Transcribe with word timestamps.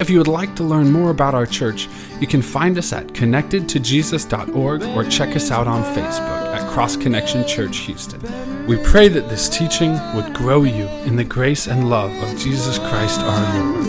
If 0.00 0.10
you 0.10 0.18
would 0.18 0.28
like 0.28 0.56
to 0.56 0.64
learn 0.64 0.90
more 0.90 1.10
about 1.10 1.34
our 1.34 1.46
church, 1.46 1.88
you 2.20 2.26
can 2.26 2.42
find 2.42 2.76
us 2.76 2.92
at 2.92 3.08
connectedtojesus.org 3.08 4.82
or 4.82 5.04
check 5.04 5.36
us 5.36 5.50
out 5.50 5.66
on 5.66 5.82
Facebook 5.94 6.54
at 6.54 6.68
Cross 6.70 6.96
Connection 6.96 7.46
Church 7.46 7.78
Houston. 7.78 8.20
We 8.66 8.78
pray 8.78 9.08
that 9.08 9.28
this 9.28 9.48
teaching 9.48 9.92
would 10.14 10.34
grow 10.34 10.64
you 10.64 10.86
in 11.04 11.16
the 11.16 11.24
grace 11.24 11.66
and 11.68 11.88
love 11.88 12.10
of 12.22 12.38
Jesus 12.38 12.78
Christ 12.78 13.20
our 13.20 13.62
Lord. 13.62 13.86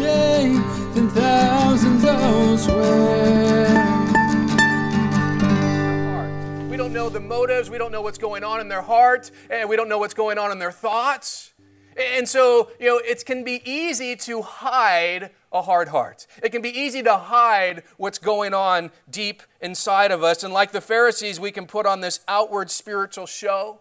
We 6.70 6.78
don't 6.78 6.94
know 6.94 7.10
the 7.10 7.20
motives, 7.20 7.70
we 7.70 7.78
don't 7.78 7.92
know 7.92 8.02
what's 8.02 8.18
going 8.18 8.44
on 8.44 8.60
in 8.60 8.68
their 8.68 8.82
heart, 8.82 9.32
and 9.50 9.68
we 9.68 9.76
don't 9.76 9.90
know 9.90 9.98
what's 9.98 10.14
going 10.14 10.38
on 10.38 10.52
in 10.52 10.60
their 10.60 10.72
thoughts. 10.72 11.54
And 11.96 12.28
so, 12.28 12.72
you 12.80 12.88
know, 12.88 12.98
it 12.98 13.26
can 13.26 13.44
be 13.44 13.62
easy 13.70 14.16
to 14.16 14.42
hide 14.42 15.32
a 15.54 15.62
hard 15.62 15.90
heart. 15.90 16.26
It 16.42 16.50
can 16.50 16.62
be 16.62 16.78
easy 16.78 17.04
to 17.04 17.16
hide 17.16 17.84
what's 17.98 18.18
going 18.18 18.54
on 18.54 18.92
deep 19.10 19.44
inside 19.62 20.12
of 20.12 20.24
us. 20.24 20.44
And 20.44 20.54
like 20.54 20.72
the 20.72 20.82
Pharisees, 20.82 21.40
we 21.40 21.52
can 21.52 21.68
put 21.68 21.86
on 21.86 22.02
this 22.02 22.20
outward 22.28 22.72
spiritual 22.72 23.28
show. 23.28 23.80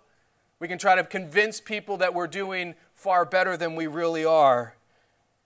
We 0.60 0.68
can 0.68 0.78
try 0.78 0.94
to 0.94 1.02
convince 1.02 1.60
people 1.60 1.96
that 1.96 2.14
we're 2.14 2.26
doing 2.26 2.74
far 2.94 3.24
better 3.24 3.56
than 3.56 3.74
we 3.74 3.86
really 3.86 4.24
are. 4.24 4.74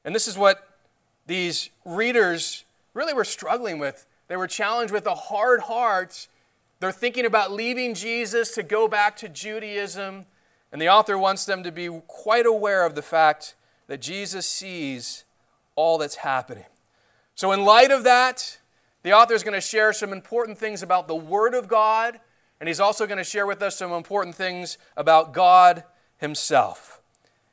And 0.05 0.15
this 0.15 0.29
is 0.29 0.37
what 0.37 0.69
these 1.27 1.71
readers 1.85 2.65
really 2.93 3.15
were 3.15 3.25
struggling 3.25 3.79
with. 3.79 4.07
They 4.29 4.37
were 4.37 4.49
challenged 4.49 4.93
with 4.93 5.07
a 5.07 5.15
hard 5.15 5.61
heart. 5.61 6.27
They're 6.81 6.93
thinking 6.93 7.25
about 7.25 7.53
leaving 7.53 7.95
Jesus 7.95 8.53
to 8.55 8.63
go 8.63 8.89
back 8.89 9.17
to 9.19 9.29
Judaism. 9.29 10.27
And 10.73 10.83
the 10.83 10.89
author 10.89 11.17
wants 11.17 11.45
them 11.45 11.63
to 11.63 11.71
be 11.71 11.89
quite 12.09 12.47
aware 12.47 12.85
of 12.85 12.97
the 12.97 13.03
fact 13.03 13.55
that 13.87 14.01
Jesus 14.01 14.47
sees 14.47 15.25
all 15.77 15.99
that's 15.99 16.17
happening. 16.17 16.65
So, 17.35 17.53
in 17.53 17.65
light 17.65 17.91
of 17.91 18.05
that, 18.05 18.59
the 19.03 19.13
author 19.13 19.35
is 19.35 19.45
going 19.45 19.55
to 19.55 19.61
share 19.61 19.93
some 19.93 20.13
important 20.13 20.59
things 20.59 20.83
about 20.83 21.07
the 21.07 21.15
Word 21.15 21.55
of 21.55 21.69
God, 21.69 22.19
and 22.59 22.69
he's 22.69 22.81
also 22.81 23.07
going 23.07 23.19
to 23.19 23.25
share 23.25 23.47
with 23.47 23.63
us 23.63 23.77
some 23.77 23.93
important 23.93 24.35
things 24.35 24.79
about 24.97 25.33
God 25.33 25.85
Himself. 26.19 27.01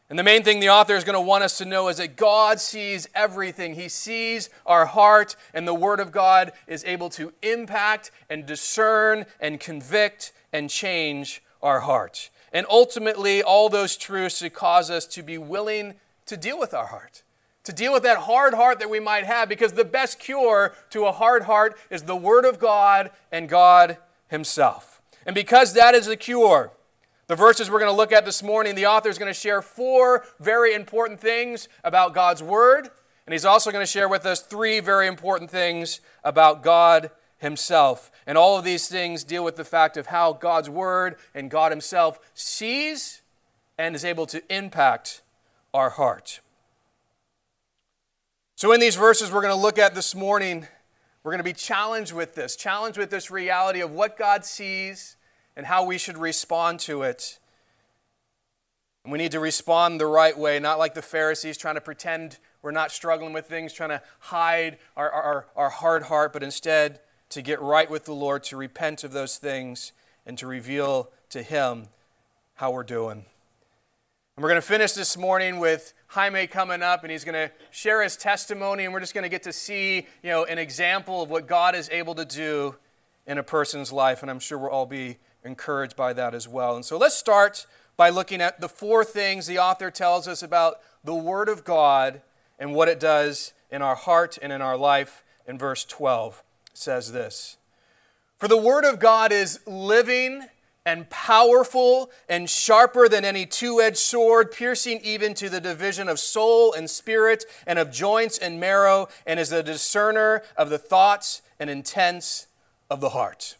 And 0.10 0.20
the 0.20 0.24
main 0.24 0.44
thing 0.44 0.60
the 0.60 0.70
author 0.70 0.96
is 0.96 1.04
going 1.04 1.16
to 1.16 1.22
want 1.22 1.44
us 1.44 1.58
to 1.58 1.66
know 1.66 1.88
is 1.88 1.98
that 1.98 2.16
God 2.16 2.60
sees 2.60 3.08
everything. 3.16 3.76
He 3.76 3.90
sees 3.90 4.50
our 4.66 4.86
heart, 4.86 5.36
and 5.54 5.68
the 5.68 5.74
Word 5.74 6.00
of 6.00 6.12
God 6.12 6.52
is 6.68 6.84
able 6.86 7.10
to 7.12 7.34
impact 7.42 8.12
and 8.30 8.46
discern 8.46 9.26
and 9.40 9.60
convict 9.60 10.32
and 10.52 10.70
change 10.70 11.42
our 11.64 11.80
heart. 11.80 12.30
And 12.52 12.68
ultimately, 12.70 13.42
all 13.42 13.70
those 13.70 13.98
truths 13.98 14.38
should 14.38 14.54
cause 14.54 14.92
us 14.92 15.08
to 15.08 15.24
be 15.24 15.40
willing 15.40 15.96
to 16.28 16.38
deal 16.38 16.60
with 16.60 16.74
our 16.74 16.86
heart, 16.86 17.23
to 17.64 17.74
deal 17.74 17.94
with 17.94 18.04
that 18.04 18.20
hard 18.20 18.54
heart 18.54 18.80
that 18.80 18.90
we 18.90 19.00
might 19.00 19.26
have, 19.26 19.48
because 19.50 19.74
the 19.74 19.86
best 19.86 20.20
cure 20.20 20.74
to 20.90 21.06
a 21.06 21.12
hard 21.12 21.44
heart 21.44 21.78
is 21.90 22.04
the 22.04 22.16
Word 22.16 22.46
of 22.46 22.60
God 22.60 23.12
and 23.32 23.48
God 23.48 23.98
Himself. 24.28 25.02
And 25.26 25.34
because 25.34 25.74
that 25.74 25.96
is 25.96 26.06
the 26.06 26.18
cure, 26.18 26.72
the 27.28 27.36
verses 27.36 27.72
we're 27.72 27.80
going 27.80 27.92
to 27.92 27.96
look 27.96 28.12
at 28.12 28.26
this 28.26 28.44
morning, 28.44 28.76
the 28.76 28.86
author 28.86 29.10
is 29.10 29.18
going 29.18 29.34
to 29.34 29.40
share 29.40 29.62
four 29.62 30.26
very 30.40 30.74
important 30.74 31.22
things 31.22 31.70
about 31.84 32.14
God's 32.14 32.44
Word, 32.44 32.90
and 33.26 33.32
he's 33.32 33.46
also 33.46 33.72
going 33.72 33.86
to 33.86 33.92
share 33.92 34.10
with 34.10 34.26
us 34.26 34.42
three 34.42 34.82
very 34.82 35.08
important 35.08 35.50
things 35.50 36.02
about 36.26 36.64
God 36.64 37.10
Himself. 37.38 38.12
And 38.28 38.38
all 38.38 38.58
of 38.58 38.66
these 38.66 38.90
things 38.90 39.24
deal 39.24 39.46
with 39.46 39.56
the 39.56 39.64
fact 39.64 39.96
of 39.96 40.08
how 40.08 40.34
God's 40.34 40.70
Word 40.70 41.16
and 41.34 41.50
God 41.50 41.72
Himself 41.72 42.20
sees 42.34 43.22
and 43.78 43.96
is 43.96 44.04
able 44.04 44.26
to 44.26 44.44
impact 44.54 45.22
our 45.74 45.92
heart. 45.92 46.42
So, 48.64 48.72
in 48.72 48.80
these 48.80 48.96
verses 48.96 49.30
we're 49.30 49.42
going 49.42 49.54
to 49.54 49.62
look 49.62 49.78
at 49.78 49.94
this 49.94 50.16
morning, 50.16 50.66
we're 51.22 51.34
going 51.34 51.40
to 51.40 51.44
be 51.44 51.52
challenged 51.52 52.14
with 52.14 52.34
this, 52.34 52.56
challenged 52.56 52.98
with 52.98 53.10
this 53.10 53.30
reality 53.30 53.82
of 53.82 53.92
what 53.92 54.16
God 54.18 54.46
sees 54.46 55.18
and 55.58 55.66
how 55.66 55.84
we 55.84 55.98
should 55.98 56.18
respond 56.18 56.80
to 56.80 57.02
it. 57.02 57.40
And 59.04 59.12
we 59.12 59.18
need 59.18 59.34
to 59.34 59.42
respond 59.42 60.00
the 60.00 60.06
right 60.06 60.38
way, 60.38 60.62
not 60.62 60.80
like 60.80 60.94
the 60.94 61.02
Pharisees 61.02 61.58
trying 61.58 61.76
to 61.76 61.82
pretend 61.82 62.38
we're 62.62 62.72
not 62.72 62.94
struggling 62.94 63.34
with 63.34 63.48
things, 63.48 63.74
trying 63.74 63.90
to 63.90 64.02
hide 64.20 64.78
our, 64.96 65.12
our, 65.12 65.48
our 65.58 65.70
hard 65.70 66.04
heart, 66.04 66.32
but 66.32 66.42
instead 66.42 67.02
to 67.32 67.42
get 67.42 67.62
right 67.62 67.92
with 67.92 68.06
the 68.06 68.14
Lord, 68.14 68.44
to 68.46 68.56
repent 68.56 69.04
of 69.04 69.12
those 69.12 69.38
things, 69.38 69.92
and 70.26 70.38
to 70.38 70.48
reveal 70.48 71.12
to 71.32 71.44
Him 71.44 71.90
how 72.54 72.72
we're 72.72 72.84
doing. 72.84 73.26
And 74.36 74.42
we're 74.42 74.50
going 74.50 74.62
to 74.62 74.68
finish 74.68 74.94
this 74.94 75.16
morning 75.16 75.60
with 75.60 75.94
Jaime 76.08 76.48
coming 76.48 76.82
up, 76.82 77.04
and 77.04 77.12
he's 77.12 77.24
going 77.24 77.36
to 77.36 77.52
share 77.70 78.02
his 78.02 78.18
testimony, 78.18 78.84
and 78.84 78.92
we're 78.92 79.00
just 79.00 79.14
going 79.14 79.26
to 79.26 79.30
get 79.30 79.44
to 79.44 79.54
see, 79.54 80.08
you 80.24 80.30
know, 80.32 80.44
an 80.46 80.58
example 80.58 81.22
of 81.22 81.30
what 81.30 81.46
God 81.46 81.76
is 81.76 81.88
able 81.92 82.16
to 82.16 82.26
do 82.26 82.76
in 83.28 83.38
a 83.38 83.44
person's 83.44 83.92
life, 83.92 84.24
and 84.24 84.32
I'm 84.32 84.40
sure 84.40 84.58
we'll 84.58 84.72
all 84.72 84.88
be 84.88 85.18
encouraged 85.44 85.96
by 85.96 86.14
that 86.14 86.34
as 86.34 86.48
well. 86.48 86.76
And 86.76 86.84
so 86.84 86.98
let's 86.98 87.16
start 87.16 87.68
by 87.96 88.10
looking 88.10 88.42
at 88.42 88.60
the 88.60 88.68
four 88.68 89.06
things 89.06 89.46
the 89.46 89.60
author 89.60 89.92
tells 89.92 90.28
us 90.28 90.42
about 90.42 90.78
the 91.04 91.14
Word 91.14 91.48
of 91.48 91.64
God 91.64 92.24
and 92.58 92.74
what 92.74 92.88
it 92.88 93.00
does 93.00 93.54
in 93.70 93.84
our 93.84 93.96
heart 93.96 94.40
and 94.42 94.52
in 94.52 94.64
our 94.64 94.78
life. 94.78 95.24
In 95.48 95.60
verse 95.60 95.86
12 95.86 96.42
says 96.74 97.12
this 97.12 97.58
For 98.40 98.48
the 98.48 98.58
Word 98.58 98.84
of 98.84 99.00
God 99.00 99.32
is 99.32 99.60
living 99.68 100.48
and 100.86 101.10
powerful 101.10 102.12
and 102.28 102.50
sharper 102.50 103.08
than 103.08 103.24
any 103.24 103.46
two 103.46 103.82
edged 103.82 103.98
sword, 103.98 104.52
piercing 104.52 105.00
even 105.04 105.34
to 105.36 105.50
the 105.50 105.62
division 105.62 106.10
of 106.10 106.20
soul 106.20 106.74
and 106.74 106.90
spirit 106.90 107.46
and 107.66 107.80
of 107.80 107.92
joints 107.92 108.38
and 108.38 108.60
marrow, 108.60 109.08
and 109.26 109.40
is 109.40 109.52
a 109.52 109.64
discerner 109.64 110.44
of 110.58 110.70
the 110.70 110.78
thoughts 110.78 111.42
and 111.60 111.70
intents 111.70 112.48
of 112.90 113.00
the 113.00 113.10
heart. 113.10 113.58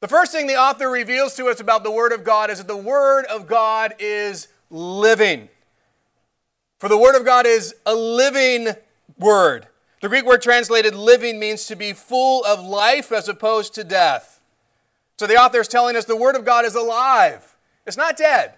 The 0.00 0.08
first 0.08 0.32
thing 0.32 0.46
the 0.46 0.56
author 0.56 0.90
reveals 0.90 1.36
to 1.36 1.46
us 1.46 1.60
about 1.60 1.84
the 1.84 1.90
Word 1.90 2.12
of 2.12 2.24
God 2.24 2.50
is 2.50 2.58
that 2.58 2.68
the 2.68 2.76
Word 2.76 3.24
of 3.26 3.46
God 3.46 3.94
is 3.98 4.48
living. 4.70 5.48
For 6.78 6.88
the 6.88 6.98
Word 6.98 7.14
of 7.14 7.24
God 7.24 7.46
is 7.46 7.74
a 7.86 7.94
living 7.94 8.68
Word. 9.18 9.68
The 10.02 10.08
Greek 10.08 10.26
word 10.26 10.42
translated 10.42 10.96
living 10.96 11.38
means 11.38 11.66
to 11.66 11.76
be 11.76 11.92
full 11.92 12.44
of 12.44 12.58
life 12.58 13.12
as 13.12 13.28
opposed 13.28 13.72
to 13.76 13.84
death. 13.84 14.31
So 15.18 15.26
the 15.26 15.36
author 15.36 15.60
is 15.60 15.68
telling 15.68 15.96
us 15.96 16.04
the 16.04 16.16
Word 16.16 16.36
of 16.36 16.44
God 16.44 16.64
is 16.64 16.74
alive, 16.74 17.56
it's 17.86 17.96
not 17.96 18.16
dead. 18.16 18.54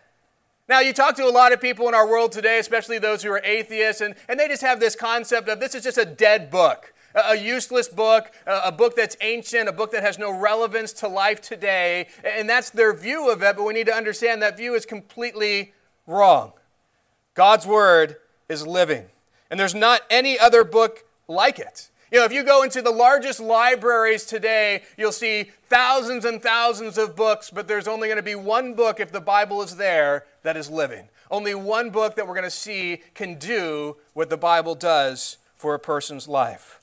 Now, 0.67 0.81
you 0.81 0.95
talk 0.95 1.15
to 1.17 1.27
a 1.27 1.31
lot 1.31 1.53
of 1.53 1.61
people 1.61 1.89
in 1.89 1.95
our 1.95 2.09
world 2.09 2.33
today, 2.33 2.59
especially 2.59 2.99
those 2.99 3.23
who 3.23 3.31
are 3.31 3.43
atheists, 3.45 4.01
and, 4.01 4.15
and 4.29 4.41
they 4.41 4.49
just 4.49 4.63
have 4.63 4.81
this 4.81 4.97
concept 4.97 5.47
of 5.49 5.61
this 5.61 5.75
is 5.75 5.85
just 5.85 5.99
a 5.99 6.07
dead 6.07 6.51
book, 6.51 6.95
a, 7.15 7.33
a 7.33 7.35
useless 7.37 7.87
book, 7.87 8.31
a, 8.47 8.63
a 8.67 8.73
book 8.73 8.97
that's 8.97 9.15
ancient, 9.21 9.69
a 9.69 9.73
book 9.73 9.91
that 9.93 10.03
has 10.03 10.19
no 10.19 10.31
relevance 10.31 10.95
to 10.95 11.09
life 11.09 11.43
today. 11.43 12.09
And 12.25 12.49
that's 12.49 12.71
their 12.71 12.95
view 12.95 13.31
of 13.31 13.43
it, 13.43 13.57
but 13.57 13.65
we 13.65 13.75
need 13.75 13.87
to 13.87 13.95
understand 13.95 14.41
that 14.41 14.57
view 14.57 14.75
is 14.75 14.87
completely 14.87 15.75
wrong. 16.07 16.55
God's 17.35 17.67
Word 17.67 18.17
is 18.49 18.67
living, 18.67 19.07
and 19.51 19.61
there's 19.61 19.75
not 19.75 20.01
any 20.09 20.39
other 20.39 20.65
book 20.65 21.05
like 21.29 21.59
it. 21.59 21.91
You 22.15 22.21
know, 22.21 22.27
if 22.27 22.33
you 22.33 22.45
go 22.45 22.63
into 22.63 22.81
the 22.81 22.93
largest 22.93 23.41
libraries 23.41 24.25
today, 24.25 24.83
you'll 24.97 25.11
see 25.11 25.51
thousands 25.65 26.25
and 26.25 26.41
thousands 26.41 26.97
of 26.97 27.17
books, 27.17 27.51
but 27.51 27.67
there's 27.67 27.89
only 27.89 28.07
going 28.07 28.19
to 28.19 28.23
be 28.23 28.37
one 28.37 28.75
book, 28.75 29.01
if 29.01 29.11
the 29.11 29.21
Bible 29.21 29.63
is 29.63 29.75
there, 29.75 30.25
that 30.45 30.57
is 30.57 30.71
living. 30.71 31.09
Only 31.29 31.57
one 31.57 31.91
book 31.91 32.15
that 32.15 32.29
we're 32.29 32.35
going 32.35 32.45
to 32.45 32.51
see 32.51 33.03
can 33.15 33.35
do 33.35 33.97
what 34.13 34.31
the 34.31 34.37
Bible 34.37 34.77
does 34.77 35.39
for 35.57 35.75
a 35.75 35.81
person's 35.81 36.29
life. 36.29 36.79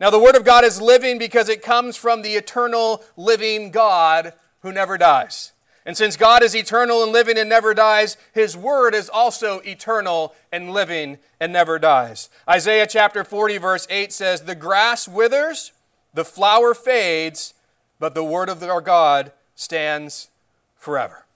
Now, 0.00 0.10
the 0.10 0.18
Word 0.18 0.36
of 0.36 0.44
God 0.44 0.64
is 0.64 0.82
living 0.82 1.16
because 1.18 1.48
it 1.48 1.62
comes 1.62 1.96
from 1.96 2.20
the 2.20 2.34
eternal 2.34 3.02
living 3.16 3.70
God 3.70 4.34
who 4.60 4.70
never 4.70 4.98
dies. 4.98 5.53
And 5.86 5.96
since 5.96 6.16
God 6.16 6.42
is 6.42 6.56
eternal 6.56 7.02
and 7.02 7.12
living 7.12 7.36
and 7.36 7.48
never 7.48 7.74
dies, 7.74 8.16
his 8.32 8.56
word 8.56 8.94
is 8.94 9.10
also 9.10 9.60
eternal 9.60 10.34
and 10.50 10.70
living 10.70 11.18
and 11.38 11.52
never 11.52 11.78
dies. 11.78 12.30
Isaiah 12.48 12.86
chapter 12.86 13.22
40, 13.22 13.58
verse 13.58 13.86
8 13.90 14.12
says, 14.12 14.42
The 14.42 14.54
grass 14.54 15.06
withers, 15.06 15.72
the 16.14 16.24
flower 16.24 16.72
fades, 16.72 17.52
but 17.98 18.14
the 18.14 18.24
word 18.24 18.48
of 18.48 18.62
our 18.62 18.80
God 18.80 19.32
stands 19.54 20.28
forever. 20.76 21.26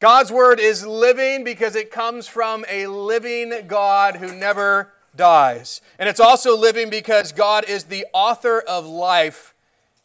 God's 0.00 0.30
word 0.30 0.60
is 0.60 0.86
living 0.86 1.44
because 1.44 1.74
it 1.74 1.90
comes 1.90 2.26
from 2.28 2.66
a 2.68 2.86
living 2.88 3.66
God 3.66 4.16
who 4.16 4.34
never 4.34 4.92
dies. 5.16 5.80
And 5.98 6.10
it's 6.10 6.20
also 6.20 6.56
living 6.56 6.90
because 6.90 7.32
God 7.32 7.64
is 7.66 7.84
the 7.84 8.04
author 8.12 8.60
of 8.60 8.84
life, 8.84 9.54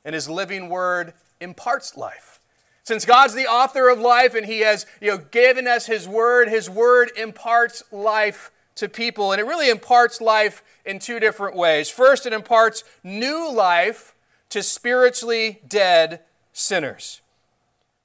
and 0.05 0.15
his 0.15 0.29
living 0.29 0.69
word 0.69 1.13
imparts 1.41 1.97
life. 1.97 2.38
Since 2.89 3.05
God's 3.05 3.35
the 3.35 3.45
author 3.45 3.87
of 3.87 3.99
life 3.99 4.33
and 4.33 4.47
he 4.47 4.61
has 4.61 4.87
you 4.99 5.11
know, 5.11 5.19
given 5.19 5.67
us 5.67 5.85
his 5.85 6.07
word, 6.07 6.49
his 6.49 6.71
word 6.71 7.11
imparts 7.15 7.83
life 7.91 8.49
to 8.73 8.89
people. 8.89 9.31
And 9.31 9.39
it 9.39 9.43
really 9.43 9.69
imparts 9.69 10.19
life 10.19 10.63
in 10.83 10.97
two 10.97 11.19
different 11.19 11.55
ways. 11.55 11.87
First, 11.91 12.25
it 12.25 12.33
imparts 12.33 12.83
new 13.03 13.53
life 13.53 14.15
to 14.49 14.63
spiritually 14.63 15.61
dead 15.67 16.21
sinners. 16.51 17.21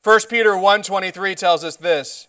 1 0.02 0.28
Peter 0.28 0.52
1:23 0.54 1.34
tells 1.34 1.64
us 1.64 1.76
this: 1.76 2.28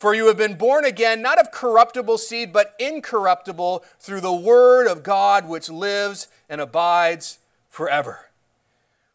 For 0.00 0.12
you 0.12 0.26
have 0.26 0.36
been 0.36 0.56
born 0.56 0.84
again 0.84 1.22
not 1.22 1.38
of 1.38 1.52
corruptible 1.52 2.18
seed 2.18 2.52
but 2.52 2.74
incorruptible 2.80 3.84
through 4.00 4.22
the 4.22 4.32
word 4.32 4.88
of 4.88 5.04
God 5.04 5.46
which 5.46 5.68
lives 5.68 6.26
and 6.48 6.60
abides 6.60 7.38
forever. 7.70 8.30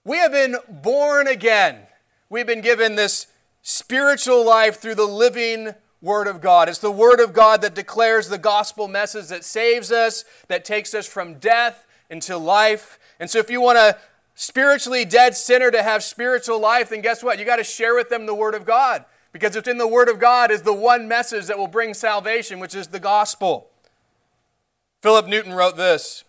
We 0.06 0.20
have 0.20 0.32
been 0.32 0.56
born 0.70 1.28
again. 1.28 1.88
We've 2.32 2.48
been 2.48 2.62
given 2.62 2.96
this 2.96 3.28
spiritual 3.62 4.46
life 4.46 4.80
through 4.80 4.96
the 4.96 5.04
living 5.04 5.76
Word 6.02 6.28
of 6.28 6.40
God. 6.40 6.70
It's 6.70 6.80
the 6.80 6.90
Word 6.90 7.20
of 7.20 7.34
God 7.34 7.62
that 7.62 7.76
declares 7.76 8.30
the 8.30 8.38
gospel 8.38 8.88
message 8.88 9.28
that 9.28 9.44
saves 9.44 9.92
us, 9.92 10.24
that 10.48 10.64
takes 10.64 10.94
us 10.94 11.06
from 11.06 11.40
death 11.40 11.86
into 12.10 12.38
life. 12.38 12.98
And 13.20 13.30
so, 13.30 13.40
if 13.40 13.50
you 13.50 13.60
want 13.60 13.80
a 13.80 13.98
spiritually 14.34 15.04
dead 15.04 15.36
sinner 15.36 15.72
to 15.72 15.84
have 15.84 16.06
spiritual 16.06 16.58
life, 16.58 16.88
then 16.88 17.02
guess 17.02 17.22
what? 17.22 17.38
You 17.38 17.44
got 17.44 17.58
to 17.58 17.66
share 17.66 17.96
with 17.96 18.08
them 18.08 18.26
the 18.26 18.34
Word 18.34 18.56
of 18.56 18.64
God. 18.64 19.04
Because 19.34 19.54
within 19.54 19.78
the 19.78 19.86
Word 19.86 20.08
of 20.08 20.18
God 20.18 20.52
is 20.52 20.62
the 20.62 20.72
one 20.72 21.10
message 21.10 21.48
that 21.48 21.58
will 21.58 21.68
bring 21.68 21.94
salvation, 21.94 22.60
which 22.60 22.74
is 22.74 22.88
the 22.88 23.00
gospel. 23.02 23.72
Philip 25.02 25.28
Newton 25.28 25.52
wrote 25.52 25.76
this 25.76 26.24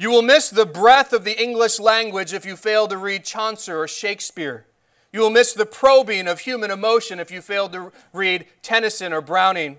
You 0.00 0.10
will 0.10 0.22
miss 0.22 0.48
the 0.48 0.64
breath 0.64 1.12
of 1.12 1.24
the 1.24 1.42
English 1.42 1.80
language 1.80 2.32
if 2.32 2.46
you 2.46 2.54
fail 2.54 2.86
to 2.86 2.96
read 2.96 3.24
Chaucer 3.24 3.82
or 3.82 3.88
Shakespeare. 3.88 4.64
You 5.12 5.18
will 5.18 5.30
miss 5.30 5.52
the 5.52 5.66
probing 5.66 6.28
of 6.28 6.40
human 6.40 6.70
emotion 6.70 7.18
if 7.18 7.32
you 7.32 7.42
fail 7.42 7.68
to 7.70 7.90
read 8.12 8.46
Tennyson 8.62 9.12
or 9.12 9.20
Browning. 9.20 9.78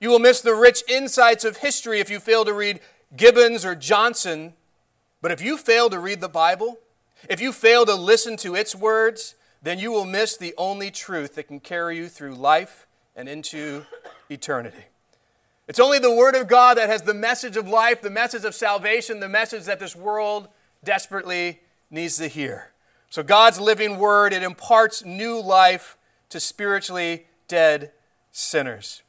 You 0.00 0.10
will 0.10 0.20
miss 0.20 0.40
the 0.40 0.54
rich 0.54 0.84
insights 0.88 1.44
of 1.44 1.56
history 1.56 1.98
if 1.98 2.08
you 2.08 2.20
fail 2.20 2.44
to 2.44 2.54
read 2.54 2.78
Gibbons 3.16 3.64
or 3.64 3.74
Johnson. 3.74 4.52
But 5.20 5.32
if 5.32 5.42
you 5.42 5.56
fail 5.56 5.90
to 5.90 5.98
read 5.98 6.20
the 6.20 6.28
Bible, 6.28 6.78
if 7.28 7.40
you 7.40 7.50
fail 7.50 7.84
to 7.86 7.94
listen 7.96 8.36
to 8.38 8.54
its 8.54 8.72
words, 8.72 9.34
then 9.62 9.80
you 9.80 9.90
will 9.90 10.04
miss 10.04 10.36
the 10.36 10.54
only 10.56 10.92
truth 10.92 11.34
that 11.34 11.48
can 11.48 11.58
carry 11.58 11.96
you 11.96 12.08
through 12.08 12.36
life 12.36 12.86
and 13.16 13.28
into 13.28 13.84
eternity. 14.30 14.84
It's 15.68 15.80
only 15.80 15.98
the 15.98 16.14
Word 16.14 16.36
of 16.36 16.46
God 16.46 16.76
that 16.76 16.88
has 16.88 17.02
the 17.02 17.14
message 17.14 17.56
of 17.56 17.66
life, 17.68 18.00
the 18.00 18.10
message 18.10 18.44
of 18.44 18.54
salvation, 18.54 19.20
the 19.20 19.28
message 19.28 19.64
that 19.64 19.80
this 19.80 19.96
world 19.96 20.48
desperately 20.84 21.60
needs 21.90 22.18
to 22.18 22.28
hear. 22.28 22.70
So, 23.10 23.22
God's 23.22 23.60
living 23.60 23.98
word, 23.98 24.32
it 24.32 24.42
imparts 24.42 25.04
new 25.04 25.40
life 25.40 25.96
to 26.28 26.40
spiritually 26.40 27.26
dead 27.48 27.92
sinners. 28.30 29.02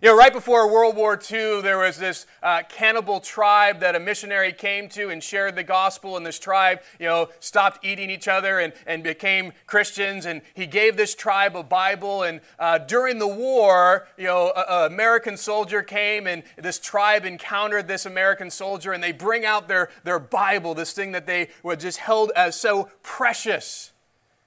You 0.00 0.10
know, 0.10 0.16
right 0.16 0.32
before 0.32 0.70
World 0.70 0.94
War 0.94 1.14
II, 1.18 1.60
there 1.60 1.78
was 1.78 1.96
this 1.96 2.24
uh, 2.40 2.62
cannibal 2.68 3.18
tribe 3.18 3.80
that 3.80 3.96
a 3.96 4.00
missionary 4.00 4.52
came 4.52 4.88
to 4.90 5.08
and 5.10 5.20
shared 5.20 5.56
the 5.56 5.64
gospel, 5.64 6.16
and 6.16 6.24
this 6.24 6.38
tribe, 6.38 6.82
you 7.00 7.06
know, 7.06 7.30
stopped 7.40 7.84
eating 7.84 8.08
each 8.08 8.28
other 8.28 8.60
and, 8.60 8.72
and 8.86 9.02
became 9.02 9.52
Christians. 9.66 10.24
And 10.24 10.42
he 10.54 10.66
gave 10.66 10.96
this 10.96 11.16
tribe 11.16 11.56
a 11.56 11.64
Bible. 11.64 12.22
And 12.22 12.42
uh, 12.60 12.78
during 12.78 13.18
the 13.18 13.26
war, 13.26 14.06
you 14.16 14.26
know, 14.26 14.52
an 14.54 14.92
American 14.92 15.36
soldier 15.36 15.82
came, 15.82 16.28
and 16.28 16.44
this 16.56 16.78
tribe 16.78 17.24
encountered 17.24 17.88
this 17.88 18.06
American 18.06 18.52
soldier, 18.52 18.92
and 18.92 19.02
they 19.02 19.10
bring 19.10 19.44
out 19.44 19.66
their, 19.66 19.90
their 20.04 20.20
Bible, 20.20 20.74
this 20.74 20.92
thing 20.92 21.10
that 21.10 21.26
they 21.26 21.48
were 21.64 21.74
just 21.74 21.98
held 21.98 22.30
as 22.36 22.54
so 22.54 22.88
precious. 23.02 23.90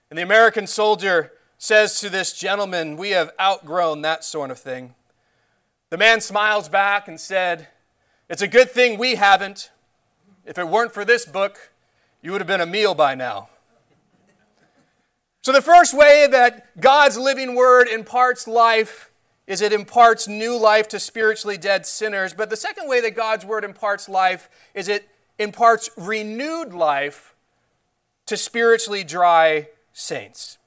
And 0.09 0.17
the 0.17 0.23
American 0.23 0.65
soldier 0.65 1.33
says 1.57 1.99
to 1.99 2.09
this 2.09 2.31
gentleman, 2.31 2.95
We 2.95 3.09
have 3.09 3.31
outgrown 3.37 4.01
that 4.03 4.23
sort 4.23 4.49
of 4.49 4.57
thing. 4.57 4.95
The 5.91 5.97
man 5.97 6.21
smiles 6.21 6.69
back 6.69 7.09
and 7.09 7.19
said, 7.19 7.67
It's 8.29 8.41
a 8.41 8.47
good 8.47 8.71
thing 8.71 8.97
we 8.97 9.15
haven't. 9.15 9.71
If 10.45 10.57
it 10.57 10.69
weren't 10.69 10.93
for 10.93 11.03
this 11.03 11.25
book, 11.25 11.71
you 12.21 12.31
would 12.31 12.39
have 12.39 12.47
been 12.47 12.61
a 12.61 12.65
meal 12.65 12.95
by 12.95 13.13
now. 13.13 13.49
So, 15.41 15.51
the 15.51 15.61
first 15.61 15.93
way 15.93 16.27
that 16.31 16.79
God's 16.79 17.17
living 17.17 17.55
word 17.55 17.89
imparts 17.89 18.47
life 18.47 19.11
is 19.47 19.61
it 19.61 19.73
imparts 19.73 20.29
new 20.29 20.57
life 20.57 20.87
to 20.89 20.99
spiritually 20.99 21.57
dead 21.57 21.85
sinners. 21.85 22.33
But 22.33 22.49
the 22.49 22.55
second 22.55 22.87
way 22.87 23.01
that 23.01 23.13
God's 23.13 23.45
word 23.45 23.65
imparts 23.65 24.07
life 24.07 24.49
is 24.73 24.87
it 24.87 25.09
imparts 25.37 25.89
renewed 25.97 26.73
life 26.73 27.35
to 28.27 28.37
spiritually 28.37 29.03
dry 29.03 29.67
saints. 29.91 30.57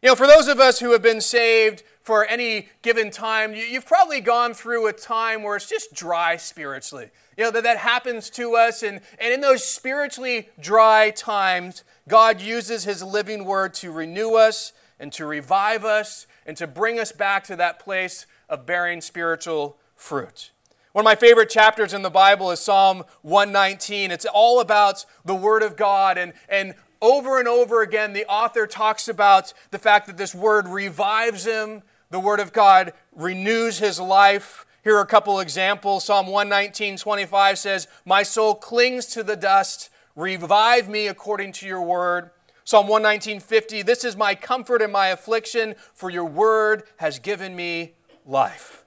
You 0.00 0.08
know, 0.08 0.14
for 0.14 0.26
those 0.26 0.48
of 0.48 0.60
us 0.60 0.80
who 0.80 0.92
have 0.92 1.02
been 1.02 1.20
saved 1.20 1.82
for 2.10 2.26
any 2.26 2.66
given 2.82 3.08
time, 3.08 3.54
you've 3.54 3.86
probably 3.86 4.20
gone 4.20 4.52
through 4.52 4.88
a 4.88 4.92
time 4.92 5.44
where 5.44 5.54
it's 5.54 5.68
just 5.68 5.94
dry 5.94 6.36
spiritually. 6.36 7.08
You 7.38 7.44
know, 7.44 7.52
that, 7.52 7.62
that 7.62 7.76
happens 7.76 8.30
to 8.30 8.56
us. 8.56 8.82
And, 8.82 9.00
and 9.20 9.32
in 9.32 9.40
those 9.40 9.62
spiritually 9.62 10.48
dry 10.58 11.10
times, 11.10 11.84
God 12.08 12.40
uses 12.40 12.82
His 12.82 13.00
living 13.00 13.44
word 13.44 13.74
to 13.74 13.92
renew 13.92 14.34
us 14.34 14.72
and 14.98 15.12
to 15.12 15.24
revive 15.24 15.84
us 15.84 16.26
and 16.44 16.56
to 16.56 16.66
bring 16.66 16.98
us 16.98 17.12
back 17.12 17.44
to 17.44 17.54
that 17.54 17.78
place 17.78 18.26
of 18.48 18.66
bearing 18.66 19.00
spiritual 19.00 19.78
fruit. 19.94 20.50
One 20.90 21.04
of 21.04 21.08
my 21.08 21.14
favorite 21.14 21.48
chapters 21.48 21.94
in 21.94 22.02
the 22.02 22.10
Bible 22.10 22.50
is 22.50 22.58
Psalm 22.58 23.04
119. 23.22 24.10
It's 24.10 24.26
all 24.26 24.58
about 24.58 25.06
the 25.24 25.36
Word 25.36 25.62
of 25.62 25.76
God 25.76 26.18
and, 26.18 26.32
and 26.48 26.74
over 27.02 27.38
and 27.38 27.48
over 27.48 27.82
again, 27.82 28.12
the 28.12 28.26
author 28.26 28.66
talks 28.66 29.08
about 29.08 29.52
the 29.70 29.78
fact 29.78 30.06
that 30.06 30.16
this 30.16 30.34
word 30.34 30.68
revives 30.68 31.46
him, 31.46 31.82
the 32.10 32.20
word 32.20 32.40
of 32.40 32.52
God 32.52 32.92
renews 33.14 33.78
his 33.78 34.00
life. 34.00 34.66
Here 34.82 34.96
are 34.96 35.02
a 35.02 35.06
couple 35.06 35.40
examples. 35.40 36.04
Psalm 36.04 36.26
119, 36.26 36.96
25 36.96 37.58
says, 37.58 37.88
My 38.04 38.22
soul 38.22 38.54
clings 38.54 39.06
to 39.06 39.22
the 39.22 39.36
dust. 39.36 39.90
Revive 40.16 40.88
me 40.88 41.06
according 41.06 41.52
to 41.52 41.66
your 41.66 41.82
word. 41.82 42.30
Psalm 42.64 42.88
119, 42.88 43.40
50, 43.40 43.82
This 43.82 44.04
is 44.04 44.16
my 44.16 44.34
comfort 44.34 44.82
in 44.82 44.90
my 44.90 45.08
affliction, 45.08 45.74
for 45.94 46.10
your 46.10 46.24
word 46.24 46.82
has 46.96 47.18
given 47.18 47.54
me 47.54 47.94
life. 48.26 48.84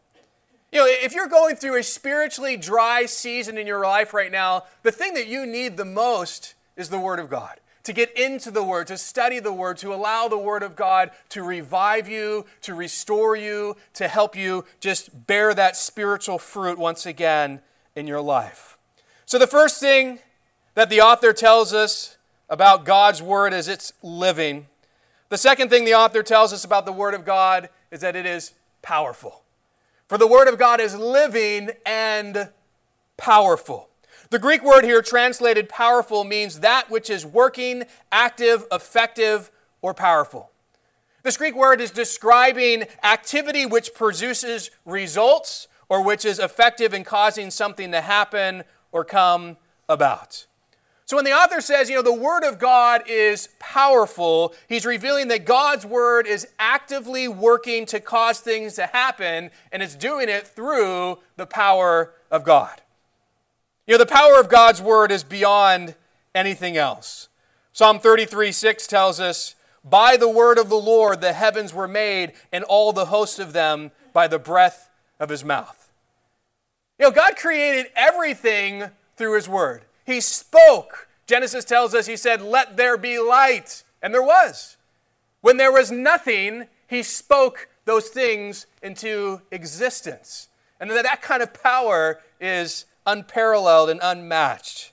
You 0.72 0.80
know, 0.80 0.88
if 0.88 1.14
you're 1.14 1.28
going 1.28 1.56
through 1.56 1.78
a 1.78 1.84
spiritually 1.84 2.58
dry 2.58 3.06
season 3.06 3.58
in 3.58 3.68
your 3.68 3.84
life 3.84 4.14
right 4.14 4.32
now, 4.32 4.64
the 4.82 4.92
thing 4.92 5.14
that 5.14 5.28
you 5.28 5.46
need 5.46 5.78
the 5.78 5.86
most 5.86 6.56
is 6.76 6.90
the 6.90 6.98
Word 6.98 7.20
of 7.20 7.30
God 7.30 7.60
to 7.84 7.94
get 7.94 8.18
into 8.18 8.50
the 8.50 8.64
Word, 8.64 8.88
to 8.88 8.98
study 8.98 9.40
the 9.40 9.54
Word, 9.54 9.78
to 9.80 9.94
allow 9.94 10.28
the 10.28 10.38
Word 10.38 10.64
of 10.64 10.76
God 10.76 11.12
to 11.30 11.44
revive 11.44 12.08
you, 12.08 12.46
to 12.62 12.74
restore 12.74 13.36
you, 13.36 13.76
to 13.94 14.08
help 14.08 14.36
you 14.36 14.66
just 14.80 15.28
bear 15.28 15.54
that 15.54 15.76
spiritual 15.76 16.40
fruit 16.40 16.80
once 16.80 17.06
again 17.06 17.62
in 17.96 18.08
your 18.08 18.22
life. 18.22 18.78
So, 19.26 19.38
the 19.38 19.48
first 19.48 19.80
thing 19.80 20.20
that 20.76 20.90
the 20.90 21.02
author 21.02 21.34
tells 21.34 21.74
us 21.74 22.18
about 22.50 22.86
God's 22.86 23.22
Word 23.22 23.54
is 23.54 23.68
it's 23.68 23.94
living. 24.02 24.68
The 25.30 25.38
second 25.38 25.70
thing 25.70 25.86
the 25.86 25.96
author 25.96 26.24
tells 26.24 26.54
us 26.54 26.64
about 26.64 26.86
the 26.86 26.92
Word 26.92 27.14
of 27.14 27.26
God 27.26 27.70
is 27.92 28.02
that 28.02 28.16
it 28.16 28.26
is 28.26 28.54
powerful. 28.82 29.42
For 30.08 30.18
the 30.18 30.28
Word 30.28 30.48
of 30.48 30.60
God 30.60 30.80
is 30.80 30.96
living 30.96 31.72
and 31.86 32.50
powerful. 33.18 33.90
The 34.34 34.40
Greek 34.40 34.64
word 34.64 34.84
here 34.84 35.04
translated 35.04 35.70
powerful 35.70 36.24
means 36.24 36.62
that 36.62 36.90
which 36.90 37.12
is 37.12 37.24
working, 37.24 37.84
active, 38.12 38.66
effective, 38.72 39.52
or 39.80 39.94
powerful. 39.94 40.50
This 41.22 41.38
Greek 41.38 41.56
word 41.56 41.80
is 41.80 41.92
describing 41.92 42.86
activity 43.04 43.68
which 43.68 43.94
produces 43.94 44.72
results 44.86 45.68
or 45.88 46.04
which 46.04 46.26
is 46.26 46.40
effective 46.40 46.96
in 46.96 47.04
causing 47.04 47.52
something 47.52 47.92
to 47.92 48.02
happen 48.02 48.64
or 48.92 49.06
come 49.06 49.56
about. 49.88 50.48
So 51.06 51.18
when 51.18 51.26
the 51.26 51.34
author 51.34 51.62
says, 51.62 51.88
you 51.88 51.98
know, 51.98 52.02
the 52.02 52.12
Word 52.12 52.44
of 52.44 52.58
God 52.58 53.04
is 53.08 53.50
powerful, 53.60 54.56
he's 54.68 54.84
revealing 54.84 55.28
that 55.28 55.46
God's 55.46 55.86
Word 55.86 56.26
is 56.26 56.48
actively 56.58 57.28
working 57.28 57.86
to 57.86 58.00
cause 58.00 58.40
things 58.40 58.74
to 58.78 58.88
happen, 58.88 59.52
and 59.72 59.84
it's 59.84 59.96
doing 59.96 60.28
it 60.28 60.48
through 60.48 61.20
the 61.36 61.46
power 61.46 62.16
of 62.32 62.44
God. 62.44 62.82
You 63.86 63.96
know, 63.96 63.98
the 63.98 64.06
power 64.06 64.40
of 64.40 64.48
God's 64.48 64.82
word 64.82 65.12
is 65.12 65.24
beyond 65.24 65.96
anything 66.34 66.78
else. 66.78 67.28
Psalm 67.74 68.00
33 68.00 68.52
6 68.52 68.88
tells 68.88 69.20
us, 69.20 69.56
By 69.84 70.16
the 70.16 70.30
word 70.30 70.58
of 70.58 70.70
the 70.70 70.76
Lord 70.76 71.20
the 71.20 71.34
heavens 71.34 71.74
were 71.74 71.88
made, 71.88 72.32
and 72.52 72.64
all 72.64 72.94
the 72.94 73.06
hosts 73.06 73.40
of 73.40 73.52
them 73.52 73.92
by 74.14 74.28
the 74.28 74.40
breath 74.40 74.90
of 75.20 75.30
his 75.30 75.44
mouth. 75.44 75.92
You 76.98 77.08
know, 77.08 77.12
God 77.12 77.36
created 77.36 77.92
everything 77.96 78.86
through 79.18 79.36
his 79.36 79.50
word. 79.50 79.84
He 80.06 80.22
spoke. 80.22 81.08
Genesis 81.28 81.66
tells 81.66 81.94
us, 81.94 82.06
He 82.06 82.18
said, 82.18 82.42
Let 82.42 82.78
there 82.78 82.98
be 82.98 83.20
light. 83.20 83.84
And 84.02 84.14
there 84.14 84.24
was. 84.24 84.78
When 85.42 85.58
there 85.58 85.72
was 85.72 85.92
nothing, 85.92 86.68
He 86.88 87.04
spoke 87.04 87.68
those 87.86 88.08
things 88.08 88.66
into 88.82 89.42
existence. 89.52 90.48
And 90.80 90.90
that 90.92 91.04
that 91.04 91.22
kind 91.22 91.42
of 91.42 91.54
power 91.54 92.22
is 92.40 92.86
unparalleled 93.06 93.90
and 93.90 94.00
unmatched. 94.04 94.92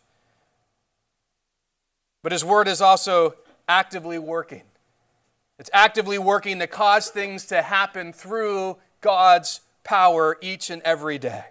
But 2.23 2.33
His 2.33 2.45
Word 2.45 2.69
is 2.69 2.81
also 2.81 3.35
actively 3.69 4.19
working. 4.19 4.63
It's 5.59 5.71
actively 5.73 6.19
working 6.19 6.59
to 6.59 6.67
cause 6.67 7.09
things 7.09 7.47
to 7.47 7.63
happen 7.63 8.13
through 8.13 8.79
God's 9.01 9.61
power 9.85 10.39
each 10.41 10.71
and 10.71 10.83
every 10.83 11.19
day. 11.19 11.45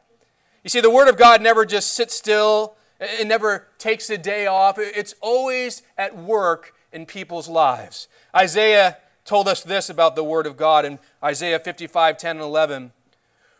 You 0.63 0.70
see, 0.70 0.82
the 0.82 0.89
Word 0.89 1.08
of 1.08 1.18
God 1.18 1.42
never 1.42 1.66
just 1.66 1.94
sits 1.94 2.16
still, 2.16 2.75
it 3.00 3.28
never 3.28 3.68
takes 3.78 4.10
a 4.10 4.18
day 4.18 4.46
off. 4.46 4.78
It's 4.78 5.16
always 5.22 5.84
at 5.98 6.18
work 6.18 6.74
in 6.92 7.06
people's 7.06 7.48
lives. 7.48 8.08
Isaiah 8.36 8.98
told 9.24 9.48
us 9.48 9.63
this 9.63 9.89
about 9.89 10.16
the 10.16 10.24
Word 10.24 10.46
of 10.46 10.58
God 10.58 10.86
in 10.86 11.00
Isaiah 11.24 11.60
55 11.60 12.18
10 12.18 12.38
and 12.38 12.44
11. 12.44 12.92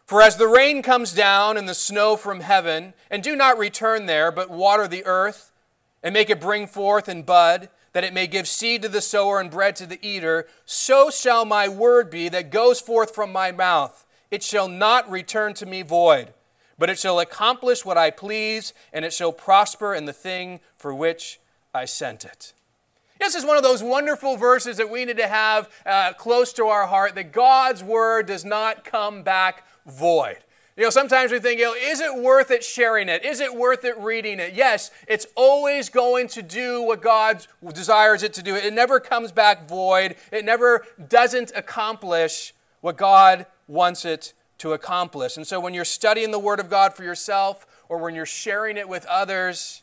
For 0.10 0.24
as 0.24 0.38
the 0.38 0.48
rain 0.48 0.82
comes 0.82 1.14
down 1.14 1.56
and 1.56 1.70
the 1.70 1.76
snow 1.76 2.16
from 2.16 2.40
heaven, 2.40 2.96
and 3.12 3.22
do 3.22 3.36
not 3.36 3.60
return 3.60 4.08
there, 4.08 4.32
but 4.32 4.50
water 4.50 4.88
the 4.88 5.06
earth, 5.06 5.52
and 6.02 6.14
make 6.14 6.32
it 6.32 6.42
bring 6.42 6.66
forth 6.66 7.08
and 7.08 7.24
bud, 7.24 7.70
that 7.94 8.04
it 8.04 8.12
may 8.12 8.26
give 8.26 8.48
seed 8.48 8.82
to 8.82 8.90
the 8.90 9.02
sower 9.02 9.40
and 9.40 9.52
bread 9.52 9.76
to 9.76 9.86
the 9.86 10.00
eater, 10.02 10.48
so 10.66 11.12
shall 11.12 11.46
my 11.46 11.70
word 11.70 12.10
be 12.10 12.28
that 12.28 12.50
goes 12.50 12.82
forth 12.82 13.14
from 13.14 13.32
my 13.32 13.52
mouth. 13.52 14.04
It 14.32 14.42
shall 14.42 14.68
not 14.68 15.08
return 15.12 15.54
to 15.54 15.68
me 15.68 15.84
void, 15.84 16.34
but 16.80 16.90
it 16.90 16.98
shall 16.98 17.20
accomplish 17.20 17.86
what 17.86 18.00
I 18.00 18.10
please, 18.10 18.74
and 18.92 19.06
it 19.06 19.14
shall 19.14 19.32
prosper 19.32 19.94
in 19.94 20.06
the 20.06 20.12
thing 20.12 20.60
for 20.76 20.92
which 20.92 21.40
I 21.72 21.86
sent 21.86 22.26
it. 22.26 22.54
This 23.20 23.36
is 23.36 23.46
one 23.46 23.58
of 23.58 23.64
those 23.64 23.84
wonderful 23.84 24.38
verses 24.38 24.78
that 24.78 24.90
we 24.90 25.06
need 25.06 25.18
to 25.18 25.28
have 25.28 25.70
uh, 25.86 26.14
close 26.14 26.52
to 26.54 26.66
our 26.66 26.88
heart 26.88 27.14
that 27.14 27.32
God's 27.32 27.84
word 27.84 28.26
does 28.26 28.44
not 28.44 28.84
come 28.84 29.22
back 29.22 29.66
void. 29.90 30.38
You 30.78 30.86
know, 30.86 30.90
sometimes 30.92 31.34
we 31.34 31.40
think, 31.40 31.60
you 31.60 31.66
know, 31.66 31.74
is 31.74 32.00
it 32.00 32.16
worth 32.16 32.52
it 32.52 32.64
sharing 32.64 33.10
it? 33.10 33.26
Is 33.26 33.42
it 33.42 33.54
worth 33.54 33.84
it 33.84 33.98
reading 34.00 34.40
it? 34.40 34.54
Yes, 34.54 34.92
it's 35.10 35.28
always 35.36 35.90
going 35.90 36.30
to 36.30 36.42
do 36.42 36.82
what 36.82 37.02
God 37.02 37.46
desires 37.74 38.24
it 38.24 38.32
to 38.36 38.42
do. 38.42 38.56
It 38.56 38.74
never 38.74 39.02
comes 39.02 39.34
back 39.34 39.68
void. 39.68 40.16
It 40.32 40.46
never 40.46 40.86
doesn't 41.10 41.52
accomplish 41.54 42.54
what 42.80 42.96
God 42.96 43.46
wants 43.68 44.06
it 44.06 44.32
to 44.60 44.72
accomplish. 44.72 45.36
And 45.36 45.46
so 45.46 45.60
when 45.60 45.74
you're 45.74 45.84
studying 45.84 46.32
the 46.32 46.40
Word 46.40 46.62
of 46.62 46.70
God 46.70 46.94
for 46.94 47.04
yourself 47.04 47.68
or 47.90 47.98
when 47.98 48.16
you're 48.16 48.26
sharing 48.26 48.78
it 48.78 48.88
with 48.88 49.06
others, 49.08 49.82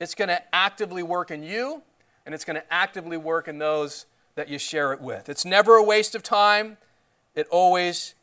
it's 0.00 0.16
going 0.16 0.28
to 0.28 0.42
actively 0.52 1.04
work 1.04 1.30
in 1.30 1.44
you 1.44 1.82
and 2.26 2.34
it's 2.34 2.44
going 2.44 2.56
to 2.56 2.72
actively 2.72 3.16
work 3.16 3.46
in 3.46 3.58
those 3.58 4.06
that 4.34 4.48
you 4.48 4.58
share 4.58 4.92
it 4.92 5.00
with. 5.00 5.28
It's 5.28 5.44
never 5.44 5.76
a 5.76 5.84
waste 5.84 6.16
of 6.16 6.24
time. 6.24 6.78
It 7.36 7.46
always 7.48 8.14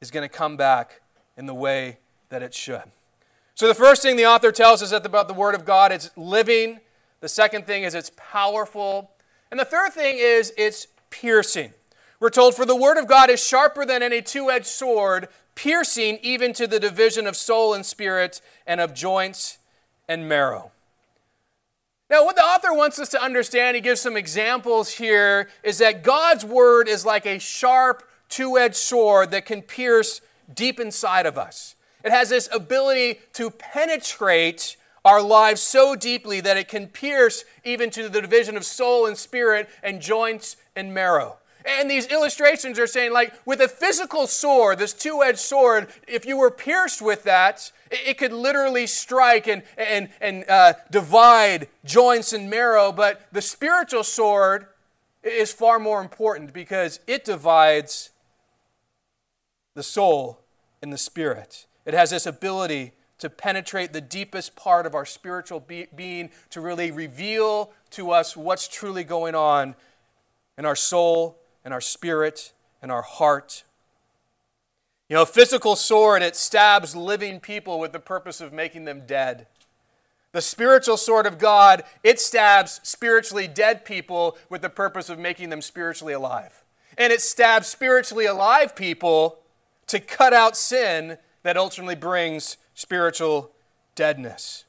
is 0.00 0.10
going 0.10 0.26
to 0.26 0.34
come 0.34 0.56
back 0.56 1.02
in 1.36 1.46
the 1.46 1.54
way 1.54 1.98
that 2.30 2.42
it 2.42 2.54
should. 2.54 2.84
So, 3.54 3.68
the 3.68 3.74
first 3.74 4.00
thing 4.02 4.16
the 4.16 4.26
author 4.26 4.50
tells 4.50 4.82
us 4.82 4.92
about 4.92 5.28
the 5.28 5.34
Word 5.34 5.54
of 5.54 5.64
God, 5.64 5.92
it's 5.92 6.10
living. 6.16 6.80
The 7.20 7.28
second 7.28 7.66
thing 7.66 7.82
is 7.82 7.94
it's 7.94 8.10
powerful. 8.16 9.10
And 9.50 9.60
the 9.60 9.64
third 9.64 9.92
thing 9.92 10.16
is 10.18 10.54
it's 10.56 10.86
piercing. 11.10 11.74
We're 12.18 12.30
told, 12.30 12.54
For 12.54 12.64
the 12.64 12.76
Word 12.76 12.96
of 12.96 13.06
God 13.06 13.28
is 13.28 13.46
sharper 13.46 13.84
than 13.84 14.02
any 14.02 14.22
two 14.22 14.50
edged 14.50 14.66
sword, 14.66 15.28
piercing 15.54 16.18
even 16.22 16.54
to 16.54 16.66
the 16.66 16.80
division 16.80 17.26
of 17.26 17.36
soul 17.36 17.74
and 17.74 17.84
spirit 17.84 18.40
and 18.66 18.80
of 18.80 18.94
joints 18.94 19.58
and 20.08 20.26
marrow. 20.26 20.70
Now, 22.08 22.24
what 22.24 22.36
the 22.36 22.42
author 22.42 22.72
wants 22.72 22.98
us 22.98 23.10
to 23.10 23.22
understand, 23.22 23.76
he 23.76 23.80
gives 23.80 24.00
some 24.00 24.16
examples 24.16 24.92
here, 24.92 25.48
is 25.62 25.78
that 25.78 26.02
God's 26.02 26.44
Word 26.44 26.88
is 26.88 27.04
like 27.04 27.26
a 27.26 27.38
sharp 27.38 28.02
two 28.30 28.56
edged 28.56 28.76
sword 28.76 29.30
that 29.32 29.44
can 29.44 29.60
pierce 29.60 30.22
deep 30.54 30.80
inside 30.80 31.26
of 31.26 31.36
us. 31.36 31.74
It 32.02 32.10
has 32.10 32.30
this 32.30 32.48
ability 32.52 33.20
to 33.34 33.50
penetrate 33.50 34.76
our 35.04 35.20
lives 35.22 35.60
so 35.60 35.94
deeply 35.94 36.40
that 36.40 36.56
it 36.56 36.68
can 36.68 36.86
pierce 36.86 37.44
even 37.64 37.90
to 37.90 38.08
the 38.08 38.20
division 38.20 38.56
of 38.56 38.64
soul 38.64 39.06
and 39.06 39.16
spirit 39.16 39.68
and 39.82 40.00
joints 40.00 40.56
and 40.74 40.94
marrow. 40.94 41.36
And 41.64 41.90
these 41.90 42.06
illustrations 42.06 42.78
are 42.78 42.86
saying, 42.86 43.12
like, 43.12 43.34
with 43.44 43.60
a 43.60 43.68
physical 43.68 44.26
sword, 44.26 44.78
this 44.78 44.94
two 44.94 45.22
edged 45.22 45.38
sword, 45.38 45.88
if 46.08 46.24
you 46.24 46.38
were 46.38 46.50
pierced 46.50 47.02
with 47.02 47.24
that, 47.24 47.70
it 47.90 48.16
could 48.16 48.32
literally 48.32 48.86
strike 48.86 49.46
and, 49.46 49.62
and, 49.76 50.08
and 50.22 50.48
uh, 50.48 50.74
divide 50.90 51.68
joints 51.84 52.32
and 52.32 52.48
marrow. 52.48 52.92
But 52.92 53.26
the 53.32 53.42
spiritual 53.42 54.04
sword 54.04 54.66
is 55.22 55.52
far 55.52 55.78
more 55.78 56.00
important 56.00 56.54
because 56.54 57.00
it 57.06 57.24
divides 57.24 58.09
the 59.80 59.84
soul 59.84 60.38
and 60.82 60.92
the 60.92 60.98
spirit. 60.98 61.64
It 61.86 61.94
has 61.94 62.10
this 62.10 62.26
ability 62.26 62.92
to 63.18 63.30
penetrate 63.30 63.94
the 63.94 64.02
deepest 64.02 64.54
part 64.54 64.84
of 64.84 64.94
our 64.94 65.06
spiritual 65.06 65.58
be- 65.58 65.86
being, 65.96 66.28
to 66.50 66.60
really 66.60 66.90
reveal 66.90 67.72
to 67.92 68.10
us 68.10 68.36
what's 68.36 68.68
truly 68.68 69.04
going 69.04 69.34
on 69.34 69.74
in 70.58 70.66
our 70.66 70.76
soul 70.76 71.38
and 71.64 71.72
our 71.72 71.80
spirit 71.80 72.52
and 72.82 72.92
our 72.92 73.00
heart. 73.00 73.64
You 75.08 75.16
know, 75.16 75.22
a 75.22 75.26
physical 75.26 75.76
sword, 75.76 76.20
it 76.20 76.36
stabs 76.36 76.94
living 76.94 77.40
people 77.40 77.78
with 77.78 77.92
the 77.92 78.00
purpose 78.00 78.42
of 78.42 78.52
making 78.52 78.84
them 78.84 79.04
dead. 79.06 79.46
The 80.32 80.42
spiritual 80.42 80.98
sword 80.98 81.24
of 81.24 81.38
God, 81.38 81.84
it 82.04 82.20
stabs 82.20 82.82
spiritually 82.82 83.48
dead 83.48 83.86
people 83.86 84.36
with 84.50 84.60
the 84.60 84.68
purpose 84.68 85.08
of 85.08 85.18
making 85.18 85.48
them 85.48 85.62
spiritually 85.62 86.12
alive. 86.12 86.64
And 86.98 87.14
it 87.14 87.22
stabs 87.22 87.66
spiritually 87.66 88.26
alive 88.26 88.76
people 88.76 89.39
to 89.90 90.00
cut 90.00 90.32
out 90.32 90.56
sin 90.56 91.18
that 91.42 91.56
ultimately 91.56 91.94
brings 91.94 92.56
spiritual 92.74 93.52
deadness. 93.94 94.64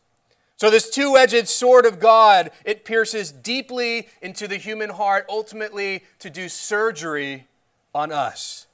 So, 0.62 0.70
this 0.70 0.92
two 0.92 1.18
edged 1.18 1.48
sword 1.48 1.88
of 1.88 2.00
God, 2.00 2.52
it 2.64 2.86
pierces 2.86 3.32
deeply 3.32 4.10
into 4.22 4.48
the 4.48 4.58
human 4.58 4.92
heart, 4.92 5.26
ultimately 5.28 6.04
to 6.20 6.30
do 6.30 6.48
surgery 6.48 7.48
on 7.96 8.12
us. 8.12 8.68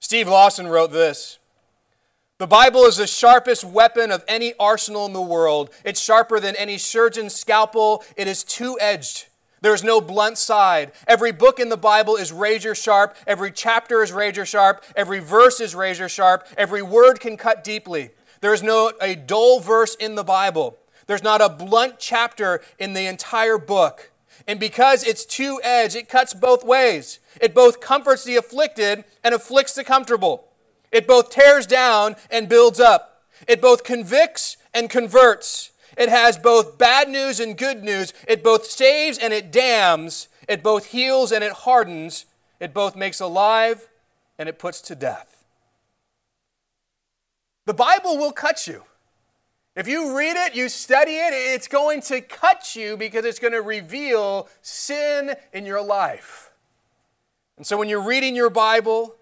Steve 0.00 0.26
Lawson 0.26 0.66
wrote 0.66 0.90
this 0.90 1.38
The 2.38 2.48
Bible 2.48 2.82
is 2.82 2.96
the 2.96 3.06
sharpest 3.06 3.62
weapon 3.62 4.10
of 4.10 4.24
any 4.26 4.54
arsenal 4.58 5.06
in 5.06 5.12
the 5.12 5.22
world. 5.22 5.70
It's 5.84 6.00
sharper 6.00 6.40
than 6.40 6.56
any 6.56 6.78
surgeon's 6.78 7.32
scalpel. 7.32 8.02
It 8.16 8.26
is 8.26 8.42
two 8.42 8.76
edged. 8.80 9.27
There 9.60 9.74
is 9.74 9.82
no 9.84 10.00
blunt 10.00 10.38
side. 10.38 10.92
Every 11.06 11.32
book 11.32 11.58
in 11.58 11.68
the 11.68 11.76
Bible 11.76 12.16
is 12.16 12.32
razor 12.32 12.74
sharp. 12.74 13.16
Every 13.26 13.50
chapter 13.50 14.02
is 14.02 14.12
razor 14.12 14.46
sharp. 14.46 14.84
Every 14.94 15.18
verse 15.18 15.60
is 15.60 15.74
razor 15.74 16.08
sharp. 16.08 16.46
Every 16.56 16.82
word 16.82 17.20
can 17.20 17.36
cut 17.36 17.64
deeply. 17.64 18.10
There 18.40 18.54
is 18.54 18.62
no 18.62 18.92
a 19.00 19.14
dull 19.14 19.60
verse 19.60 19.94
in 19.96 20.14
the 20.14 20.24
Bible. 20.24 20.78
There's 21.06 21.22
not 21.22 21.40
a 21.40 21.48
blunt 21.48 21.98
chapter 21.98 22.60
in 22.78 22.92
the 22.92 23.06
entire 23.06 23.58
book. 23.58 24.12
And 24.46 24.60
because 24.60 25.02
it's 25.04 25.24
two 25.24 25.60
edged, 25.64 25.96
it 25.96 26.08
cuts 26.08 26.34
both 26.34 26.64
ways. 26.64 27.18
It 27.40 27.54
both 27.54 27.80
comforts 27.80 28.24
the 28.24 28.36
afflicted 28.36 29.04
and 29.24 29.34
afflicts 29.34 29.74
the 29.74 29.84
comfortable. 29.84 30.48
It 30.92 31.06
both 31.06 31.30
tears 31.30 31.66
down 31.66 32.16
and 32.30 32.48
builds 32.48 32.80
up. 32.80 33.24
It 33.46 33.60
both 33.60 33.84
convicts 33.84 34.56
and 34.72 34.88
converts. 34.88 35.70
It 35.98 36.08
has 36.08 36.38
both 36.38 36.78
bad 36.78 37.08
news 37.08 37.40
and 37.40 37.58
good 37.58 37.82
news. 37.82 38.14
It 38.28 38.44
both 38.44 38.64
saves 38.66 39.18
and 39.18 39.32
it 39.32 39.50
damns. 39.50 40.28
It 40.48 40.62
both 40.62 40.86
heals 40.86 41.32
and 41.32 41.42
it 41.42 41.52
hardens. 41.52 42.24
It 42.60 42.72
both 42.72 42.94
makes 42.94 43.20
alive 43.20 43.88
and 44.38 44.48
it 44.48 44.60
puts 44.60 44.80
to 44.82 44.94
death. 44.94 45.44
The 47.66 47.74
Bible 47.74 48.16
will 48.16 48.30
cut 48.30 48.68
you. 48.68 48.84
If 49.74 49.88
you 49.88 50.16
read 50.16 50.36
it, 50.36 50.54
you 50.54 50.68
study 50.68 51.16
it, 51.16 51.32
it's 51.32 51.68
going 51.68 52.00
to 52.02 52.20
cut 52.20 52.76
you 52.76 52.96
because 52.96 53.24
it's 53.24 53.38
going 53.38 53.52
to 53.52 53.62
reveal 53.62 54.48
sin 54.62 55.34
in 55.52 55.66
your 55.66 55.82
life. 55.82 56.52
And 57.56 57.66
so 57.66 57.76
when 57.76 57.88
you're 57.88 58.00
reading 58.00 58.36
your 58.36 58.50
Bible 58.50 59.16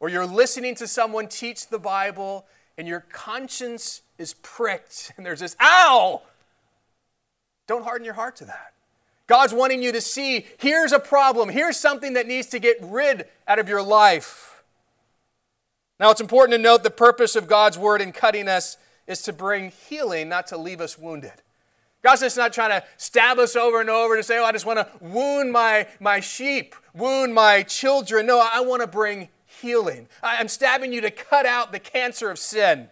or 0.00 0.08
you're 0.08 0.26
listening 0.26 0.74
to 0.76 0.88
someone 0.88 1.28
teach 1.28 1.68
the 1.68 1.78
Bible 1.78 2.44
and 2.76 2.88
your 2.88 3.06
conscience 3.10 4.02
is 4.18 4.34
pricked 4.42 5.12
and 5.16 5.24
there's 5.24 5.40
this, 5.40 5.56
ow! 5.60 6.22
Don't 7.66 7.84
harden 7.84 8.04
your 8.04 8.14
heart 8.14 8.36
to 8.36 8.44
that. 8.46 8.72
God's 9.26 9.52
wanting 9.52 9.82
you 9.82 9.92
to 9.92 10.00
see 10.00 10.46
here's 10.58 10.92
a 10.92 10.98
problem, 10.98 11.50
here's 11.50 11.76
something 11.76 12.14
that 12.14 12.26
needs 12.26 12.46
to 12.48 12.58
get 12.58 12.78
rid 12.80 13.26
out 13.46 13.58
of 13.58 13.68
your 13.68 13.82
life. 13.82 14.62
Now, 16.00 16.10
it's 16.10 16.20
important 16.20 16.56
to 16.56 16.62
note 16.62 16.82
the 16.82 16.90
purpose 16.90 17.36
of 17.36 17.46
God's 17.46 17.76
word 17.76 18.00
in 18.00 18.12
cutting 18.12 18.48
us 18.48 18.76
is 19.06 19.20
to 19.22 19.32
bring 19.32 19.70
healing, 19.70 20.28
not 20.28 20.46
to 20.46 20.56
leave 20.56 20.80
us 20.80 20.96
wounded. 20.96 21.32
God's 22.02 22.20
just 22.20 22.36
not 22.36 22.52
trying 22.52 22.70
to 22.70 22.86
stab 22.96 23.38
us 23.38 23.56
over 23.56 23.80
and 23.80 23.90
over 23.90 24.16
to 24.16 24.22
say, 24.22 24.38
oh, 24.38 24.44
I 24.44 24.52
just 24.52 24.64
want 24.64 24.78
to 24.78 24.88
wound 25.04 25.50
my, 25.50 25.88
my 25.98 26.20
sheep, 26.20 26.76
wound 26.94 27.34
my 27.34 27.62
children. 27.64 28.26
No, 28.26 28.38
I 28.40 28.60
want 28.60 28.82
to 28.82 28.86
bring 28.86 29.28
healing. 29.44 30.08
I'm 30.22 30.46
stabbing 30.46 30.92
you 30.92 31.00
to 31.00 31.10
cut 31.10 31.44
out 31.44 31.72
the 31.72 31.80
cancer 31.80 32.30
of 32.30 32.38
sin. 32.38 32.88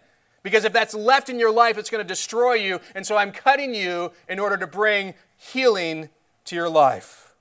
Because 0.47 0.63
if 0.63 0.71
that's 0.71 0.93
left 0.93 1.27
in 1.27 1.39
your 1.39 1.51
life, 1.51 1.77
it's 1.77 1.89
going 1.89 2.01
to 2.01 2.07
destroy 2.07 2.53
you. 2.53 2.79
And 2.95 3.05
so 3.05 3.17
I'm 3.17 3.33
cutting 3.33 3.75
you 3.75 4.13
in 4.29 4.39
order 4.39 4.55
to 4.55 4.65
bring 4.65 5.13
healing 5.35 6.07
to 6.45 6.55
your 6.55 6.69
life. 6.69 7.33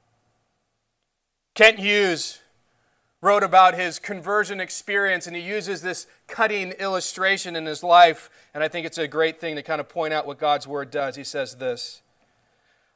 Kent 1.55 1.79
Hughes 1.79 2.41
wrote 3.21 3.45
about 3.45 3.77
his 3.77 4.01
conversion 4.01 4.59
experience, 4.59 5.29
and 5.29 5.37
he 5.37 5.43
uses 5.43 5.83
this 5.83 6.09
cutting 6.27 6.73
illustration 6.73 7.55
in 7.55 7.65
his 7.65 7.85
life. 7.85 8.29
And 8.53 8.65
I 8.65 8.67
think 8.67 8.85
it's 8.85 8.99
a 8.99 9.07
great 9.07 9.39
thing 9.39 9.55
to 9.55 9.63
kind 9.63 9.81
of 9.81 9.89
point 9.89 10.13
out 10.13 10.27
what 10.27 10.39
God's 10.39 10.67
Word 10.67 10.91
does. 10.91 11.15
He 11.15 11.23
says 11.23 11.55
this 11.55 12.03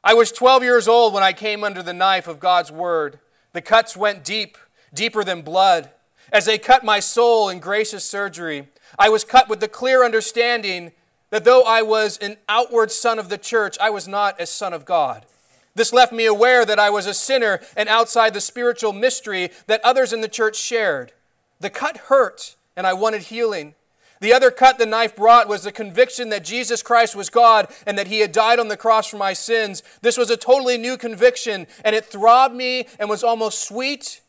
I 0.03 0.13
was 0.13 0.33
12 0.33 0.61
years 0.61 0.89
old 0.89 1.13
when 1.13 1.23
I 1.23 1.31
came 1.31 1.63
under 1.63 1.81
the 1.81 1.93
knife 1.93 2.27
of 2.27 2.41
God's 2.41 2.69
Word. 2.69 3.21
The 3.53 3.61
cuts 3.61 3.95
went 3.95 4.25
deep, 4.25 4.57
deeper 4.93 5.23
than 5.23 5.41
blood. 5.41 5.91
As 6.33 6.43
they 6.43 6.57
cut 6.57 6.83
my 6.83 6.99
soul 6.99 7.47
in 7.47 7.59
gracious 7.59 8.03
surgery, 8.03 8.67
I 8.97 9.09
was 9.09 9.23
cut 9.23 9.49
with 9.49 9.59
the 9.59 9.67
clear 9.67 10.03
understanding 10.03 10.91
that 11.29 11.43
though 11.43 11.63
I 11.63 11.81
was 11.81 12.17
an 12.17 12.37
outward 12.47 12.91
son 12.91 13.17
of 13.17 13.29
the 13.29 13.37
church, 13.37 13.77
I 13.81 13.89
was 13.89 14.07
not 14.07 14.39
a 14.39 14.45
son 14.45 14.73
of 14.73 14.85
God. 14.85 15.25
This 15.73 15.93
left 15.93 16.11
me 16.11 16.25
aware 16.25 16.65
that 16.65 16.79
I 16.79 16.89
was 16.89 17.05
a 17.05 17.13
sinner 17.13 17.61
and 17.77 17.87
outside 17.87 18.33
the 18.33 18.41
spiritual 18.41 18.91
mystery 18.91 19.49
that 19.67 19.81
others 19.83 20.11
in 20.11 20.21
the 20.21 20.27
church 20.27 20.57
shared. 20.57 21.13
The 21.59 21.69
cut 21.69 21.97
hurt, 21.97 22.55
and 22.75 22.85
I 22.85 22.93
wanted 22.93 23.23
healing. 23.23 23.75
The 24.19 24.33
other 24.33 24.51
cut 24.51 24.77
the 24.77 24.85
knife 24.85 25.15
brought 25.15 25.47
was 25.47 25.63
the 25.63 25.71
conviction 25.71 26.29
that 26.29 26.43
Jesus 26.43 26.83
Christ 26.83 27.15
was 27.15 27.29
God 27.29 27.67
and 27.87 27.97
that 27.97 28.07
He 28.07 28.19
had 28.19 28.31
died 28.31 28.59
on 28.59 28.67
the 28.67 28.77
cross 28.77 29.07
for 29.07 29.17
my 29.17 29.33
sins. 29.33 29.81
This 30.01 30.17
was 30.17 30.29
a 30.29 30.37
totally 30.37 30.77
new 30.77 30.97
conviction, 30.97 31.65
and 31.83 31.95
it 31.95 32.05
throbbed 32.05 32.55
me 32.55 32.85
and 32.99 33.09
was 33.09 33.23
almost 33.23 33.67
sweet, 33.67 34.21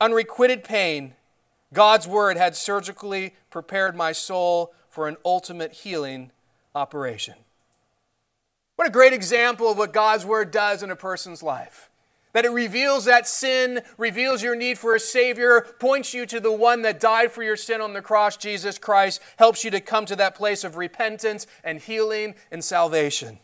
unrequited 0.00 0.64
pain. 0.64 1.14
God's 1.72 2.08
Word 2.08 2.36
had 2.36 2.56
surgically 2.56 3.34
prepared 3.50 3.94
my 3.94 4.12
soul 4.12 4.72
for 4.88 5.08
an 5.08 5.16
ultimate 5.24 5.72
healing 5.72 6.30
operation. 6.74 7.34
What 8.76 8.88
a 8.88 8.92
great 8.92 9.12
example 9.12 9.70
of 9.70 9.76
what 9.76 9.92
God's 9.92 10.24
Word 10.24 10.50
does 10.50 10.82
in 10.82 10.90
a 10.90 10.96
person's 10.96 11.42
life. 11.42 11.90
That 12.32 12.44
it 12.44 12.50
reveals 12.50 13.06
that 13.06 13.26
sin, 13.26 13.80
reveals 13.96 14.42
your 14.42 14.54
need 14.54 14.78
for 14.78 14.94
a 14.94 15.00
Savior, 15.00 15.66
points 15.80 16.14
you 16.14 16.26
to 16.26 16.40
the 16.40 16.52
one 16.52 16.82
that 16.82 17.00
died 17.00 17.32
for 17.32 17.42
your 17.42 17.56
sin 17.56 17.80
on 17.80 17.94
the 17.94 18.02
cross, 18.02 18.36
Jesus 18.36 18.78
Christ, 18.78 19.20
helps 19.38 19.64
you 19.64 19.70
to 19.72 19.80
come 19.80 20.06
to 20.06 20.16
that 20.16 20.34
place 20.34 20.62
of 20.62 20.76
repentance 20.76 21.46
and 21.64 21.80
healing 21.80 22.34
and 22.52 22.62
salvation. 22.62 23.40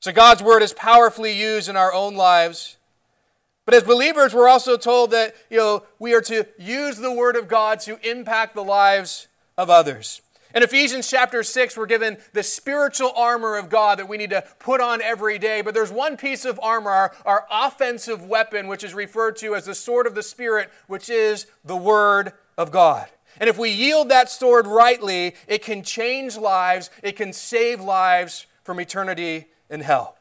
So 0.00 0.12
God's 0.12 0.42
Word 0.42 0.62
is 0.62 0.72
powerfully 0.74 1.32
used 1.32 1.68
in 1.68 1.76
our 1.76 1.92
own 1.92 2.14
lives. 2.14 2.76
But 3.64 3.74
as 3.74 3.82
believers, 3.82 4.34
we're 4.34 4.48
also 4.48 4.76
told 4.76 5.10
that 5.12 5.34
you 5.50 5.58
know, 5.58 5.84
we 5.98 6.14
are 6.14 6.20
to 6.22 6.46
use 6.58 6.98
the 6.98 7.12
Word 7.12 7.36
of 7.36 7.48
God 7.48 7.80
to 7.80 7.98
impact 8.08 8.54
the 8.54 8.64
lives 8.64 9.28
of 9.56 9.70
others. 9.70 10.20
In 10.54 10.62
Ephesians 10.62 11.10
chapter 11.10 11.42
6, 11.42 11.76
we're 11.76 11.86
given 11.86 12.16
the 12.32 12.44
spiritual 12.44 13.10
armor 13.16 13.56
of 13.56 13.68
God 13.68 13.98
that 13.98 14.08
we 14.08 14.16
need 14.16 14.30
to 14.30 14.44
put 14.60 14.80
on 14.80 15.02
every 15.02 15.36
day. 15.36 15.62
But 15.62 15.74
there's 15.74 15.90
one 15.90 16.16
piece 16.16 16.44
of 16.44 16.60
armor, 16.62 16.90
our, 16.90 17.14
our 17.24 17.46
offensive 17.50 18.22
weapon, 18.22 18.68
which 18.68 18.84
is 18.84 18.94
referred 18.94 19.34
to 19.38 19.56
as 19.56 19.64
the 19.64 19.74
sword 19.74 20.06
of 20.06 20.14
the 20.14 20.22
Spirit, 20.22 20.70
which 20.86 21.10
is 21.10 21.46
the 21.64 21.76
Word 21.76 22.34
of 22.56 22.70
God. 22.70 23.08
And 23.40 23.50
if 23.50 23.58
we 23.58 23.70
yield 23.70 24.10
that 24.10 24.30
sword 24.30 24.68
rightly, 24.68 25.34
it 25.48 25.62
can 25.62 25.82
change 25.82 26.36
lives, 26.36 26.88
it 27.02 27.16
can 27.16 27.32
save 27.32 27.80
lives 27.80 28.46
from 28.62 28.78
eternity 28.78 29.46
in 29.68 29.80
hell. 29.80 30.16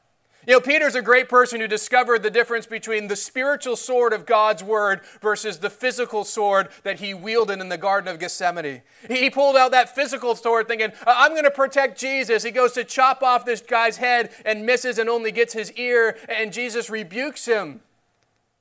You 0.45 0.53
know, 0.53 0.59
Peter's 0.59 0.95
a 0.95 1.01
great 1.01 1.29
person 1.29 1.61
who 1.61 1.67
discovered 1.67 2.21
the 2.21 2.29
difference 2.29 2.65
between 2.65 3.07
the 3.07 3.15
spiritual 3.15 3.77
sword 3.77 4.11
of 4.11 4.25
God's 4.25 4.61
word 4.63 5.01
versus 5.21 5.59
the 5.59 5.69
physical 5.69 6.25
sword 6.25 6.67
that 6.83 6.99
he 6.99 7.13
wielded 7.13 7.61
in 7.61 7.69
the 7.69 7.77
Garden 7.77 8.13
of 8.13 8.19
Gethsemane. 8.19 8.81
He 9.07 9.29
pulled 9.29 9.55
out 9.55 9.71
that 9.71 9.95
physical 9.95 10.35
sword 10.35 10.67
thinking, 10.67 10.91
I'm 11.07 11.31
going 11.31 11.45
to 11.45 11.51
protect 11.51 11.97
Jesus. 11.97 12.43
He 12.43 12.51
goes 12.51 12.73
to 12.73 12.83
chop 12.83 13.23
off 13.23 13.45
this 13.45 13.61
guy's 13.61 13.97
head 13.97 14.31
and 14.45 14.65
misses 14.65 14.97
and 14.97 15.09
only 15.09 15.31
gets 15.31 15.53
his 15.53 15.71
ear, 15.73 16.17
and 16.27 16.51
Jesus 16.51 16.89
rebukes 16.89 17.45
him. 17.45 17.79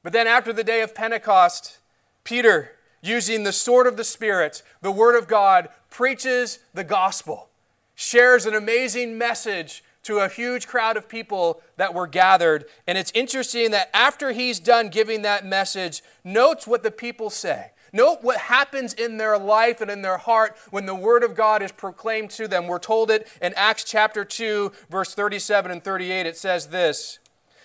But 0.04 0.12
then 0.12 0.28
after 0.28 0.52
the 0.52 0.64
day 0.64 0.82
of 0.82 0.94
Pentecost, 0.94 1.78
Peter, 2.22 2.72
using 3.00 3.42
the 3.42 3.52
sword 3.52 3.88
of 3.88 3.96
the 3.96 4.04
Spirit, 4.04 4.62
the 4.80 4.92
word 4.92 5.16
of 5.16 5.26
God, 5.26 5.68
preaches 5.90 6.60
the 6.72 6.84
gospel, 6.84 7.48
shares 7.96 8.46
an 8.46 8.54
amazing 8.54 9.18
message 9.18 9.82
to 10.02 10.18
a 10.18 10.28
huge 10.28 10.66
crowd 10.66 10.96
of 10.96 11.08
people 11.08 11.60
that 11.76 11.94
were 11.94 12.06
gathered. 12.06 12.64
And 12.86 12.98
it's 12.98 13.12
interesting 13.14 13.70
that 13.70 13.90
after 13.94 14.32
he's 14.32 14.58
done 14.58 14.88
giving 14.88 15.22
that 15.22 15.46
message, 15.46 16.02
notes 16.24 16.66
what 16.66 16.82
the 16.82 16.90
people 16.90 17.30
say. 17.30 17.70
Note 17.92 18.18
what 18.22 18.38
happens 18.38 18.94
in 18.94 19.18
their 19.18 19.38
life 19.38 19.80
and 19.82 19.90
in 19.90 20.00
their 20.00 20.16
heart 20.16 20.56
when 20.70 20.86
the 20.86 20.94
Word 20.94 21.22
of 21.22 21.34
God 21.34 21.62
is 21.62 21.72
proclaimed 21.72 22.30
to 22.30 22.48
them. 22.48 22.66
We're 22.66 22.78
told 22.78 23.10
it 23.10 23.28
in 23.42 23.52
Acts 23.54 23.84
chapter 23.84 24.24
2, 24.24 24.72
verse 24.90 25.14
37 25.14 25.70
and 25.70 25.84
38. 25.84 26.24
It 26.24 26.36
says 26.38 26.68
this 26.68 27.18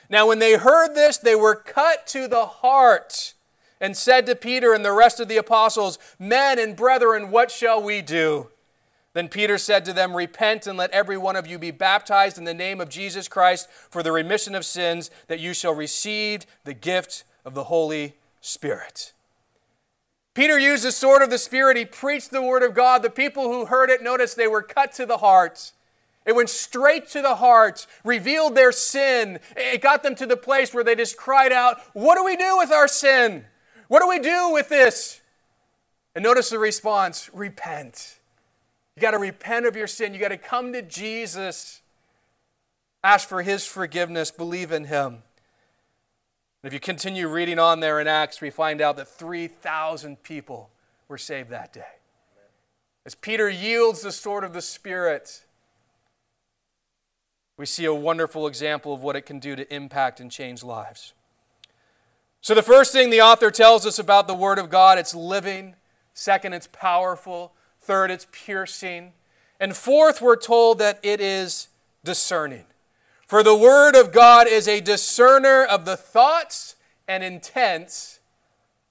Now, 0.10 0.28
when 0.28 0.40
they 0.40 0.58
heard 0.58 0.96
this, 0.96 1.18
they 1.18 1.36
were 1.36 1.56
cut 1.56 2.06
to 2.08 2.28
the 2.28 2.46
heart 2.46 3.36
and 3.80 3.96
said 3.96 4.26
to 4.26 4.36
Peter 4.36 4.74
and 4.74 4.84
the 4.84 4.92
rest 4.92 5.20
of 5.22 5.30
the 5.30 5.38
apostles, 5.38 5.98
Men 6.20 6.60
and 6.60 6.76
brethren, 6.76 7.32
what 7.32 7.50
shall 7.50 7.82
we 7.82 8.02
do? 8.02 8.50
Then 9.18 9.30
Peter 9.30 9.58
said 9.58 9.84
to 9.86 9.94
them, 9.94 10.16
Repent 10.16 10.68
and 10.68 10.78
let 10.78 10.92
every 10.92 11.18
one 11.18 11.36
of 11.36 11.48
you 11.48 11.58
be 11.58 11.72
baptized 11.72 12.38
in 12.38 12.44
the 12.44 12.54
name 12.54 12.80
of 12.80 12.88
Jesus 12.88 13.28
Christ 13.28 13.68
for 13.90 14.04
the 14.04 14.12
remission 14.12 14.54
of 14.54 14.64
sins, 14.64 15.10
that 15.26 15.40
you 15.40 15.56
shall 15.56 15.74
receive 15.74 16.46
the 16.66 16.76
gift 16.76 17.24
of 17.44 17.56
the 17.56 17.64
Holy 17.64 18.14
Spirit. 18.42 19.14
Peter 20.36 20.60
used 20.60 20.84
the 20.84 20.92
sword 20.92 21.24
of 21.24 21.32
the 21.32 21.40
Spirit. 21.40 21.78
He 21.78 21.84
preached 21.84 22.30
the 22.30 22.44
word 22.44 22.62
of 22.62 22.76
God. 22.76 23.02
The 23.02 23.10
people 23.10 23.52
who 23.52 23.66
heard 23.66 23.90
it 23.90 24.04
noticed 24.04 24.38
they 24.38 24.48
were 24.48 24.62
cut 24.62 24.92
to 24.94 25.06
the 25.08 25.18
heart. 25.18 25.72
It 26.24 26.36
went 26.36 26.50
straight 26.50 27.10
to 27.10 27.24
the 27.24 27.38
heart, 27.38 27.88
revealed 28.04 28.54
their 28.54 28.72
sin. 28.72 29.40
It 29.56 29.82
got 29.82 30.04
them 30.04 30.14
to 30.14 30.28
the 30.28 30.38
place 30.38 30.76
where 30.76 30.84
they 30.84 30.94
just 30.94 31.18
cried 31.18 31.52
out, 31.52 31.80
What 31.94 32.18
do 32.18 32.24
we 32.24 32.36
do 32.36 32.56
with 32.56 32.72
our 32.72 32.88
sin? 32.88 33.46
What 33.88 34.00
do 34.02 34.08
we 34.08 34.20
do 34.20 34.52
with 34.52 34.70
this? 34.70 35.22
And 36.14 36.24
notice 36.24 36.52
the 36.52 36.60
response 36.60 37.32
repent. 37.34 38.17
You 38.98 39.02
got 39.02 39.12
to 39.12 39.20
repent 39.20 39.68
of 39.68 39.76
your 39.76 39.86
sin. 39.86 40.16
You 40.16 40.20
got 40.20 40.30
to 40.30 40.38
come 40.38 40.74
to 40.74 40.82
Jesus, 40.82 41.82
ask 43.04 43.30
for 43.30 43.44
his 43.44 43.64
forgiveness, 43.64 44.32
believe 44.32 44.72
in 44.72 44.86
him. 44.86 45.22
And 46.64 46.64
if 46.64 46.74
you 46.74 46.80
continue 46.80 47.28
reading 47.28 47.60
on 47.60 47.80
there 47.80 48.00
in 48.00 48.08
Acts, 48.08 48.42
we 48.42 48.50
find 48.50 48.82
out 48.82 48.98
that 48.98 49.08
3,000 49.08 50.24
people 50.24 50.72
were 51.08 51.20
saved 51.20 51.52
that 51.52 51.72
day. 51.74 51.86
As 53.06 53.14
Peter 53.14 53.48
yields 53.48 54.02
the 54.02 54.12
sword 54.12 54.44
of 54.44 54.54
the 54.54 54.64
Spirit, 54.64 55.46
we 57.56 57.68
see 57.68 57.86
a 57.86 57.94
wonderful 57.94 58.48
example 58.48 58.96
of 58.96 59.04
what 59.04 59.16
it 59.16 59.28
can 59.28 59.38
do 59.38 59.56
to 59.56 59.72
impact 59.72 60.20
and 60.20 60.32
change 60.32 60.64
lives. 60.64 61.14
So, 62.42 62.56
the 62.56 62.64
first 62.64 62.94
thing 62.94 63.12
the 63.12 63.22
author 63.22 63.52
tells 63.52 63.86
us 63.86 64.00
about 64.00 64.28
the 64.28 64.34
Word 64.34 64.58
of 64.58 64.72
God, 64.72 64.98
it's 64.98 65.14
living. 65.14 65.76
Second, 66.16 66.54
it's 66.54 66.68
powerful. 66.72 67.54
Third, 67.88 68.12
it's 68.12 68.28
piercing. 68.34 69.14
And 69.62 69.74
fourth, 69.74 70.22
we're 70.22 70.36
told 70.36 70.78
that 70.80 71.00
it 71.04 71.22
is 71.22 71.70
discerning. 72.04 72.66
For 73.26 73.44
the 73.44 73.56
Word 73.56 73.96
of 73.96 74.12
God 74.12 74.46
is 74.46 74.68
a 74.68 74.82
discerner 74.82 75.64
of 75.64 75.86
the 75.86 75.96
thoughts 75.96 76.76
and 77.08 77.24
intents 77.24 78.20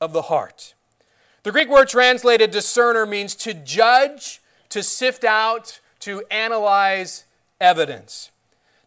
of 0.01 0.15
the 0.15 0.23
heart. 0.23 0.73
The 1.43 1.53
Greek 1.53 1.69
word 1.69 1.91
translated 1.91 2.51
discerner 2.51 3.05
means 3.05 3.35
to 3.35 3.53
judge, 3.53 4.41
to 4.71 4.83
sift 4.83 5.25
out, 5.25 5.81
to 6.01 6.23
analyze 6.31 7.27
evidence. 7.61 8.31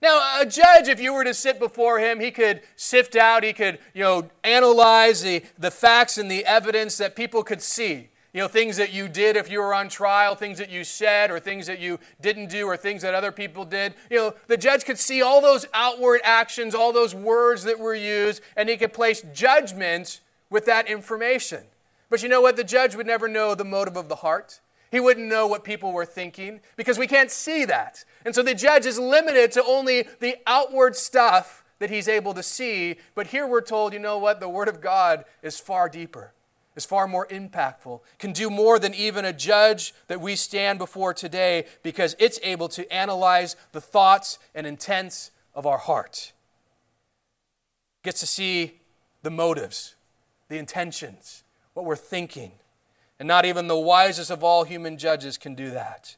Now, 0.01 0.41
a 0.41 0.45
judge, 0.47 0.87
if 0.87 0.99
you 0.99 1.13
were 1.13 1.23
to 1.23 1.35
sit 1.35 1.59
before 1.59 1.99
him, 1.99 2.19
he 2.19 2.31
could 2.31 2.61
sift 2.75 3.15
out, 3.15 3.43
he 3.43 3.53
could, 3.53 3.77
you 3.93 4.01
know, 4.01 4.31
analyze 4.43 5.21
the, 5.21 5.43
the 5.59 5.69
facts 5.69 6.17
and 6.17 6.31
the 6.31 6.45
evidence 6.45 6.97
that 6.97 7.15
people 7.15 7.43
could 7.43 7.61
see. 7.61 8.09
You 8.31 8.41
know, 8.41 8.47
things 8.47 8.77
that 8.77 8.93
you 8.93 9.07
did 9.07 9.35
if 9.35 9.49
you 9.49 9.59
were 9.59 9.73
on 9.73 9.89
trial, 9.89 10.35
things 10.35 10.59
that 10.59 10.69
you 10.69 10.83
said, 10.83 11.31
or 11.31 11.39
things 11.39 11.65
that 11.65 11.79
you 11.79 11.99
didn't 12.21 12.49
do, 12.49 12.67
or 12.67 12.77
things 12.77 13.01
that 13.01 13.15
other 13.15 13.31
people 13.31 13.65
did. 13.65 13.95
You 14.11 14.17
know, 14.17 14.33
the 14.47 14.57
judge 14.57 14.85
could 14.85 14.99
see 14.99 15.21
all 15.23 15.41
those 15.41 15.65
outward 15.73 16.21
actions, 16.23 16.75
all 16.75 16.93
those 16.93 17.15
words 17.15 17.63
that 17.63 17.79
were 17.79 17.95
used, 17.95 18.41
and 18.55 18.69
he 18.69 18.77
could 18.77 18.93
place 18.93 19.23
judgment 19.33 20.21
with 20.51 20.65
that 20.65 20.87
information. 20.87 21.63
But 22.11 22.21
you 22.21 22.29
know 22.29 22.41
what? 22.41 22.55
The 22.55 22.63
judge 22.63 22.95
would 22.95 23.07
never 23.07 23.27
know 23.27 23.55
the 23.55 23.65
motive 23.65 23.97
of 23.97 24.09
the 24.09 24.17
heart. 24.17 24.59
He 24.91 24.99
wouldn't 24.99 25.27
know 25.27 25.47
what 25.47 25.63
people 25.63 25.91
were 25.91 26.05
thinking 26.05 26.61
because 26.75 26.97
we 26.99 27.07
can't 27.07 27.31
see 27.31 27.65
that. 27.65 28.03
And 28.25 28.33
so 28.35 28.43
the 28.43 28.55
judge 28.55 28.85
is 28.85 28.99
limited 28.99 29.51
to 29.53 29.63
only 29.63 30.07
the 30.19 30.37
outward 30.45 30.95
stuff 30.95 31.63
that 31.79 31.89
he's 31.89 32.07
able 32.07 32.33
to 32.35 32.43
see. 32.43 32.97
But 33.15 33.27
here 33.27 33.47
we're 33.47 33.61
told, 33.61 33.93
you 33.93 33.99
know 33.99 34.17
what? 34.17 34.39
The 34.39 34.49
Word 34.49 34.67
of 34.67 34.81
God 34.81 35.25
is 35.41 35.59
far 35.59 35.89
deeper 35.89 36.33
is 36.79 36.85
far 36.85 37.09
more 37.09 37.27
impactful, 37.27 37.99
can 38.19 38.31
do 38.31 38.49
more 38.49 38.79
than 38.79 38.93
even 38.93 39.25
a 39.25 39.33
judge 39.33 39.93
that 40.07 40.21
we 40.21 40.33
stand 40.33 40.79
before 40.79 41.13
today 41.13 41.65
because 41.83 42.15
it's 42.19 42.39
able 42.41 42.69
to 42.69 42.89
analyze 42.91 43.57
the 43.73 43.81
thoughts 43.81 44.39
and 44.55 44.65
intents 44.65 45.31
of 45.53 45.65
our 45.65 45.77
heart. 45.77 46.31
Gets 48.01 48.21
to 48.21 48.27
see 48.27 48.79
the 49.23 49.29
motives, 49.29 49.95
the 50.47 50.57
intentions, 50.57 51.43
what 51.73 51.85
we're 51.85 51.97
thinking. 51.97 52.53
And 53.19 53.27
not 53.27 53.43
even 53.43 53.67
the 53.67 53.77
wisest 53.77 54.31
of 54.31 54.41
all 54.41 54.63
human 54.63 54.97
judges 54.97 55.37
can 55.37 55.55
do 55.55 55.71
that. 55.71 56.15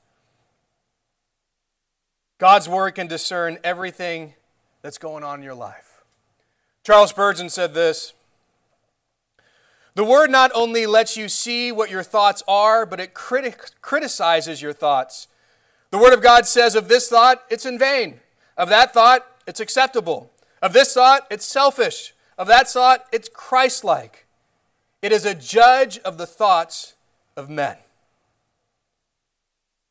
God's 2.37 2.69
word 2.69 2.91
can 2.91 3.07
discern 3.07 3.57
everything 3.63 4.35
that's 4.83 4.99
going 4.99 5.23
on 5.23 5.39
in 5.39 5.43
your 5.43 5.55
life. 5.55 6.03
Charles 6.83 7.09
Spurgeon 7.09 7.49
said 7.49 7.73
this 7.73 8.13
The 9.93 10.03
Word 10.05 10.31
not 10.31 10.51
only 10.55 10.85
lets 10.85 11.17
you 11.17 11.27
see 11.27 11.71
what 11.71 11.89
your 11.89 12.03
thoughts 12.03 12.41
are, 12.47 12.85
but 12.85 12.99
it 12.99 13.13
criti- 13.13 13.71
criticizes 13.81 14.61
your 14.61 14.73
thoughts. 14.73 15.27
The 15.89 15.97
Word 15.97 16.13
of 16.13 16.21
God 16.21 16.45
says 16.45 16.75
of 16.75 16.87
this 16.87 17.09
thought, 17.09 17.43
it's 17.49 17.65
in 17.65 17.77
vain. 17.77 18.21
Of 18.57 18.69
that 18.69 18.93
thought, 18.93 19.25
it's 19.45 19.59
acceptable. 19.59 20.31
Of 20.61 20.73
this 20.73 20.93
thought, 20.93 21.27
it's 21.29 21.45
selfish. 21.45 22.13
Of 22.37 22.47
that 22.47 22.69
thought, 22.69 23.05
it's 23.11 23.29
Christ 23.29 23.83
like. 23.83 24.25
It 25.01 25.11
is 25.11 25.25
a 25.25 25.35
judge 25.35 25.97
of 25.99 26.17
the 26.17 26.27
thoughts 26.27 26.93
of 27.35 27.49
men. 27.49 27.77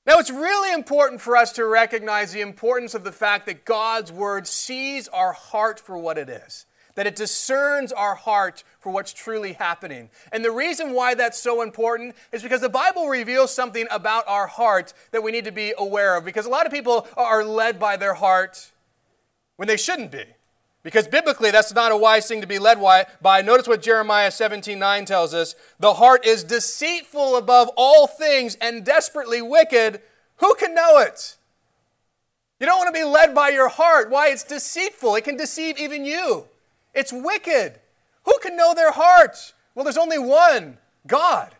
Now, 0.06 0.18
it's 0.18 0.30
really 0.30 0.72
important 0.72 1.20
for 1.20 1.36
us 1.36 1.52
to 1.52 1.64
recognize 1.66 2.32
the 2.32 2.40
importance 2.40 2.94
of 2.94 3.04
the 3.04 3.12
fact 3.12 3.46
that 3.46 3.64
God's 3.64 4.10
Word 4.10 4.46
sees 4.46 5.08
our 5.08 5.32
heart 5.32 5.78
for 5.78 5.98
what 5.98 6.16
it 6.16 6.28
is, 6.28 6.64
that 7.00 7.06
it 7.06 7.16
discerns 7.16 7.92
our 7.92 8.14
heart 8.14 8.62
for 8.78 8.92
what's 8.92 9.14
truly 9.14 9.54
happening. 9.54 10.10
And 10.32 10.44
the 10.44 10.50
reason 10.50 10.92
why 10.92 11.14
that's 11.14 11.40
so 11.40 11.62
important 11.62 12.14
is 12.30 12.42
because 12.42 12.60
the 12.60 12.68
Bible 12.68 13.08
reveals 13.08 13.54
something 13.54 13.86
about 13.90 14.28
our 14.28 14.46
heart 14.46 14.92
that 15.10 15.22
we 15.22 15.32
need 15.32 15.46
to 15.46 15.50
be 15.50 15.72
aware 15.78 16.14
of, 16.14 16.26
because 16.26 16.44
a 16.44 16.50
lot 16.50 16.66
of 16.66 16.72
people 16.72 17.08
are 17.16 17.42
led 17.42 17.80
by 17.80 17.96
their 17.96 18.12
heart 18.12 18.70
when 19.56 19.66
they 19.66 19.78
shouldn't 19.78 20.10
be. 20.10 20.24
Because 20.82 21.08
biblically, 21.08 21.50
that's 21.50 21.72
not 21.72 21.90
a 21.90 21.96
wise 21.96 22.28
thing 22.28 22.42
to 22.42 22.46
be 22.46 22.58
led 22.58 22.78
by. 23.22 23.40
Notice 23.40 23.66
what 23.66 23.80
Jeremiah 23.80 24.30
17 24.30 24.78
9 24.78 25.06
tells 25.06 25.32
us 25.32 25.54
the 25.78 25.94
heart 25.94 26.26
is 26.26 26.44
deceitful 26.44 27.34
above 27.34 27.70
all 27.78 28.08
things 28.08 28.58
and 28.60 28.84
desperately 28.84 29.40
wicked. 29.40 30.02
Who 30.36 30.54
can 30.56 30.74
know 30.74 30.98
it? 30.98 31.38
You 32.58 32.66
don't 32.66 32.76
want 32.76 32.94
to 32.94 33.00
be 33.00 33.06
led 33.06 33.34
by 33.34 33.48
your 33.48 33.70
heart. 33.70 34.10
Why? 34.10 34.28
It's 34.28 34.44
deceitful. 34.44 35.16
It 35.16 35.24
can 35.24 35.38
deceive 35.38 35.78
even 35.78 36.04
you. 36.04 36.44
It's 36.94 37.12
wicked. 37.12 37.80
Who 38.24 38.38
can 38.42 38.56
know 38.56 38.74
their 38.74 38.92
hearts? 38.92 39.54
Well, 39.74 39.84
there's 39.84 39.96
only 39.96 40.18
one 40.18 40.78
God. 41.06 41.54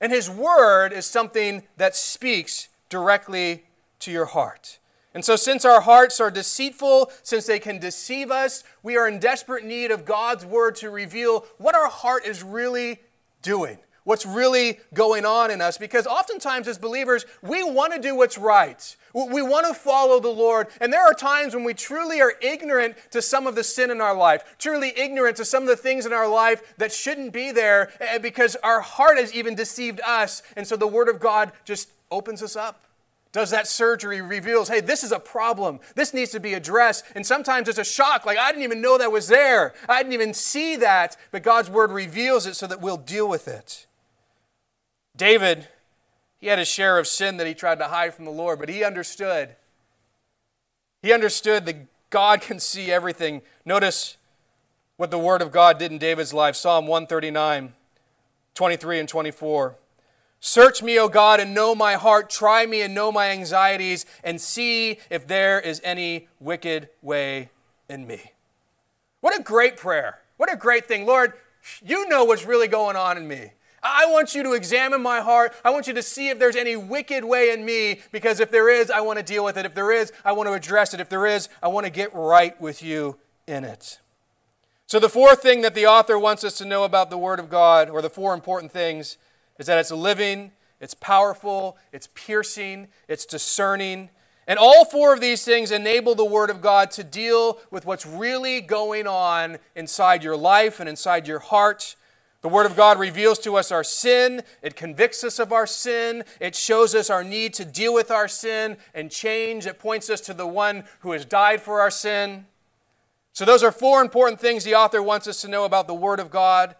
And 0.00 0.12
His 0.12 0.28
Word 0.28 0.92
is 0.92 1.06
something 1.06 1.62
that 1.76 1.94
speaks 1.94 2.68
directly 2.88 3.64
to 4.00 4.10
your 4.10 4.26
heart. 4.26 4.78
And 5.14 5.24
so, 5.24 5.36
since 5.36 5.64
our 5.64 5.82
hearts 5.82 6.20
are 6.20 6.30
deceitful, 6.30 7.12
since 7.22 7.46
they 7.46 7.58
can 7.58 7.78
deceive 7.78 8.30
us, 8.30 8.64
we 8.82 8.96
are 8.96 9.06
in 9.06 9.18
desperate 9.18 9.64
need 9.64 9.90
of 9.90 10.04
God's 10.04 10.46
word 10.46 10.74
to 10.76 10.90
reveal 10.90 11.44
what 11.58 11.74
our 11.74 11.88
heart 11.88 12.24
is 12.24 12.42
really 12.42 12.98
doing, 13.42 13.78
what's 14.04 14.24
really 14.24 14.80
going 14.94 15.26
on 15.26 15.50
in 15.50 15.60
us. 15.60 15.76
Because 15.76 16.06
oftentimes, 16.06 16.66
as 16.66 16.78
believers, 16.78 17.26
we 17.42 17.62
want 17.62 17.92
to 17.92 18.00
do 18.00 18.16
what's 18.16 18.38
right. 18.38 18.96
We 19.14 19.42
want 19.42 19.66
to 19.66 19.74
follow 19.74 20.20
the 20.20 20.28
Lord. 20.28 20.68
And 20.80 20.92
there 20.92 21.04
are 21.04 21.14
times 21.14 21.54
when 21.54 21.64
we 21.64 21.74
truly 21.74 22.20
are 22.20 22.34
ignorant 22.40 22.96
to 23.10 23.20
some 23.20 23.46
of 23.46 23.54
the 23.54 23.64
sin 23.64 23.90
in 23.90 24.00
our 24.00 24.16
life, 24.16 24.56
truly 24.58 24.92
ignorant 24.96 25.36
to 25.36 25.44
some 25.44 25.62
of 25.62 25.68
the 25.68 25.76
things 25.76 26.06
in 26.06 26.12
our 26.12 26.28
life 26.28 26.74
that 26.78 26.92
shouldn't 26.92 27.32
be 27.32 27.52
there 27.52 27.90
because 28.20 28.56
our 28.62 28.80
heart 28.80 29.18
has 29.18 29.34
even 29.34 29.54
deceived 29.54 30.00
us. 30.06 30.42
And 30.56 30.66
so 30.66 30.76
the 30.76 30.86
Word 30.86 31.08
of 31.08 31.20
God 31.20 31.52
just 31.64 31.90
opens 32.10 32.42
us 32.42 32.56
up 32.56 32.82
does 33.32 33.50
that 33.50 33.66
surgery 33.66 34.20
reveals 34.20 34.68
hey 34.68 34.80
this 34.80 35.02
is 35.02 35.10
a 35.10 35.18
problem 35.18 35.80
this 35.96 36.14
needs 36.14 36.30
to 36.30 36.38
be 36.38 36.54
addressed 36.54 37.04
and 37.14 37.26
sometimes 37.26 37.68
it's 37.68 37.78
a 37.78 37.84
shock 37.84 38.24
like 38.24 38.38
i 38.38 38.52
didn't 38.52 38.62
even 38.62 38.80
know 38.80 38.98
that 38.98 39.10
was 39.10 39.28
there 39.28 39.72
i 39.88 40.02
didn't 40.02 40.12
even 40.12 40.34
see 40.34 40.76
that 40.76 41.16
but 41.30 41.42
god's 41.42 41.70
word 41.70 41.90
reveals 41.90 42.46
it 42.46 42.54
so 42.54 42.66
that 42.66 42.80
we'll 42.80 42.98
deal 42.98 43.28
with 43.28 43.48
it 43.48 43.86
david 45.16 45.66
he 46.42 46.48
had 46.48 46.58
a 46.58 46.64
share 46.64 46.98
of 46.98 47.06
sin 47.06 47.38
that 47.38 47.46
he 47.46 47.54
tried 47.54 47.78
to 47.78 47.88
hide 47.88 48.12
from 48.12 48.26
the 48.26 48.30
lord 48.30 48.58
but 48.58 48.68
he 48.68 48.84
understood 48.84 49.56
he 51.00 51.12
understood 51.12 51.64
that 51.64 51.86
god 52.10 52.42
can 52.42 52.60
see 52.60 52.90
everything 52.92 53.40
notice 53.64 54.18
what 54.98 55.10
the 55.10 55.18
word 55.18 55.40
of 55.40 55.50
god 55.50 55.78
did 55.78 55.90
in 55.90 55.96
david's 55.96 56.34
life 56.34 56.54
psalm 56.56 56.86
139 56.86 57.72
23 58.54 59.00
and 59.00 59.08
24 59.08 59.76
Search 60.44 60.82
me, 60.82 60.98
O 60.98 61.08
God, 61.08 61.38
and 61.38 61.54
know 61.54 61.72
my 61.72 61.94
heart. 61.94 62.28
Try 62.28 62.66
me 62.66 62.82
and 62.82 62.92
know 62.92 63.12
my 63.12 63.28
anxieties, 63.28 64.04
and 64.24 64.40
see 64.40 64.98
if 65.08 65.24
there 65.24 65.60
is 65.60 65.80
any 65.84 66.26
wicked 66.40 66.88
way 67.00 67.50
in 67.88 68.08
me. 68.08 68.32
What 69.20 69.38
a 69.38 69.42
great 69.44 69.76
prayer. 69.76 70.18
What 70.38 70.52
a 70.52 70.56
great 70.56 70.86
thing. 70.86 71.06
Lord, 71.06 71.34
you 71.80 72.08
know 72.08 72.24
what's 72.24 72.44
really 72.44 72.66
going 72.66 72.96
on 72.96 73.16
in 73.16 73.28
me. 73.28 73.52
I 73.82 74.06
want 74.06 74.34
you 74.34 74.42
to 74.44 74.52
examine 74.52 75.02
my 75.02 75.20
heart. 75.20 75.52
I 75.64 75.70
want 75.70 75.88
you 75.88 75.94
to 75.94 76.02
see 76.02 76.28
if 76.28 76.38
there's 76.38 76.54
any 76.54 76.76
wicked 76.76 77.24
way 77.24 77.50
in 77.50 77.64
me, 77.64 78.00
because 78.12 78.38
if 78.38 78.50
there 78.50 78.68
is, 78.68 78.90
I 78.90 79.00
want 79.00 79.18
to 79.18 79.24
deal 79.24 79.44
with 79.44 79.56
it. 79.56 79.66
If 79.66 79.74
there 79.74 79.90
is, 79.90 80.12
I 80.24 80.32
want 80.32 80.48
to 80.48 80.52
address 80.52 80.94
it. 80.94 81.00
If 81.00 81.08
there 81.08 81.26
is, 81.26 81.48
I 81.62 81.68
want 81.68 81.86
to 81.86 81.90
get 81.90 82.14
right 82.14 82.58
with 82.60 82.82
you 82.82 83.18
in 83.46 83.64
it. 83.64 83.98
So, 84.86 85.00
the 85.00 85.08
fourth 85.08 85.42
thing 85.42 85.62
that 85.62 85.74
the 85.74 85.86
author 85.86 86.18
wants 86.18 86.44
us 86.44 86.58
to 86.58 86.64
know 86.64 86.84
about 86.84 87.10
the 87.10 87.18
Word 87.18 87.40
of 87.40 87.48
God, 87.48 87.88
or 87.88 88.02
the 88.02 88.10
four 88.10 88.34
important 88.34 88.70
things, 88.72 89.16
is 89.58 89.66
that 89.66 89.78
it's 89.78 89.90
living, 89.90 90.52
it's 90.80 90.94
powerful, 90.94 91.76
it's 91.92 92.08
piercing, 92.14 92.88
it's 93.08 93.24
discerning. 93.24 94.10
And 94.46 94.58
all 94.58 94.84
four 94.84 95.14
of 95.14 95.20
these 95.20 95.44
things 95.44 95.70
enable 95.70 96.14
the 96.14 96.24
Word 96.24 96.50
of 96.50 96.60
God 96.60 96.90
to 96.92 97.04
deal 97.04 97.58
with 97.70 97.86
what's 97.86 98.04
really 98.04 98.60
going 98.60 99.06
on 99.06 99.58
inside 99.74 100.22
your 100.22 100.36
life 100.36 100.78
and 100.78 100.88
inside 100.88 101.26
your 101.26 101.38
heart. 101.38 101.96
The 102.42 102.48
Word 102.48 102.66
of 102.66 102.76
God 102.76 102.98
reveals 102.98 103.38
to 103.40 103.56
us 103.56 103.70
our 103.70 103.84
sin. 103.84 104.42
It 104.62 104.74
convicts 104.74 105.22
us 105.22 105.38
of 105.38 105.52
our 105.52 105.66
sin. 105.66 106.24
It 106.40 106.56
shows 106.56 106.92
us 106.94 107.08
our 107.08 107.22
need 107.22 107.54
to 107.54 107.64
deal 107.64 107.94
with 107.94 108.10
our 108.10 108.26
sin 108.26 108.76
and 108.94 109.10
change. 109.10 109.64
It 109.64 109.78
points 109.78 110.10
us 110.10 110.20
to 110.22 110.34
the 110.34 110.46
one 110.46 110.84
who 111.00 111.12
has 111.12 111.24
died 111.24 111.62
for 111.62 111.80
our 111.80 111.90
sin. 111.90 112.46
So, 113.32 113.44
those 113.44 113.62
are 113.62 113.72
four 113.72 114.02
important 114.02 114.40
things 114.40 114.64
the 114.64 114.74
author 114.74 115.02
wants 115.02 115.28
us 115.28 115.40
to 115.42 115.48
know 115.48 115.64
about 115.64 115.86
the 115.86 115.94
Word 115.94 116.18
of 116.18 116.30
God. 116.30 116.74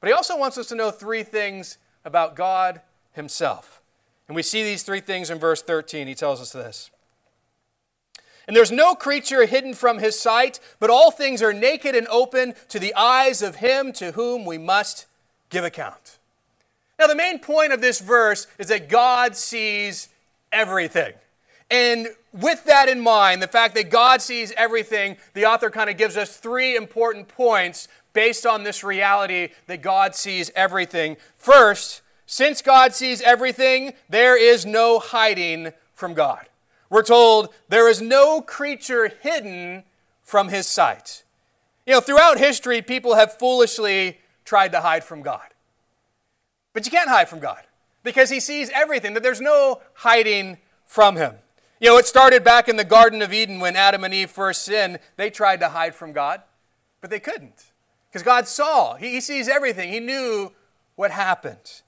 But 0.00 0.08
he 0.08 0.14
also 0.14 0.36
wants 0.36 0.58
us 0.58 0.66
to 0.68 0.74
know 0.74 0.90
three 0.90 1.22
things 1.22 1.78
about 2.04 2.34
God 2.34 2.80
Himself. 3.12 3.82
And 4.26 4.34
we 4.34 4.42
see 4.42 4.64
these 4.64 4.82
three 4.82 5.00
things 5.00 5.30
in 5.30 5.38
verse 5.38 5.62
13. 5.62 6.06
He 6.06 6.14
tells 6.14 6.40
us 6.40 6.52
this. 6.52 6.90
And 8.46 8.56
there's 8.56 8.72
no 8.72 8.94
creature 8.94 9.46
hidden 9.46 9.74
from 9.74 9.98
his 9.98 10.18
sight, 10.18 10.58
but 10.80 10.90
all 10.90 11.10
things 11.10 11.42
are 11.42 11.52
naked 11.52 11.94
and 11.94 12.08
open 12.08 12.54
to 12.68 12.78
the 12.78 12.94
eyes 12.94 13.42
of 13.42 13.56
him 13.56 13.92
to 13.94 14.12
whom 14.12 14.44
we 14.44 14.58
must 14.58 15.06
give 15.48 15.64
account. 15.64 16.18
Now, 16.98 17.06
the 17.06 17.14
main 17.14 17.38
point 17.38 17.72
of 17.72 17.80
this 17.80 18.00
verse 18.00 18.46
is 18.58 18.68
that 18.68 18.88
God 18.88 19.36
sees 19.36 20.08
everything. 20.50 21.14
And 21.70 22.08
with 22.32 22.64
that 22.64 22.88
in 22.88 23.00
mind, 23.00 23.42
the 23.42 23.48
fact 23.48 23.74
that 23.76 23.90
God 23.90 24.20
sees 24.20 24.52
everything, 24.56 25.16
the 25.34 25.46
author 25.46 25.70
kind 25.70 25.88
of 25.88 25.96
gives 25.96 26.16
us 26.16 26.36
three 26.36 26.76
important 26.76 27.28
points 27.28 27.88
based 28.12 28.44
on 28.44 28.62
this 28.62 28.84
reality 28.84 29.48
that 29.66 29.82
God 29.82 30.14
sees 30.14 30.50
everything. 30.54 31.16
First, 31.36 32.02
since 32.26 32.62
God 32.62 32.94
sees 32.94 33.20
everything, 33.22 33.94
there 34.08 34.36
is 34.36 34.66
no 34.66 34.98
hiding 34.98 35.72
from 35.94 36.14
God. 36.14 36.46
We're 36.92 37.02
told 37.02 37.48
there 37.70 37.88
is 37.88 38.02
no 38.02 38.42
creature 38.42 39.08
hidden 39.22 39.84
from 40.22 40.50
his 40.50 40.66
sight. 40.66 41.24
You 41.86 41.94
know, 41.94 42.00
throughout 42.02 42.36
history, 42.36 42.82
people 42.82 43.14
have 43.14 43.38
foolishly 43.38 44.18
tried 44.44 44.72
to 44.72 44.82
hide 44.82 45.02
from 45.02 45.22
God. 45.22 45.48
But 46.74 46.84
you 46.84 46.92
can't 46.92 47.08
hide 47.08 47.30
from 47.30 47.38
God 47.38 47.62
because 48.02 48.28
he 48.28 48.40
sees 48.40 48.68
everything, 48.74 49.14
that 49.14 49.22
there's 49.22 49.40
no 49.40 49.80
hiding 49.94 50.58
from 50.84 51.16
him. 51.16 51.36
You 51.80 51.88
know, 51.88 51.96
it 51.96 52.04
started 52.04 52.44
back 52.44 52.68
in 52.68 52.76
the 52.76 52.84
Garden 52.84 53.22
of 53.22 53.32
Eden 53.32 53.58
when 53.58 53.74
Adam 53.74 54.04
and 54.04 54.12
Eve 54.12 54.30
first 54.30 54.62
sinned. 54.62 54.98
They 55.16 55.30
tried 55.30 55.60
to 55.60 55.70
hide 55.70 55.94
from 55.94 56.12
God, 56.12 56.42
but 57.00 57.08
they 57.08 57.20
couldn't. 57.20 57.72
Because 58.10 58.22
God 58.22 58.46
saw, 58.46 58.96
he, 58.96 59.18
sees 59.22 59.48
everything. 59.48 59.90
He 59.90 59.98
knew 59.98 60.52
what 60.96 61.10
happened. 61.10 61.80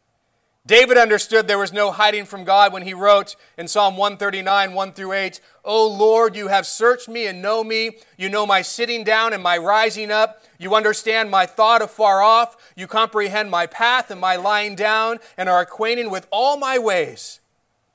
David 0.66 0.96
understood 0.96 1.46
there 1.46 1.58
was 1.58 1.74
no 1.74 1.90
hiding 1.90 2.24
from 2.24 2.44
God 2.44 2.72
when 2.72 2.84
he 2.84 2.94
wrote 2.94 3.36
in 3.58 3.68
Psalm 3.68 3.98
139, 3.98 4.72
1 4.72 4.92
through 4.92 5.12
8, 5.12 5.40
O 5.62 5.86
Lord, 5.86 6.34
you 6.34 6.48
have 6.48 6.66
searched 6.66 7.06
me 7.06 7.26
and 7.26 7.42
know 7.42 7.62
me. 7.62 7.98
You 8.16 8.30
know 8.30 8.46
my 8.46 8.62
sitting 8.62 9.04
down 9.04 9.34
and 9.34 9.42
my 9.42 9.58
rising 9.58 10.10
up. 10.10 10.42
You 10.58 10.74
understand 10.74 11.30
my 11.30 11.44
thought 11.44 11.82
afar 11.82 12.22
off. 12.22 12.56
You 12.76 12.86
comprehend 12.86 13.50
my 13.50 13.66
path 13.66 14.10
and 14.10 14.18
my 14.18 14.36
lying 14.36 14.74
down, 14.74 15.18
and 15.36 15.50
are 15.50 15.60
acquainted 15.60 16.10
with 16.10 16.26
all 16.30 16.56
my 16.56 16.78
ways. 16.78 17.40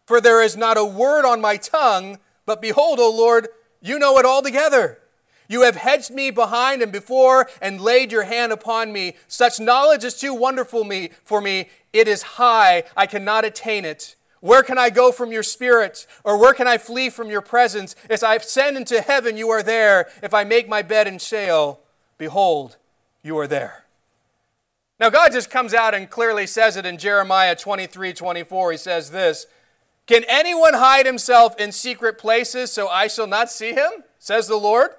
For 0.06 0.22
there 0.22 0.44
is 0.44 0.56
not 0.56 0.78
a 0.78 0.86
word 0.86 1.26
on 1.26 1.42
my 1.42 1.58
tongue, 1.58 2.20
but 2.46 2.62
behold, 2.62 3.00
O 3.00 3.10
Lord, 3.10 3.48
you 3.82 3.98
know 3.98 4.20
it 4.20 4.26
altogether. 4.26 4.99
You 5.50 5.64
have 5.64 5.76
hedged 5.76 6.12
me 6.12 6.30
behind 6.30 6.84
and 6.84 6.92
before 6.92 7.50
and 7.60 7.82
laid 7.82 8.12
your 8.12 8.24
hand 8.24 8.54
upon 8.54 8.94
me. 8.94 9.16
Such 9.28 9.60
knowledge 9.60 10.04
is 10.04 10.14
too 10.14 10.34
wonderful 10.34 10.84
me, 10.84 11.10
for 11.26 11.42
me. 11.42 11.70
It 11.92 12.08
is 12.08 12.22
high, 12.22 12.84
I 12.96 13.08
cannot 13.08 13.44
attain 13.44 13.84
it. 13.84 14.16
Where 14.42 14.64
can 14.64 14.78
I 14.78 14.92
go 14.92 15.12
from 15.12 15.32
your 15.32 15.44
spirit? 15.44 16.06
Or 16.24 16.40
where 16.40 16.54
can 16.54 16.68
I 16.68 16.78
flee 16.78 17.10
from 17.10 17.30
your 17.30 17.42
presence? 17.42 17.96
As 18.10 18.24
I 18.24 18.36
ascend 18.36 18.78
into 18.78 19.02
heaven, 19.02 19.36
you 19.36 19.50
are 19.50 19.64
there. 19.64 20.08
If 20.22 20.34
I 20.34 20.44
make 20.44 20.70
my 20.70 20.84
bed 20.84 21.08
in 21.08 21.18
Sheol, 21.18 21.82
behold, 22.18 22.78
you 23.24 23.38
are 23.40 23.48
there. 23.48 23.86
Now, 25.00 25.10
God 25.10 25.32
just 25.32 25.50
comes 25.50 25.74
out 25.74 25.96
and 25.96 26.10
clearly 26.10 26.46
says 26.46 26.78
it 26.78 26.86
in 26.86 26.98
Jeremiah 26.98 27.56
23 27.56 28.14
24. 28.14 28.72
He 28.72 28.78
says 28.78 29.12
this 29.12 29.48
Can 30.06 30.24
anyone 30.30 30.76
hide 30.76 31.06
himself 31.06 31.60
in 31.60 31.72
secret 31.72 32.18
places 32.18 32.72
so 32.72 32.88
I 32.88 33.08
shall 33.08 33.28
not 33.28 33.50
see 33.50 33.74
him? 33.74 34.04
Says 34.20 34.48
the 34.48 34.56
Lord. 34.58 34.92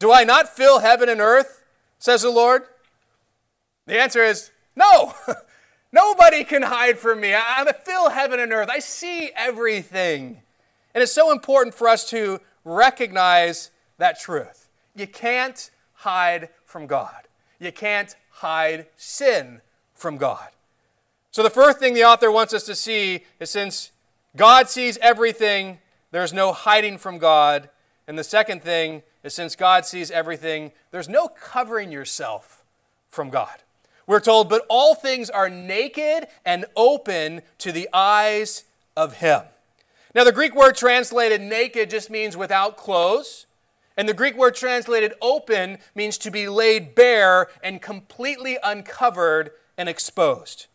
Do 0.00 0.12
I 0.12 0.24
not 0.24 0.48
fill 0.48 0.80
heaven 0.80 1.08
and 1.08 1.20
earth? 1.20 1.62
says 2.00 2.22
the 2.22 2.30
Lord. 2.30 2.62
The 3.86 4.00
answer 4.00 4.24
is 4.24 4.50
no. 4.74 5.14
Nobody 5.92 6.44
can 6.44 6.62
hide 6.62 6.98
from 6.98 7.20
me. 7.20 7.34
I, 7.34 7.64
fill 7.84 8.10
heaven 8.10 8.40
and 8.40 8.52
earth. 8.52 8.68
I 8.70 8.78
see 8.78 9.30
everything. 9.36 10.42
And 10.94 11.02
it's 11.02 11.12
so 11.12 11.30
important 11.30 11.74
for 11.74 11.88
us 11.88 12.08
to 12.10 12.40
recognize 12.64 13.70
that 13.98 14.18
truth. 14.18 14.68
You 14.94 15.06
can't 15.06 15.70
hide 15.92 16.48
from 16.64 16.86
God. 16.86 17.28
You 17.58 17.72
can't 17.72 18.14
hide 18.30 18.86
sin 18.96 19.60
from 19.94 20.16
God. 20.16 20.48
So, 21.32 21.42
the 21.42 21.50
first 21.50 21.78
thing 21.78 21.94
the 21.94 22.04
author 22.04 22.30
wants 22.30 22.54
us 22.54 22.64
to 22.64 22.74
see 22.74 23.24
is 23.38 23.50
since 23.50 23.92
God 24.36 24.68
sees 24.68 24.98
everything, 24.98 25.78
there's 26.10 26.32
no 26.32 26.52
hiding 26.52 26.98
from 26.98 27.18
God. 27.18 27.68
And 28.10 28.18
the 28.18 28.24
second 28.24 28.64
thing 28.64 29.04
is 29.22 29.34
since 29.34 29.54
God 29.54 29.86
sees 29.86 30.10
everything, 30.10 30.72
there's 30.90 31.08
no 31.08 31.28
covering 31.28 31.92
yourself 31.92 32.64
from 33.08 33.30
God. 33.30 33.62
We're 34.04 34.18
told, 34.18 34.48
but 34.48 34.66
all 34.68 34.96
things 34.96 35.30
are 35.30 35.48
naked 35.48 36.26
and 36.44 36.64
open 36.74 37.42
to 37.58 37.70
the 37.70 37.88
eyes 37.92 38.64
of 38.96 39.18
Him. 39.18 39.42
Now, 40.12 40.24
the 40.24 40.32
Greek 40.32 40.56
word 40.56 40.74
translated 40.74 41.40
naked 41.40 41.88
just 41.88 42.10
means 42.10 42.36
without 42.36 42.76
clothes. 42.76 43.46
And 43.96 44.08
the 44.08 44.12
Greek 44.12 44.36
word 44.36 44.56
translated 44.56 45.12
open 45.22 45.78
means 45.94 46.18
to 46.18 46.32
be 46.32 46.48
laid 46.48 46.96
bare 46.96 47.46
and 47.62 47.80
completely 47.80 48.58
uncovered 48.64 49.52
and 49.78 49.88
exposed. 49.88 50.66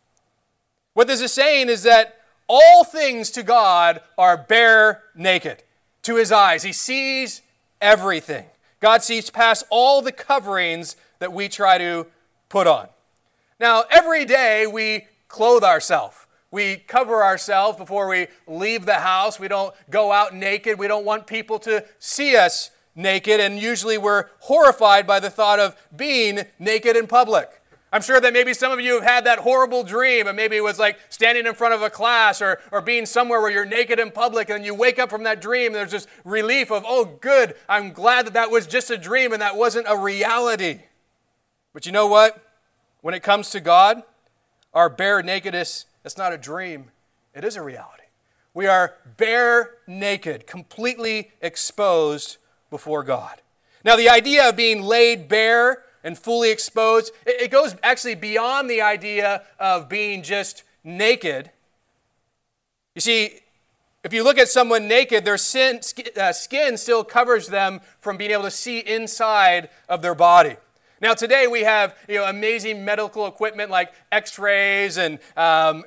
What 0.94 1.06
this 1.06 1.20
is 1.20 1.34
saying 1.34 1.68
is 1.68 1.82
that 1.82 2.18
all 2.48 2.82
things 2.82 3.30
to 3.32 3.42
God 3.42 4.00
are 4.16 4.38
bare 4.38 5.02
naked 5.14 5.64
to 6.06 6.16
his 6.16 6.32
eyes. 6.32 6.62
He 6.62 6.72
sees 6.72 7.42
everything. 7.80 8.46
God 8.80 9.02
sees 9.02 9.28
past 9.28 9.64
all 9.70 10.02
the 10.02 10.12
coverings 10.12 10.96
that 11.18 11.32
we 11.32 11.48
try 11.48 11.78
to 11.78 12.06
put 12.48 12.66
on. 12.66 12.88
Now, 13.58 13.84
every 13.90 14.24
day 14.24 14.66
we 14.66 15.06
clothe 15.28 15.64
ourselves. 15.64 16.16
We 16.52 16.76
cover 16.76 17.24
ourselves 17.24 17.76
before 17.76 18.06
we 18.06 18.28
leave 18.46 18.86
the 18.86 18.94
house. 18.94 19.40
We 19.40 19.48
don't 19.48 19.74
go 19.90 20.12
out 20.12 20.32
naked. 20.32 20.78
We 20.78 20.86
don't 20.86 21.04
want 21.04 21.26
people 21.26 21.58
to 21.60 21.84
see 21.98 22.36
us 22.36 22.70
naked, 22.94 23.40
and 23.40 23.58
usually 23.58 23.98
we're 23.98 24.26
horrified 24.40 25.06
by 25.06 25.18
the 25.18 25.28
thought 25.28 25.58
of 25.58 25.76
being 25.94 26.42
naked 26.58 26.96
in 26.96 27.08
public. 27.08 27.60
I'm 27.96 28.02
sure 28.02 28.20
that 28.20 28.34
maybe 28.34 28.52
some 28.52 28.72
of 28.72 28.78
you 28.78 28.96
have 28.96 29.04
had 29.04 29.24
that 29.24 29.38
horrible 29.38 29.82
dream, 29.82 30.26
and 30.26 30.36
maybe 30.36 30.54
it 30.54 30.62
was 30.62 30.78
like 30.78 30.98
standing 31.08 31.46
in 31.46 31.54
front 31.54 31.72
of 31.72 31.80
a 31.80 31.88
class 31.88 32.42
or, 32.42 32.60
or 32.70 32.82
being 32.82 33.06
somewhere 33.06 33.40
where 33.40 33.50
you're 33.50 33.64
naked 33.64 33.98
in 33.98 34.10
public, 34.10 34.50
and 34.50 34.66
you 34.66 34.74
wake 34.74 34.98
up 34.98 35.08
from 35.08 35.22
that 35.22 35.40
dream, 35.40 35.68
and 35.68 35.76
there's 35.76 35.92
this 35.92 36.06
relief 36.22 36.70
of, 36.70 36.84
oh, 36.86 37.16
good, 37.22 37.54
I'm 37.70 37.94
glad 37.94 38.26
that 38.26 38.34
that 38.34 38.50
was 38.50 38.66
just 38.66 38.90
a 38.90 38.98
dream 38.98 39.32
and 39.32 39.40
that 39.40 39.56
wasn't 39.56 39.86
a 39.88 39.96
reality. 39.96 40.80
But 41.72 41.86
you 41.86 41.92
know 41.92 42.06
what? 42.06 42.38
When 43.00 43.14
it 43.14 43.22
comes 43.22 43.48
to 43.52 43.60
God, 43.60 44.02
our 44.74 44.90
bare 44.90 45.22
nakedness, 45.22 45.86
it's 46.04 46.18
not 46.18 46.34
a 46.34 46.38
dream, 46.38 46.90
it 47.34 47.44
is 47.46 47.56
a 47.56 47.62
reality. 47.62 48.02
We 48.52 48.66
are 48.66 48.92
bare 49.16 49.70
naked, 49.86 50.46
completely 50.46 51.32
exposed 51.40 52.36
before 52.68 53.02
God. 53.04 53.40
Now, 53.84 53.96
the 53.96 54.10
idea 54.10 54.50
of 54.50 54.54
being 54.54 54.82
laid 54.82 55.28
bare 55.28 55.82
and 56.06 56.16
fully 56.16 56.52
exposed, 56.52 57.12
it, 57.26 57.50
goes 57.50 57.74
actually 57.82 58.14
beyond 58.14 58.70
the 58.70 58.80
idea 58.80 59.42
of 59.58 59.88
being 59.88 60.22
just 60.22 60.62
naked. 60.84 61.50
You 62.94 63.00
see, 63.00 63.40
if 64.04 64.12
you 64.12 64.22
look 64.22 64.38
at 64.38 64.46
someone 64.46 64.86
naked, 64.86 65.24
their 65.24 65.36
sin, 65.36 65.80
uh, 66.16 66.32
skin 66.32 66.76
still 66.76 67.02
covers 67.02 67.48
them 67.48 67.80
from 67.98 68.16
being 68.16 68.30
able 68.30 68.44
to 68.44 68.52
see 68.52 68.78
inside 68.78 69.68
of 69.88 70.00
their 70.00 70.14
body. 70.14 70.54
Now, 71.00 71.12
today 71.12 71.48
we 71.48 71.64
have 71.64 71.98
you 72.08 72.14
know, 72.14 72.24
amazing 72.26 72.84
medical 72.84 73.26
equipment 73.26 73.72
like 73.72 73.92
x 74.12 74.38
rays 74.38 74.98
and 74.98 75.18
um, 75.36 75.82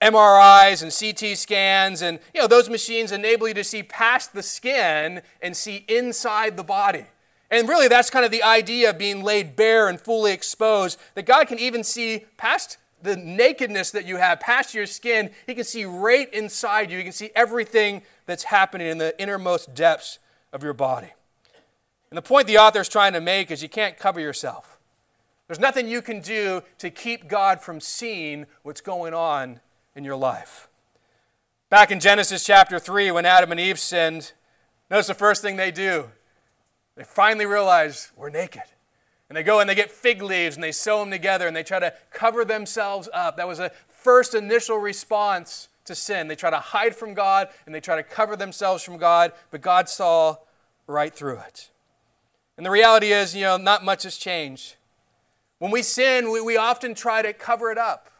MRIs 0.00 0.82
and 0.82 0.90
CT 0.90 1.36
scans, 1.36 2.00
and 2.00 2.18
you 2.32 2.40
know, 2.40 2.48
those 2.48 2.70
machines 2.70 3.12
enable 3.12 3.46
you 3.46 3.54
to 3.54 3.64
see 3.64 3.82
past 3.82 4.32
the 4.32 4.42
skin 4.42 5.20
and 5.42 5.54
see 5.54 5.84
inside 5.86 6.56
the 6.56 6.64
body. 6.64 7.04
And 7.54 7.68
really, 7.68 7.86
that's 7.86 8.10
kind 8.10 8.24
of 8.24 8.32
the 8.32 8.42
idea 8.42 8.90
of 8.90 8.98
being 8.98 9.22
laid 9.22 9.54
bare 9.54 9.88
and 9.88 10.00
fully 10.00 10.32
exposed, 10.32 10.98
that 11.14 11.24
God 11.24 11.46
can 11.46 11.60
even 11.60 11.84
see 11.84 12.24
past 12.36 12.78
the 13.00 13.16
nakedness 13.16 13.92
that 13.92 14.06
you 14.06 14.16
have, 14.16 14.40
past 14.40 14.74
your 14.74 14.86
skin. 14.86 15.30
He 15.46 15.54
can 15.54 15.62
see 15.62 15.84
right 15.84 16.32
inside 16.34 16.90
you. 16.90 16.98
He 16.98 17.04
can 17.04 17.12
see 17.12 17.30
everything 17.36 18.02
that's 18.26 18.44
happening 18.44 18.88
in 18.88 18.98
the 18.98 19.20
innermost 19.22 19.72
depths 19.72 20.18
of 20.52 20.64
your 20.64 20.72
body. 20.72 21.12
And 22.10 22.18
the 22.18 22.22
point 22.22 22.48
the 22.48 22.58
author 22.58 22.80
is 22.80 22.88
trying 22.88 23.12
to 23.12 23.20
make 23.20 23.52
is 23.52 23.62
you 23.62 23.68
can't 23.68 23.96
cover 23.98 24.18
yourself. 24.18 24.78
There's 25.46 25.60
nothing 25.60 25.86
you 25.86 26.02
can 26.02 26.20
do 26.20 26.62
to 26.78 26.90
keep 26.90 27.28
God 27.28 27.60
from 27.60 27.80
seeing 27.80 28.46
what's 28.64 28.80
going 28.80 29.14
on 29.14 29.60
in 29.94 30.02
your 30.02 30.16
life. 30.16 30.66
Back 31.70 31.92
in 31.92 32.00
Genesis 32.00 32.44
chapter 32.44 32.80
3, 32.80 33.12
when 33.12 33.24
Adam 33.24 33.52
and 33.52 33.60
Eve 33.60 33.78
sinned, 33.78 34.32
notice 34.90 35.06
the 35.06 35.14
first 35.14 35.40
thing 35.40 35.54
they 35.54 35.70
do 35.70 36.08
they 36.96 37.04
finally 37.04 37.46
realize 37.46 38.12
we're 38.16 38.30
naked. 38.30 38.62
And 39.28 39.36
they 39.36 39.42
go 39.42 39.60
and 39.60 39.68
they 39.68 39.74
get 39.74 39.90
fig 39.90 40.22
leaves 40.22 40.54
and 40.56 40.62
they 40.62 40.72
sew 40.72 41.00
them 41.00 41.10
together 41.10 41.46
and 41.46 41.56
they 41.56 41.62
try 41.62 41.80
to 41.80 41.94
cover 42.10 42.44
themselves 42.44 43.08
up. 43.12 43.36
That 43.36 43.48
was 43.48 43.58
a 43.58 43.72
first 43.88 44.34
initial 44.34 44.76
response 44.78 45.68
to 45.86 45.94
sin. 45.94 46.28
They 46.28 46.36
try 46.36 46.50
to 46.50 46.58
hide 46.58 46.94
from 46.94 47.14
God 47.14 47.48
and 47.66 47.74
they 47.74 47.80
try 47.80 47.96
to 47.96 48.02
cover 48.02 48.36
themselves 48.36 48.82
from 48.82 48.96
God, 48.96 49.32
but 49.50 49.60
God 49.60 49.88
saw 49.88 50.36
right 50.86 51.14
through 51.14 51.38
it. 51.38 51.70
And 52.56 52.64
the 52.64 52.70
reality 52.70 53.12
is, 53.12 53.34
you 53.34 53.42
know, 53.42 53.56
not 53.56 53.84
much 53.84 54.04
has 54.04 54.16
changed. 54.16 54.76
When 55.58 55.70
we 55.70 55.82
sin, 55.82 56.30
we, 56.30 56.40
we 56.40 56.56
often 56.56 56.94
try 56.94 57.22
to 57.22 57.32
cover 57.32 57.70
it 57.70 57.78
up. 57.78 58.10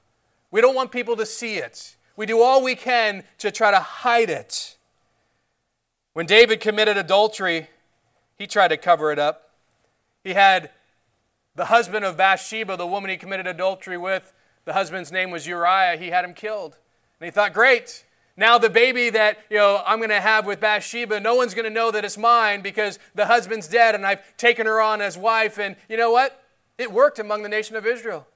We 0.51 0.61
don't 0.61 0.75
want 0.75 0.91
people 0.91 1.17
to 1.17 1.27
see 1.27 1.57
it. 1.57 1.97
We 2.17 2.27
do 2.27 2.41
all 2.41 2.63
we 2.63 2.75
can 2.75 3.25
to 3.39 3.51
try 3.51 3.71
to 3.71 3.81
hide 3.81 4.31
it. 4.31 4.77
When 6.13 6.27
David 6.27 6.61
committed 6.61 6.97
adultery, 6.97 7.69
he 8.39 8.47
tried 8.47 8.69
to 8.69 8.77
cover 8.77 9.13
it 9.13 9.19
up. 9.19 9.51
He 10.23 10.35
had 10.35 10.71
the 11.55 11.67
husband 11.67 12.05
of 12.05 12.17
Bathsheba, 12.17 12.77
the 12.77 12.87
woman 12.87 13.11
he 13.11 13.17
committed 13.17 13.47
adultery 13.47 13.97
with, 13.97 14.33
the 14.65 14.73
husband's 14.73 15.13
name 15.13 15.31
was 15.31 15.47
Uriah. 15.47 15.97
He 15.97 16.09
had 16.09 16.25
him 16.25 16.35
killed. 16.35 16.77
And 17.21 17.27
he 17.27 17.31
thought, 17.31 17.53
great. 17.53 18.05
Now 18.37 18.59
the 18.59 18.71
baby 18.71 19.11
that 19.11 19.39
you 19.49 19.59
know 19.59 19.83
I'm 19.87 19.99
going 19.99 20.09
to 20.09 20.21
have 20.21 20.47
with 20.47 20.61
Bathsheba, 20.61 21.21
no 21.21 21.35
one's 21.35 21.55
going 21.55 21.67
to 21.67 21.71
know 21.71 21.91
that 21.91 22.05
it's 22.05 22.19
mine 22.19 22.63
because 22.63 22.99
the 23.15 23.27
husband's 23.27 23.69
dead 23.69 23.95
and 23.95 24.05
I've 24.05 24.37
taken 24.37 24.67
her 24.67 24.81
on 24.81 25.01
as 25.01 25.17
wife. 25.17 25.59
And 25.59 25.77
you 25.89 25.97
know 25.97 26.11
what? 26.11 26.43
It 26.79 26.91
worked 26.91 27.19
among 27.19 27.43
the 27.43 27.49
nation 27.49 27.77
of 27.77 27.87
Israel. 27.87 28.27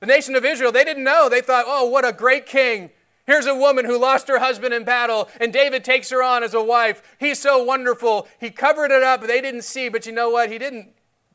The 0.00 0.06
nation 0.06 0.34
of 0.34 0.44
Israel, 0.44 0.72
they 0.72 0.84
didn't 0.84 1.04
know. 1.04 1.28
They 1.28 1.40
thought, 1.40 1.66
oh, 1.68 1.88
what 1.88 2.04
a 2.04 2.12
great 2.12 2.46
king. 2.46 2.90
Here's 3.26 3.46
a 3.46 3.54
woman 3.54 3.86
who 3.86 3.98
lost 3.98 4.28
her 4.28 4.38
husband 4.38 4.74
in 4.74 4.84
battle, 4.84 5.28
and 5.40 5.52
David 5.52 5.82
takes 5.82 6.10
her 6.10 6.22
on 6.22 6.42
as 6.42 6.52
a 6.52 6.62
wife. 6.62 7.02
He's 7.18 7.38
so 7.38 7.62
wonderful. 7.62 8.28
He 8.38 8.50
covered 8.50 8.90
it 8.90 9.02
up, 9.02 9.22
they 9.22 9.40
didn't 9.40 9.62
see, 9.62 9.88
but 9.88 10.06
you 10.06 10.12
know 10.12 10.28
what? 10.30 10.52
He 10.52 10.58
didn't 10.58 10.90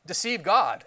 deceive 0.06 0.42
God. 0.42 0.84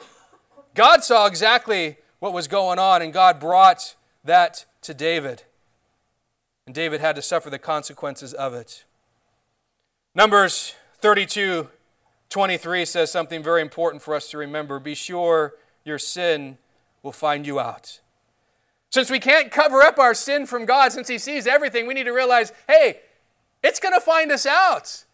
God 0.75 1.03
saw 1.03 1.25
exactly 1.25 1.97
what 2.19 2.33
was 2.33 2.47
going 2.47 2.79
on, 2.79 3.01
and 3.01 3.11
God 3.11 3.39
brought 3.39 3.95
that 4.23 4.65
to 4.81 4.93
David. 4.93 5.43
And 6.65 6.73
David 6.73 7.01
had 7.01 7.15
to 7.17 7.21
suffer 7.21 7.49
the 7.49 7.59
consequences 7.59 8.33
of 8.33 8.53
it. 8.53 8.85
Numbers 10.15 10.75
32 10.99 11.69
23 12.29 12.85
says 12.85 13.11
something 13.11 13.43
very 13.43 13.61
important 13.61 14.01
for 14.01 14.15
us 14.15 14.29
to 14.31 14.39
remember. 14.39 14.79
Be 14.79 14.95
sure 14.95 15.53
your 15.83 15.99
sin 15.99 16.57
will 17.03 17.11
find 17.11 17.45
you 17.45 17.59
out. 17.59 17.99
Since 18.93 19.09
we 19.09 19.17
can't 19.17 19.49
cover 19.49 19.81
up 19.81 19.97
our 19.97 20.13
sin 20.13 20.45
from 20.45 20.65
God, 20.65 20.91
since 20.91 21.07
He 21.07 21.17
sees 21.17 21.47
everything, 21.47 21.87
we 21.87 21.95
need 21.95 22.03
to 22.03 22.11
realize 22.11 22.51
hey, 22.67 22.99
it's 23.63 23.79
going 23.79 23.95
to 23.95 23.99
find 23.99 24.31
us 24.31 24.45
out. 24.45 25.05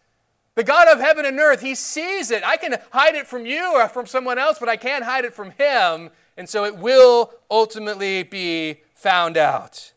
The 0.54 0.62
God 0.62 0.86
of 0.88 1.00
heaven 1.00 1.24
and 1.24 1.40
earth, 1.40 1.62
He 1.62 1.74
sees 1.74 2.30
it. 2.30 2.42
I 2.44 2.58
can 2.58 2.76
hide 2.92 3.14
it 3.14 3.26
from 3.26 3.46
you 3.46 3.72
or 3.72 3.88
from 3.88 4.04
someone 4.04 4.38
else, 4.38 4.58
but 4.58 4.68
I 4.68 4.76
can't 4.76 5.02
hide 5.02 5.24
it 5.24 5.32
from 5.32 5.52
Him. 5.52 6.10
And 6.36 6.46
so 6.46 6.66
it 6.66 6.76
will 6.76 7.32
ultimately 7.50 8.22
be 8.22 8.80
found 8.94 9.38
out. 9.38 9.92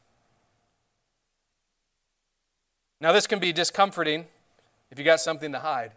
Now, 3.02 3.12
this 3.12 3.28
can 3.28 3.40
be 3.40 3.52
discomforting 3.52 4.28
if 4.92 4.98
you 4.98 5.04
got 5.04 5.20
something 5.20 5.52
to 5.52 5.60
hide. 5.60 5.92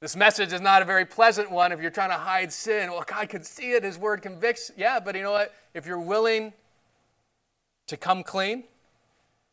This 0.00 0.14
message 0.14 0.52
is 0.52 0.60
not 0.60 0.82
a 0.82 0.84
very 0.84 1.04
pleasant 1.04 1.50
one 1.50 1.72
if 1.72 1.80
you're 1.80 1.90
trying 1.90 2.10
to 2.10 2.16
hide 2.16 2.52
sin. 2.52 2.92
Well, 2.92 3.04
God 3.04 3.28
can 3.28 3.42
see 3.42 3.72
it, 3.72 3.82
His 3.82 3.98
word 3.98 4.22
convicts. 4.22 4.70
Yeah, 4.76 5.00
but 5.00 5.16
you 5.16 5.24
know 5.24 5.32
what? 5.32 5.52
If 5.74 5.86
you're 5.86 6.00
willing 6.00 6.52
to 7.86 7.96
come 7.96 8.22
clean, 8.22 8.64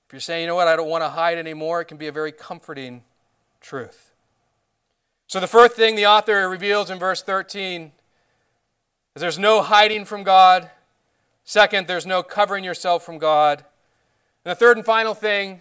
if 0.08 0.14
you're 0.14 0.20
saying, 0.20 0.42
you 0.42 0.48
know 0.48 0.56
what, 0.56 0.68
I 0.68 0.76
don't 0.76 0.90
want 0.90 1.04
to 1.04 1.10
hide 1.10 1.38
anymore, 1.38 1.82
it 1.82 1.86
can 1.86 1.98
be 1.98 2.08
a 2.08 2.12
very 2.12 2.32
comforting 2.32 3.04
truth. 3.60 4.14
So, 5.28 5.42
the 5.42 5.48
first 5.48 5.76
thing 5.76 5.96
the 5.96 6.06
author 6.06 6.48
reveals 6.50 6.90
in 6.90 6.98
verse 7.00 7.22
13 7.22 7.92
is 9.16 9.22
there's 9.22 9.38
no 9.38 9.62
hiding 9.62 10.06
from 10.06 10.24
God. 10.24 10.70
Second, 11.44 11.88
there's 11.88 12.06
no 12.06 12.24
covering 12.24 12.64
yourself 12.64 13.06
from 13.06 13.18
God. 13.18 13.66
And 14.46 14.52
the 14.52 14.56
third 14.56 14.78
and 14.78 14.86
final 14.86 15.14
thing 15.14 15.60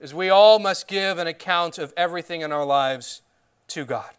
is 0.00 0.12
we 0.12 0.28
all 0.28 0.58
must 0.58 0.86
give 0.86 1.18
an 1.18 1.26
account 1.26 1.78
of 1.78 1.94
everything 1.96 2.42
in 2.42 2.52
our 2.52 2.64
lives 2.64 3.22
to 3.68 3.84
God. 3.84 4.10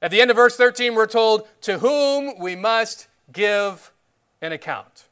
At 0.00 0.10
the 0.10 0.20
end 0.20 0.30
of 0.30 0.36
verse 0.36 0.56
13, 0.56 0.94
we're 0.94 1.06
told, 1.06 1.48
To 1.62 1.78
whom 1.78 2.38
we 2.38 2.54
must 2.54 3.08
give 3.32 3.90
an 4.40 4.52
account. 4.52 5.04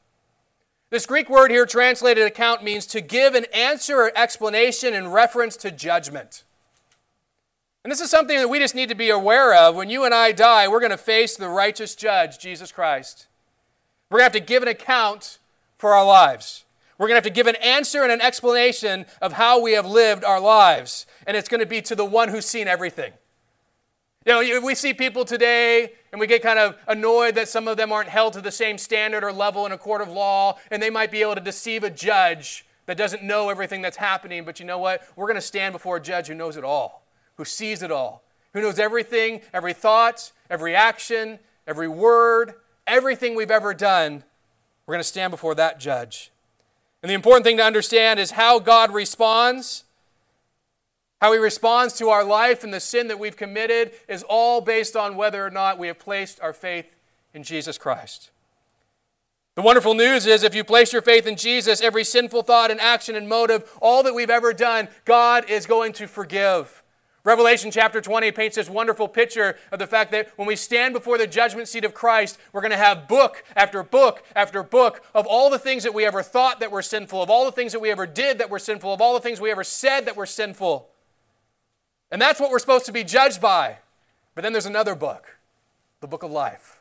This 0.89 1.05
Greek 1.05 1.29
word 1.29 1.49
here 1.49 1.65
translated 1.65 2.25
account 2.25 2.63
means 2.63 2.85
to 2.87 3.01
give 3.01 3.33
an 3.33 3.45
answer 3.53 3.97
or 3.97 4.11
explanation 4.15 4.93
in 4.93 5.07
reference 5.07 5.57
to 5.57 5.71
judgment. 5.71 6.43
And 7.83 7.91
this 7.91 7.99
is 7.99 8.09
something 8.09 8.37
that 8.37 8.47
we 8.47 8.59
just 8.59 8.75
need 8.75 8.89
to 8.89 8.95
be 8.95 9.09
aware 9.09 9.55
of. 9.55 9.75
When 9.75 9.89
you 9.89 10.05
and 10.05 10.13
I 10.13 10.31
die, 10.31 10.67
we're 10.67 10.79
going 10.79 10.91
to 10.91 10.97
face 10.97 11.35
the 11.35 11.49
righteous 11.49 11.95
judge, 11.95 12.37
Jesus 12.37 12.71
Christ. 12.71 13.27
We're 14.09 14.19
going 14.19 14.29
to 14.29 14.37
have 14.37 14.45
to 14.45 14.47
give 14.47 14.61
an 14.61 14.69
account 14.69 15.39
for 15.77 15.93
our 15.93 16.05
lives. 16.05 16.63
We're 16.97 17.07
going 17.07 17.19
to 17.19 17.25
have 17.25 17.33
to 17.33 17.41
give 17.41 17.47
an 17.47 17.55
answer 17.55 18.03
and 18.03 18.11
an 18.11 18.21
explanation 18.21 19.05
of 19.21 19.33
how 19.33 19.59
we 19.59 19.73
have 19.73 19.85
lived 19.85 20.23
our 20.23 20.39
lives. 20.39 21.07
And 21.25 21.35
it's 21.35 21.49
going 21.49 21.59
to 21.59 21.65
be 21.65 21.81
to 21.81 21.95
the 21.95 22.05
one 22.05 22.29
who's 22.29 22.45
seen 22.45 22.67
everything. 22.67 23.13
You 24.25 24.31
know, 24.31 24.65
we 24.65 24.75
see 24.75 24.93
people 24.93 25.25
today 25.25 25.91
and 26.11 26.19
we 26.19 26.27
get 26.27 26.41
kind 26.41 26.59
of 26.59 26.77
annoyed 26.87 27.35
that 27.35 27.49
some 27.49 27.67
of 27.67 27.75
them 27.75 27.91
aren't 27.91 28.09
held 28.09 28.33
to 28.33 28.41
the 28.41 28.51
same 28.51 28.77
standard 28.77 29.23
or 29.23 29.33
level 29.33 29.65
in 29.65 29.71
a 29.71 29.77
court 29.77 30.01
of 30.01 30.09
law, 30.09 30.57
and 30.71 30.81
they 30.81 30.89
might 30.89 31.11
be 31.11 31.21
able 31.21 31.35
to 31.35 31.41
deceive 31.41 31.83
a 31.83 31.89
judge 31.89 32.65
that 32.85 32.97
doesn't 32.97 33.23
know 33.23 33.49
everything 33.49 33.81
that's 33.81 33.97
happening. 33.97 34.45
But 34.45 34.59
you 34.59 34.65
know 34.65 34.77
what? 34.77 35.01
We're 35.15 35.27
going 35.27 35.35
to 35.35 35.41
stand 35.41 35.73
before 35.73 35.97
a 35.97 36.01
judge 36.01 36.27
who 36.27 36.35
knows 36.35 36.55
it 36.55 36.63
all, 36.63 37.03
who 37.35 37.45
sees 37.45 37.81
it 37.83 37.91
all, 37.91 38.23
who 38.53 38.61
knows 38.61 38.79
everything, 38.79 39.41
every 39.53 39.73
thought, 39.73 40.31
every 40.49 40.75
action, 40.75 41.39
every 41.67 41.87
word, 41.87 42.53
everything 42.87 43.35
we've 43.35 43.51
ever 43.51 43.73
done. 43.73 44.23
We're 44.85 44.93
going 44.93 45.03
to 45.03 45.07
stand 45.07 45.31
before 45.31 45.55
that 45.55 45.79
judge. 45.79 46.31
And 47.01 47.09
the 47.09 47.15
important 47.15 47.43
thing 47.43 47.57
to 47.57 47.63
understand 47.63 48.19
is 48.19 48.31
how 48.31 48.59
God 48.59 48.93
responds 48.93 49.83
how 51.23 51.31
he 51.31 51.39
responds 51.39 51.93
to 51.93 52.09
our 52.09 52.25
life 52.25 52.65
and 52.65 52.73
the 52.73 52.81
sin 52.81 53.07
that 53.07 53.17
we've 53.17 53.37
committed 53.37 53.93
is 54.09 54.25
all 54.27 54.59
based 54.59 54.93
on 54.93 55.15
whether 55.15 55.47
or 55.47 55.49
not 55.49 55.79
we 55.79 55.87
have 55.87 55.97
placed 55.97 56.37
our 56.41 56.51
faith 56.51 56.97
in 57.33 57.43
Jesus 57.43 57.77
Christ. 57.77 58.29
The 59.55 59.61
wonderful 59.61 59.93
news 59.93 60.25
is 60.25 60.43
if 60.43 60.53
you 60.53 60.65
place 60.65 60.91
your 60.91 61.01
faith 61.01 61.25
in 61.25 61.37
Jesus, 61.37 61.79
every 61.79 62.03
sinful 62.03 62.43
thought 62.43 62.71
and 62.71 62.81
action 62.81 63.15
and 63.15 63.29
motive, 63.29 63.71
all 63.81 64.03
that 64.03 64.13
we've 64.13 64.29
ever 64.29 64.51
done, 64.51 64.89
God 65.05 65.49
is 65.49 65.65
going 65.65 65.93
to 65.93 66.07
forgive. 66.07 66.83
Revelation 67.23 67.71
chapter 67.71 68.01
20 68.01 68.33
paints 68.33 68.57
this 68.57 68.69
wonderful 68.69 69.07
picture 69.07 69.55
of 69.71 69.79
the 69.79 69.87
fact 69.87 70.11
that 70.11 70.27
when 70.35 70.45
we 70.45 70.57
stand 70.57 70.93
before 70.93 71.17
the 71.17 71.25
judgment 71.25 71.69
seat 71.69 71.85
of 71.85 71.93
Christ, 71.93 72.37
we're 72.51 72.59
going 72.59 72.71
to 72.71 72.77
have 72.77 73.07
book 73.07 73.45
after 73.55 73.81
book 73.81 74.25
after 74.35 74.61
book 74.61 75.01
of 75.15 75.25
all 75.25 75.49
the 75.49 75.57
things 75.57 75.83
that 75.83 75.93
we 75.93 76.03
ever 76.03 76.21
thought 76.21 76.59
that 76.59 76.69
were 76.69 76.81
sinful, 76.81 77.23
of 77.23 77.29
all 77.29 77.45
the 77.45 77.51
things 77.53 77.71
that 77.71 77.79
we 77.79 77.91
ever 77.91 78.05
did 78.05 78.39
that 78.39 78.49
were 78.49 78.59
sinful, 78.59 78.93
of 78.93 78.99
all 78.99 79.13
the 79.13 79.21
things 79.21 79.39
we 79.39 79.51
ever 79.51 79.63
said 79.63 80.01
that 80.01 80.17
were 80.17 80.25
sinful. 80.25 80.89
And 82.13 82.21
that's 82.21 82.39
what 82.39 82.51
we're 82.51 82.59
supposed 82.59 82.85
to 82.85 82.91
be 82.91 83.03
judged 83.03 83.41
by. 83.41 83.77
But 84.35 84.43
then 84.43 84.53
there's 84.53 84.67
another 84.67 84.93
book, 84.93 85.39
the 85.99 86.07
book 86.07 86.21
of 86.21 86.29
life. 86.29 86.79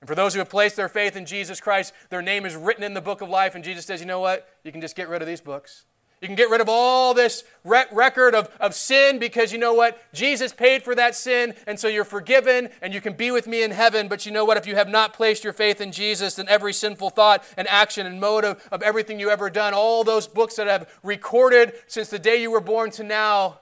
And 0.00 0.06
for 0.06 0.14
those 0.14 0.34
who 0.34 0.38
have 0.38 0.48
placed 0.48 0.76
their 0.76 0.88
faith 0.88 1.16
in 1.16 1.26
Jesus 1.26 1.60
Christ, 1.60 1.92
their 2.10 2.22
name 2.22 2.46
is 2.46 2.54
written 2.54 2.84
in 2.84 2.94
the 2.94 3.00
book 3.00 3.20
of 3.20 3.28
life. 3.28 3.56
And 3.56 3.64
Jesus 3.64 3.84
says, 3.84 3.98
you 3.98 4.06
know 4.06 4.20
what? 4.20 4.48
You 4.62 4.70
can 4.70 4.80
just 4.80 4.94
get 4.94 5.08
rid 5.08 5.20
of 5.20 5.26
these 5.26 5.40
books. 5.40 5.84
You 6.20 6.28
can 6.28 6.36
get 6.36 6.48
rid 6.48 6.60
of 6.60 6.68
all 6.68 7.12
this 7.12 7.42
record 7.64 8.36
of, 8.36 8.54
of 8.60 8.72
sin 8.72 9.18
because 9.18 9.52
you 9.52 9.58
know 9.58 9.74
what? 9.74 10.00
Jesus 10.12 10.52
paid 10.52 10.84
for 10.84 10.94
that 10.94 11.16
sin, 11.16 11.54
and 11.66 11.78
so 11.78 11.88
you're 11.88 12.04
forgiven 12.04 12.70
and 12.80 12.94
you 12.94 13.00
can 13.00 13.14
be 13.14 13.32
with 13.32 13.48
me 13.48 13.64
in 13.64 13.72
heaven. 13.72 14.06
But 14.06 14.26
you 14.26 14.32
know 14.32 14.44
what? 14.44 14.56
If 14.56 14.66
you 14.66 14.76
have 14.76 14.88
not 14.88 15.12
placed 15.12 15.42
your 15.42 15.52
faith 15.52 15.80
in 15.80 15.90
Jesus, 15.90 16.36
then 16.36 16.46
every 16.48 16.72
sinful 16.72 17.10
thought 17.10 17.44
and 17.56 17.66
action 17.66 18.06
and 18.06 18.20
motive 18.20 18.64
of 18.70 18.82
everything 18.82 19.18
you 19.18 19.28
ever 19.28 19.50
done, 19.50 19.74
all 19.74 20.04
those 20.04 20.28
books 20.28 20.54
that 20.54 20.68
have 20.68 20.88
recorded 21.02 21.72
since 21.88 22.08
the 22.10 22.18
day 22.20 22.40
you 22.40 22.52
were 22.52 22.60
born 22.60 22.92
to 22.92 23.02
now, 23.02 23.58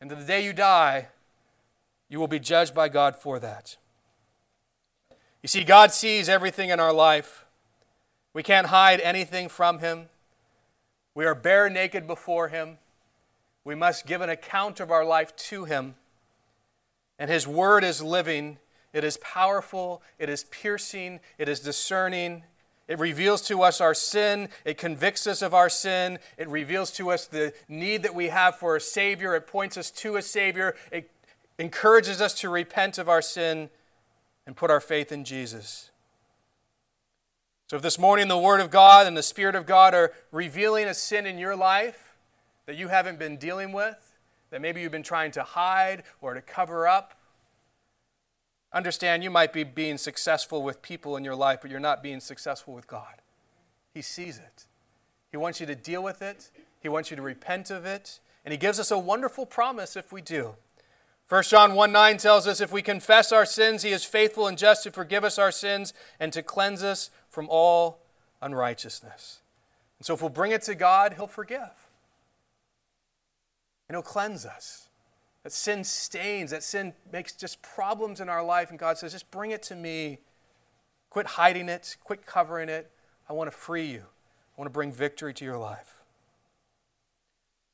and 0.00 0.08
to 0.10 0.16
the 0.16 0.24
day 0.24 0.44
you 0.44 0.52
die, 0.52 1.08
you 2.08 2.18
will 2.18 2.28
be 2.28 2.38
judged 2.38 2.74
by 2.74 2.88
God 2.88 3.16
for 3.16 3.38
that. 3.38 3.76
You 5.42 5.48
see, 5.48 5.64
God 5.64 5.92
sees 5.92 6.28
everything 6.28 6.70
in 6.70 6.80
our 6.80 6.92
life. 6.92 7.46
We 8.32 8.42
can't 8.42 8.68
hide 8.68 9.00
anything 9.00 9.48
from 9.48 9.78
Him. 9.78 10.08
We 11.14 11.24
are 11.24 11.34
bare 11.34 11.68
naked 11.68 12.06
before 12.06 12.48
Him. 12.48 12.78
We 13.64 13.74
must 13.74 14.06
give 14.06 14.20
an 14.20 14.30
account 14.30 14.80
of 14.80 14.90
our 14.90 15.04
life 15.04 15.34
to 15.36 15.64
Him. 15.64 15.94
And 17.18 17.30
His 17.30 17.46
Word 17.46 17.84
is 17.84 18.02
living, 18.02 18.58
it 18.92 19.04
is 19.04 19.18
powerful, 19.18 20.02
it 20.18 20.28
is 20.28 20.44
piercing, 20.44 21.20
it 21.38 21.48
is 21.48 21.60
discerning, 21.60 22.44
it 22.90 22.98
reveals 22.98 23.40
to 23.42 23.62
us 23.62 23.80
our 23.80 23.94
sin. 23.94 24.48
It 24.64 24.76
convicts 24.76 25.28
us 25.28 25.42
of 25.42 25.54
our 25.54 25.68
sin. 25.68 26.18
It 26.36 26.48
reveals 26.48 26.90
to 26.94 27.12
us 27.12 27.24
the 27.24 27.54
need 27.68 28.02
that 28.02 28.16
we 28.16 28.30
have 28.30 28.56
for 28.56 28.74
a 28.74 28.80
Savior. 28.80 29.36
It 29.36 29.46
points 29.46 29.76
us 29.76 29.92
to 29.92 30.16
a 30.16 30.22
Savior. 30.22 30.74
It 30.90 31.08
encourages 31.56 32.20
us 32.20 32.34
to 32.40 32.48
repent 32.48 32.98
of 32.98 33.08
our 33.08 33.22
sin 33.22 33.70
and 34.44 34.56
put 34.56 34.72
our 34.72 34.80
faith 34.80 35.12
in 35.12 35.24
Jesus. 35.24 35.90
So, 37.68 37.76
if 37.76 37.82
this 37.82 37.96
morning 37.96 38.26
the 38.26 38.36
Word 38.36 38.60
of 38.60 38.72
God 38.72 39.06
and 39.06 39.16
the 39.16 39.22
Spirit 39.22 39.54
of 39.54 39.66
God 39.66 39.94
are 39.94 40.12
revealing 40.32 40.86
a 40.86 40.94
sin 40.94 41.26
in 41.26 41.38
your 41.38 41.54
life 41.54 42.16
that 42.66 42.74
you 42.74 42.88
haven't 42.88 43.20
been 43.20 43.36
dealing 43.36 43.70
with, 43.70 44.16
that 44.50 44.60
maybe 44.60 44.80
you've 44.80 44.90
been 44.90 45.04
trying 45.04 45.30
to 45.30 45.44
hide 45.44 46.02
or 46.20 46.34
to 46.34 46.42
cover 46.42 46.88
up, 46.88 47.14
Understand 48.72 49.24
you 49.24 49.30
might 49.30 49.52
be 49.52 49.64
being 49.64 49.98
successful 49.98 50.62
with 50.62 50.82
people 50.82 51.16
in 51.16 51.24
your 51.24 51.34
life, 51.34 51.60
but 51.62 51.70
you're 51.70 51.80
not 51.80 52.02
being 52.02 52.20
successful 52.20 52.72
with 52.72 52.86
God. 52.86 53.22
He 53.92 54.02
sees 54.02 54.38
it. 54.38 54.66
He 55.30 55.36
wants 55.36 55.60
you 55.60 55.66
to 55.66 55.74
deal 55.74 56.02
with 56.02 56.22
it, 56.22 56.50
He 56.80 56.88
wants 56.88 57.10
you 57.10 57.16
to 57.16 57.22
repent 57.22 57.70
of 57.70 57.84
it, 57.84 58.20
and 58.44 58.52
He 58.52 58.58
gives 58.58 58.78
us 58.78 58.90
a 58.90 58.98
wonderful 58.98 59.46
promise 59.46 59.96
if 59.96 60.12
we 60.12 60.20
do. 60.20 60.54
1 61.28 61.44
John 61.44 61.74
1 61.74 61.92
9 61.92 62.16
tells 62.16 62.48
us 62.48 62.60
if 62.60 62.72
we 62.72 62.82
confess 62.82 63.30
our 63.30 63.46
sins, 63.46 63.82
He 63.82 63.90
is 63.90 64.04
faithful 64.04 64.46
and 64.46 64.58
just 64.58 64.82
to 64.84 64.90
forgive 64.90 65.24
us 65.24 65.38
our 65.38 65.52
sins 65.52 65.92
and 66.18 66.32
to 66.32 66.42
cleanse 66.42 66.82
us 66.82 67.10
from 67.28 67.48
all 67.48 68.00
unrighteousness. 68.42 69.40
And 69.98 70.06
so 70.06 70.14
if 70.14 70.20
we'll 70.20 70.30
bring 70.30 70.52
it 70.52 70.62
to 70.62 70.74
God, 70.74 71.14
He'll 71.14 71.26
forgive. 71.26 71.88
And 73.88 73.94
He'll 73.96 74.02
cleanse 74.02 74.44
us. 74.44 74.89
That 75.42 75.52
sin 75.52 75.84
stains, 75.84 76.50
that 76.50 76.62
sin 76.62 76.92
makes 77.10 77.32
just 77.32 77.62
problems 77.62 78.20
in 78.20 78.28
our 78.28 78.44
life, 78.44 78.70
and 78.70 78.78
God 78.78 78.98
says, 78.98 79.12
just 79.12 79.30
bring 79.30 79.50
it 79.50 79.62
to 79.64 79.74
me. 79.74 80.18
Quit 81.08 81.26
hiding 81.26 81.68
it, 81.68 81.96
quit 82.04 82.26
covering 82.26 82.68
it. 82.68 82.90
I 83.28 83.32
want 83.32 83.50
to 83.50 83.56
free 83.56 83.86
you. 83.86 84.00
I 84.00 84.60
want 84.60 84.66
to 84.66 84.72
bring 84.72 84.92
victory 84.92 85.32
to 85.34 85.44
your 85.44 85.58
life. 85.58 86.02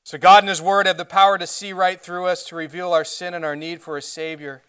So, 0.05 0.18
God 0.18 0.44
and 0.44 0.48
His 0.48 0.62
Word 0.62 0.87
have 0.87 0.98
the 0.98 1.05
power 1.05 1.37
to 1.37 1.46
see 1.48 1.72
right 1.72 2.00
through 2.00 2.26
us, 2.26 2.44
to 2.44 2.55
reveal 2.55 2.92
our 2.92 3.05
sin 3.05 3.35
and 3.35 3.44
our 3.44 3.57
need 3.57 3.83
for 3.83 3.96
a 3.96 4.02
Savior. 4.02 4.62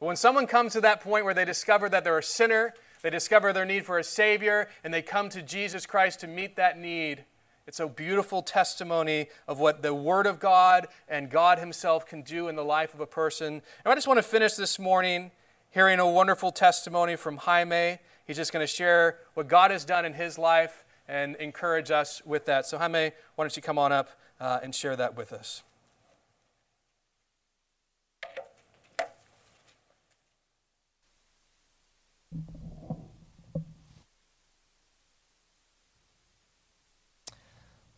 But 0.00 0.06
when 0.06 0.16
someone 0.16 0.46
comes 0.46 0.72
to 0.72 0.80
that 0.80 1.02
point 1.02 1.26
where 1.26 1.34
they 1.34 1.44
discover 1.44 1.90
that 1.90 2.04
they're 2.04 2.16
a 2.16 2.22
sinner, 2.22 2.72
they 3.02 3.10
discover 3.10 3.52
their 3.52 3.66
need 3.66 3.84
for 3.84 3.98
a 3.98 4.04
Savior, 4.04 4.70
and 4.82 4.94
they 4.94 5.02
come 5.02 5.28
to 5.28 5.42
Jesus 5.42 5.84
Christ 5.84 6.20
to 6.20 6.26
meet 6.26 6.56
that 6.56 6.78
need, 6.78 7.24
it's 7.66 7.78
a 7.78 7.86
beautiful 7.86 8.42
testimony 8.42 9.28
of 9.46 9.60
what 9.60 9.82
the 9.82 9.94
Word 9.94 10.26
of 10.26 10.40
God 10.40 10.88
and 11.08 11.30
God 11.30 11.58
Himself 11.58 12.06
can 12.06 12.22
do 12.22 12.48
in 12.48 12.56
the 12.56 12.64
life 12.64 12.92
of 12.92 13.00
a 13.00 13.06
person. 13.06 13.54
And 13.54 13.62
I 13.92 13.94
just 13.94 14.08
want 14.08 14.18
to 14.18 14.22
finish 14.22 14.54
this 14.54 14.78
morning 14.78 15.30
hearing 15.70 16.00
a 16.00 16.10
wonderful 16.10 16.50
testimony 16.50 17.14
from 17.16 17.36
Jaime. 17.36 17.98
He's 18.26 18.36
just 18.36 18.52
going 18.52 18.62
to 18.62 18.72
share 18.72 19.18
what 19.34 19.48
God 19.48 19.70
has 19.70 19.84
done 19.84 20.04
in 20.04 20.12
his 20.12 20.38
life 20.38 20.84
and 21.06 21.36
encourage 21.36 21.90
us 21.90 22.20
with 22.24 22.46
that. 22.46 22.66
So, 22.66 22.78
Jaime, 22.78 23.12
why 23.36 23.44
don't 23.44 23.54
you 23.54 23.62
come 23.62 23.78
on 23.78 23.92
up 23.92 24.10
uh, 24.40 24.60
and 24.62 24.74
share 24.74 24.96
that 24.96 25.16
with 25.16 25.32
us? 25.32 25.62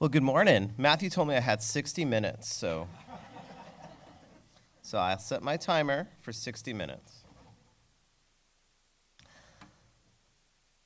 Well, 0.04 0.10
good 0.10 0.22
morning. 0.22 0.74
Matthew 0.76 1.08
told 1.08 1.28
me 1.28 1.34
I 1.34 1.40
had 1.40 1.62
60 1.62 2.04
minutes, 2.04 2.54
so 2.54 2.88
so 4.82 4.98
I 4.98 5.16
set 5.16 5.42
my 5.42 5.56
timer 5.56 6.08
for 6.20 6.30
60 6.30 6.74
minutes. 6.74 7.24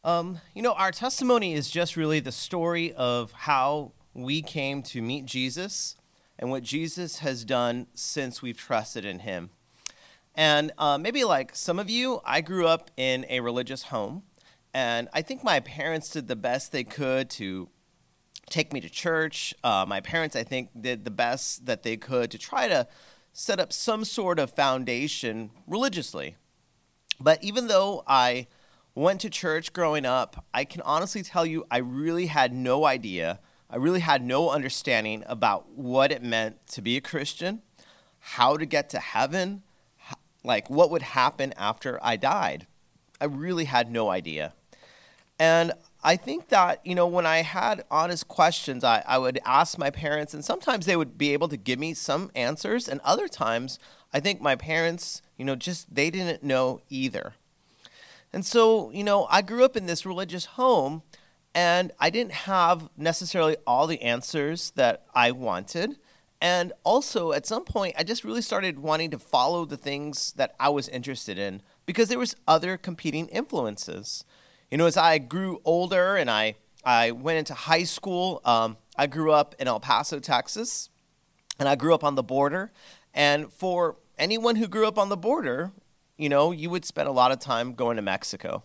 Um, 0.04 0.38
you 0.54 0.62
know, 0.62 0.72
our 0.74 0.92
testimony 0.92 1.54
is 1.54 1.68
just 1.68 1.96
really 1.96 2.20
the 2.20 2.30
story 2.30 2.92
of 2.92 3.32
how 3.32 3.90
we 4.14 4.40
came 4.40 4.84
to 4.84 5.02
meet 5.02 5.26
Jesus 5.26 5.96
and 6.38 6.48
what 6.52 6.62
Jesus 6.62 7.18
has 7.18 7.44
done 7.44 7.88
since 7.94 8.40
we've 8.40 8.56
trusted 8.56 9.04
in 9.04 9.18
him. 9.18 9.50
And 10.36 10.70
uh, 10.78 10.96
maybe 10.96 11.24
like 11.24 11.56
some 11.56 11.80
of 11.80 11.90
you, 11.90 12.20
I 12.24 12.40
grew 12.40 12.68
up 12.68 12.92
in 12.96 13.26
a 13.28 13.40
religious 13.40 13.82
home, 13.82 14.22
and 14.72 15.08
I 15.12 15.22
think 15.22 15.42
my 15.42 15.58
parents 15.58 16.08
did 16.08 16.28
the 16.28 16.36
best 16.36 16.70
they 16.70 16.84
could 16.84 17.28
to 17.30 17.68
take 18.50 18.72
me 18.72 18.80
to 18.80 18.88
church. 18.88 19.54
Uh, 19.62 19.84
my 19.86 20.00
parents, 20.00 20.36
I 20.36 20.44
think, 20.44 20.70
did 20.78 21.04
the 21.04 21.10
best 21.10 21.66
that 21.66 21.82
they 21.82 21.96
could 21.96 22.30
to 22.30 22.38
try 22.38 22.68
to 22.68 22.86
set 23.32 23.60
up 23.60 23.72
some 23.72 24.04
sort 24.04 24.38
of 24.38 24.50
foundation 24.50 25.50
religiously. 25.66 26.36
But 27.20 27.42
even 27.42 27.68
though 27.68 28.02
I 28.06 28.46
went 28.94 29.20
to 29.20 29.30
church 29.30 29.72
growing 29.72 30.04
up, 30.04 30.44
I 30.52 30.64
can 30.64 30.82
honestly 30.82 31.22
tell 31.22 31.46
you 31.46 31.64
I 31.70 31.78
really 31.78 32.26
had 32.26 32.52
no 32.52 32.84
idea, 32.84 33.40
I 33.70 33.76
really 33.76 34.00
had 34.00 34.24
no 34.24 34.50
understanding 34.50 35.22
about 35.26 35.70
what 35.70 36.10
it 36.10 36.22
meant 36.22 36.66
to 36.68 36.82
be 36.82 36.96
a 36.96 37.00
Christian, 37.00 37.62
how 38.18 38.56
to 38.56 38.66
get 38.66 38.88
to 38.90 38.98
heaven, 38.98 39.62
like 40.42 40.68
what 40.70 40.90
would 40.90 41.02
happen 41.02 41.52
after 41.56 41.98
I 42.02 42.16
died. 42.16 42.66
I 43.20 43.26
really 43.26 43.66
had 43.66 43.90
no 43.90 44.10
idea. 44.10 44.54
And 45.38 45.72
I 46.02 46.16
think 46.16 46.48
that, 46.48 46.84
you 46.86 46.94
know, 46.94 47.06
when 47.06 47.26
I 47.26 47.38
had 47.38 47.84
honest 47.90 48.28
questions, 48.28 48.84
I, 48.84 49.02
I 49.06 49.18
would 49.18 49.40
ask 49.44 49.76
my 49.78 49.90
parents, 49.90 50.32
and 50.32 50.44
sometimes 50.44 50.86
they 50.86 50.96
would 50.96 51.18
be 51.18 51.32
able 51.32 51.48
to 51.48 51.56
give 51.56 51.78
me 51.78 51.92
some 51.94 52.30
answers, 52.34 52.88
and 52.88 53.00
other 53.02 53.26
times 53.26 53.78
I 54.12 54.20
think 54.20 54.40
my 54.40 54.54
parents, 54.54 55.22
you 55.36 55.44
know, 55.44 55.56
just 55.56 55.92
they 55.92 56.10
didn't 56.10 56.42
know 56.42 56.80
either. 56.88 57.34
And 58.32 58.46
so, 58.46 58.90
you 58.90 59.02
know, 59.02 59.26
I 59.28 59.42
grew 59.42 59.64
up 59.64 59.76
in 59.76 59.86
this 59.86 60.06
religious 60.06 60.44
home, 60.44 61.02
and 61.54 61.90
I 61.98 62.10
didn't 62.10 62.32
have 62.32 62.88
necessarily 62.96 63.56
all 63.66 63.86
the 63.86 64.02
answers 64.02 64.70
that 64.72 65.04
I 65.14 65.32
wanted. 65.32 65.96
And 66.40 66.72
also, 66.84 67.32
at 67.32 67.46
some 67.46 67.64
point, 67.64 67.96
I 67.98 68.04
just 68.04 68.22
really 68.22 68.42
started 68.42 68.78
wanting 68.78 69.10
to 69.10 69.18
follow 69.18 69.64
the 69.64 69.76
things 69.76 70.32
that 70.36 70.54
I 70.60 70.68
was 70.68 70.88
interested 70.88 71.38
in 71.38 71.62
because 71.84 72.08
there 72.08 72.18
was 72.18 72.36
other 72.46 72.76
competing 72.76 73.26
influences. 73.28 74.24
You 74.70 74.76
know, 74.76 74.86
as 74.86 74.98
I 74.98 75.16
grew 75.16 75.62
older 75.64 76.16
and 76.16 76.30
I, 76.30 76.56
I 76.84 77.12
went 77.12 77.38
into 77.38 77.54
high 77.54 77.84
school, 77.84 78.42
um, 78.44 78.76
I 78.96 79.06
grew 79.06 79.32
up 79.32 79.54
in 79.58 79.66
El 79.66 79.80
Paso, 79.80 80.20
Texas, 80.20 80.90
and 81.58 81.66
I 81.68 81.74
grew 81.74 81.94
up 81.94 82.04
on 82.04 82.16
the 82.16 82.22
border. 82.22 82.70
And 83.14 83.50
for 83.50 83.96
anyone 84.18 84.56
who 84.56 84.68
grew 84.68 84.86
up 84.86 84.98
on 84.98 85.08
the 85.08 85.16
border, 85.16 85.72
you 86.18 86.28
know, 86.28 86.52
you 86.52 86.68
would 86.68 86.84
spend 86.84 87.08
a 87.08 87.12
lot 87.12 87.32
of 87.32 87.38
time 87.38 87.72
going 87.72 87.96
to 87.96 88.02
Mexico. 88.02 88.62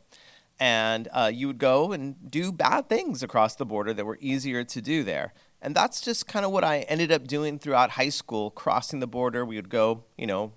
And 0.60 1.08
uh, 1.14 1.32
you 1.34 1.48
would 1.48 1.58
go 1.58 1.94
and 1.94 2.30
do 2.30 2.52
bad 2.52 2.90
things 2.90 3.24
across 3.24 3.56
the 3.56 3.66
border 3.66 3.94
that 3.94 4.06
were 4.06 4.18
easier 4.20 4.66
to 4.66 4.82
do 4.82 5.04
there. 5.04 5.34
And 5.62 5.74
that's 5.74 6.02
just 6.02 6.28
kind 6.28 6.46
of 6.46 6.52
what 6.52 6.66
I 6.66 6.80
ended 6.82 7.14
up 7.14 7.28
doing 7.28 7.60
throughout 7.60 7.92
high 7.92 8.10
school, 8.10 8.52
crossing 8.52 9.00
the 9.00 9.08
border. 9.08 9.46
We 9.46 9.56
would 9.56 9.70
go, 9.70 10.04
you 10.18 10.28
know, 10.28 10.52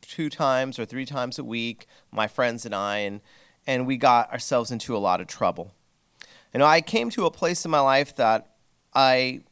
two 0.00 0.30
times 0.30 0.78
or 0.78 0.84
three 0.84 1.04
times 1.04 1.38
a 1.38 1.44
week, 1.44 1.86
my 2.12 2.28
friends 2.28 2.64
and 2.64 2.74
I, 2.74 2.98
and, 2.98 3.20
and 3.66 3.86
we 3.86 3.96
got 3.96 4.32
ourselves 4.32 4.70
into 4.70 4.96
a 4.96 4.98
lot 4.98 5.20
of 5.20 5.26
trouble. 5.26 5.72
You 6.52 6.58
know, 6.58 6.66
I 6.66 6.80
came 6.80 7.10
to 7.10 7.26
a 7.26 7.30
place 7.30 7.64
in 7.64 7.70
my 7.70 7.80
life 7.80 8.14
that 8.16 8.54
I 8.94 9.42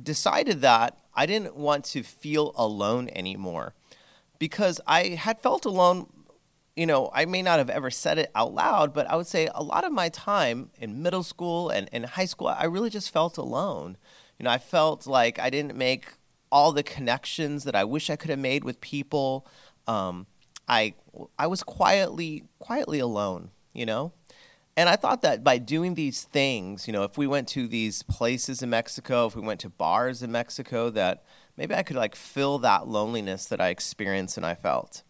decided 0.00 0.60
that 0.60 0.98
I 1.14 1.26
didn't 1.26 1.56
want 1.56 1.84
to 1.86 2.02
feel 2.02 2.52
alone 2.56 3.08
anymore 3.14 3.74
because 4.38 4.80
I 4.86 5.08
had 5.10 5.40
felt 5.40 5.64
alone. 5.64 6.08
You 6.76 6.86
know, 6.86 7.10
I 7.14 7.24
may 7.24 7.40
not 7.40 7.58
have 7.58 7.70
ever 7.70 7.90
said 7.90 8.18
it 8.18 8.30
out 8.34 8.52
loud, 8.52 8.92
but 8.92 9.08
I 9.08 9.14
would 9.14 9.28
say 9.28 9.48
a 9.54 9.62
lot 9.62 9.84
of 9.84 9.92
my 9.92 10.08
time 10.08 10.70
in 10.78 11.02
middle 11.02 11.22
school 11.22 11.70
and 11.70 11.88
in 11.92 12.02
high 12.02 12.24
school, 12.24 12.48
I 12.48 12.64
really 12.64 12.90
just 12.90 13.12
felt 13.12 13.38
alone. 13.38 13.96
You 14.38 14.44
know, 14.44 14.50
I 14.50 14.58
felt 14.58 15.06
like 15.06 15.38
I 15.38 15.50
didn't 15.50 15.76
make 15.76 16.06
all 16.50 16.72
the 16.72 16.82
connections 16.82 17.64
that 17.64 17.76
I 17.76 17.84
wish 17.84 18.10
I 18.10 18.16
could 18.16 18.30
have 18.30 18.38
made 18.38 18.64
with 18.64 18.80
people. 18.80 19.46
Um, 19.86 20.26
I 20.68 20.94
I 21.38 21.46
was 21.46 21.62
quietly 21.62 22.44
quietly 22.58 22.98
alone, 22.98 23.50
you 23.74 23.84
know. 23.84 24.12
And 24.76 24.88
I 24.88 24.96
thought 24.96 25.22
that 25.22 25.44
by 25.44 25.58
doing 25.58 25.94
these 25.94 26.24
things, 26.24 26.86
you 26.86 26.92
know, 26.92 27.04
if 27.04 27.16
we 27.16 27.26
went 27.26 27.46
to 27.48 27.68
these 27.68 28.02
places 28.02 28.62
in 28.62 28.70
Mexico, 28.70 29.26
if 29.26 29.36
we 29.36 29.42
went 29.42 29.60
to 29.60 29.68
bars 29.68 30.22
in 30.22 30.32
Mexico, 30.32 30.90
that 30.90 31.24
maybe 31.56 31.74
I 31.74 31.84
could 31.84 31.96
like 31.96 32.16
fill 32.16 32.58
that 32.60 32.88
loneliness 32.88 33.46
that 33.46 33.60
I 33.60 33.68
experienced 33.68 34.36
and 34.36 34.44
I 34.44 34.54
felt. 34.54 35.02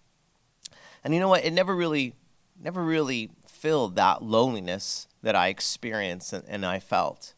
And 1.03 1.15
you 1.15 1.21
know 1.21 1.29
what? 1.29 1.45
It 1.45 1.53
never 1.53 1.75
really, 1.75 2.15
never 2.61 2.83
really 2.83 3.31
filled 3.47 3.97
that 3.97 4.23
loneliness 4.23 5.09
that 5.23 5.35
I 5.35 5.49
experienced 5.49 6.35
and, 6.35 6.45
and 6.47 6.67
I 6.67 6.79
felt. 6.79 7.33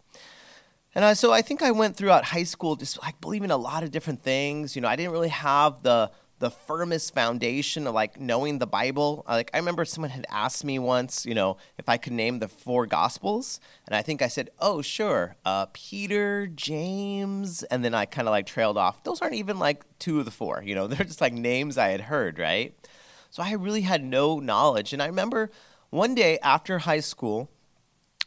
And 0.96 1.04
I, 1.04 1.12
so 1.12 1.32
I 1.32 1.42
think 1.42 1.62
I 1.62 1.70
went 1.70 1.94
throughout 1.94 2.24
high 2.24 2.44
school 2.44 2.74
just 2.74 3.00
like 3.02 3.20
believing 3.20 3.50
a 3.50 3.56
lot 3.56 3.82
of 3.84 3.90
different 3.92 4.22
things. 4.22 4.74
You 4.74 4.82
know, 4.82 4.88
I 4.88 4.96
didn't 4.96 5.12
really 5.12 5.28
have 5.28 5.82
the 5.82 6.10
the 6.38 6.50
firmest 6.50 7.14
foundation 7.14 7.86
of 7.86 7.94
like 7.94 8.20
knowing 8.20 8.58
the 8.58 8.66
Bible. 8.66 9.24
Like 9.26 9.50
I 9.54 9.58
remember 9.58 9.84
someone 9.84 10.10
had 10.10 10.26
asked 10.30 10.64
me 10.64 10.78
once, 10.78 11.24
you 11.24 11.34
know, 11.34 11.56
if 11.78 11.88
I 11.88 11.96
could 11.96 12.12
name 12.12 12.38
the 12.38 12.48
four 12.48 12.86
Gospels, 12.86 13.58
and 13.86 13.96
I 13.96 14.02
think 14.02 14.20
I 14.22 14.28
said, 14.28 14.50
"Oh, 14.60 14.82
sure, 14.82 15.36
uh, 15.44 15.66
Peter, 15.72 16.46
James," 16.46 17.62
and 17.64 17.84
then 17.84 17.94
I 17.94 18.04
kind 18.04 18.28
of 18.28 18.32
like 18.32 18.46
trailed 18.46 18.76
off. 18.76 19.02
Those 19.04 19.22
aren't 19.22 19.34
even 19.34 19.58
like 19.58 19.84
two 19.98 20.18
of 20.18 20.24
the 20.24 20.30
four. 20.30 20.62
You 20.62 20.74
know, 20.74 20.86
they're 20.88 21.06
just 21.06 21.20
like 21.20 21.32
names 21.32 21.78
I 21.78 21.88
had 21.88 22.02
heard, 22.02 22.38
right? 22.38 22.74
So 23.30 23.42
I 23.42 23.52
really 23.52 23.82
had 23.82 24.04
no 24.04 24.38
knowledge, 24.38 24.92
and 24.92 25.02
I 25.02 25.06
remember 25.06 25.50
one 25.90 26.14
day 26.14 26.38
after 26.42 26.80
high 26.80 27.00
school. 27.00 27.50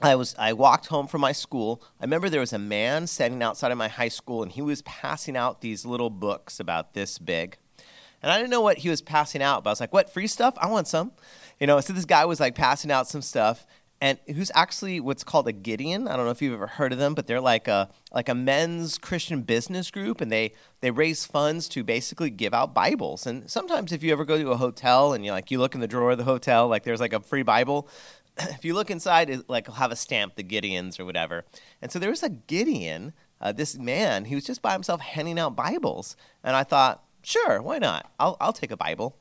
I 0.02 0.16
was 0.16 0.34
I 0.40 0.54
walked 0.54 0.88
home 0.88 1.08
from 1.08 1.20
my 1.20 1.34
school. 1.34 1.84
I 2.00 2.06
remember 2.06 2.30
there 2.30 2.40
was 2.40 2.54
a 2.54 2.60
man 2.60 3.06
standing 3.06 3.44
outside 3.44 3.74
of 3.74 3.78
my 3.78 3.90
high 3.90 4.08
school 4.08 4.42
and 4.44 4.50
he 4.50 4.62
was 4.62 4.82
passing 4.84 5.36
out 5.36 5.60
these 5.60 5.86
little 5.86 6.10
books 6.10 6.58
about 6.58 6.94
this 6.94 7.18
big. 7.18 7.58
And 8.22 8.32
I 8.32 8.38
didn't 8.38 8.50
know 8.50 8.62
what 8.62 8.80
he 8.80 8.90
was 8.90 9.02
passing 9.02 9.42
out, 9.42 9.64
but 9.64 9.70
I 9.70 9.72
was 9.72 9.80
like, 9.80 9.94
"What 9.94 10.10
free 10.10 10.28
stuff? 10.28 10.56
I 10.58 10.68
want 10.68 10.88
some." 10.88 11.12
You 11.60 11.68
know, 11.68 11.80
so 11.82 11.94
this 11.94 12.06
guy 12.06 12.26
was 12.26 12.40
like 12.40 12.56
passing 12.56 12.92
out 12.92 13.08
some 13.08 13.22
stuff, 13.22 13.66
and 14.02 14.18
who's 14.28 14.52
actually 14.56 15.00
what's 15.00 15.24
called 15.24 15.48
a 15.48 15.52
Gideon. 15.52 16.08
I 16.08 16.16
don't 16.16 16.26
know 16.26 16.32
if 16.32 16.42
you've 16.42 16.54
ever 16.54 16.68
heard 16.68 16.94
of 16.94 17.00
them, 17.00 17.14
but 17.14 17.28
they're 17.28 17.42
like 17.42 17.68
a 17.68 17.90
like 18.14 18.30
a 18.30 18.36
men's 18.36 18.98
Christian 18.98 19.42
business 19.42 19.92
group, 19.92 20.22
and 20.22 20.32
they 20.32 20.54
they 20.82 20.92
raise 20.92 21.26
funds 21.26 21.68
to 21.70 21.84
basically 21.84 22.30
give 22.30 22.54
out 22.54 22.74
Bibles. 22.74 23.26
And 23.26 23.50
sometimes, 23.50 23.92
if 23.92 24.02
you 24.04 24.12
ever 24.12 24.26
go 24.26 24.38
to 24.38 24.52
a 24.52 24.58
hotel 24.58 25.14
and 25.14 25.26
you 25.26 25.32
like 25.32 25.52
you 25.52 25.60
look 25.60 25.76
in 25.76 25.82
the 25.82 25.88
drawer 25.88 26.12
of 26.12 26.18
the 26.18 26.24
hotel, 26.24 26.68
like 26.68 26.84
there's 26.84 27.02
like 27.02 27.14
a 27.14 27.20
free 27.20 27.44
Bible. 27.44 27.90
if 28.38 28.64
you 28.64 28.74
look 28.74 28.90
inside, 28.90 29.30
it 29.30 29.50
like 29.50 29.68
will 29.68 29.76
have 29.76 29.92
a 29.92 29.98
stamp, 29.98 30.36
the 30.36 30.44
Gideons 30.44 31.00
or 31.00 31.06
whatever. 31.06 31.44
And 31.82 31.92
so 31.92 32.00
there 32.00 32.10
was 32.10 32.24
a 32.24 32.30
Gideon, 32.30 33.14
uh, 33.42 33.52
this 33.52 33.78
man, 33.78 34.26
he 34.26 34.36
was 34.36 34.46
just 34.46 34.62
by 34.62 34.74
himself 34.74 35.02
handing 35.02 35.38
out 35.38 35.58
Bibles, 35.58 36.16
and 36.44 36.56
I 36.56 36.64
thought 36.64 37.04
sure, 37.22 37.62
why 37.62 37.80
not? 37.80 38.12
I'll, 38.20 38.38
I'll 38.40 38.54
take 38.54 38.72
a 38.72 38.78
Bible. 38.78 39.16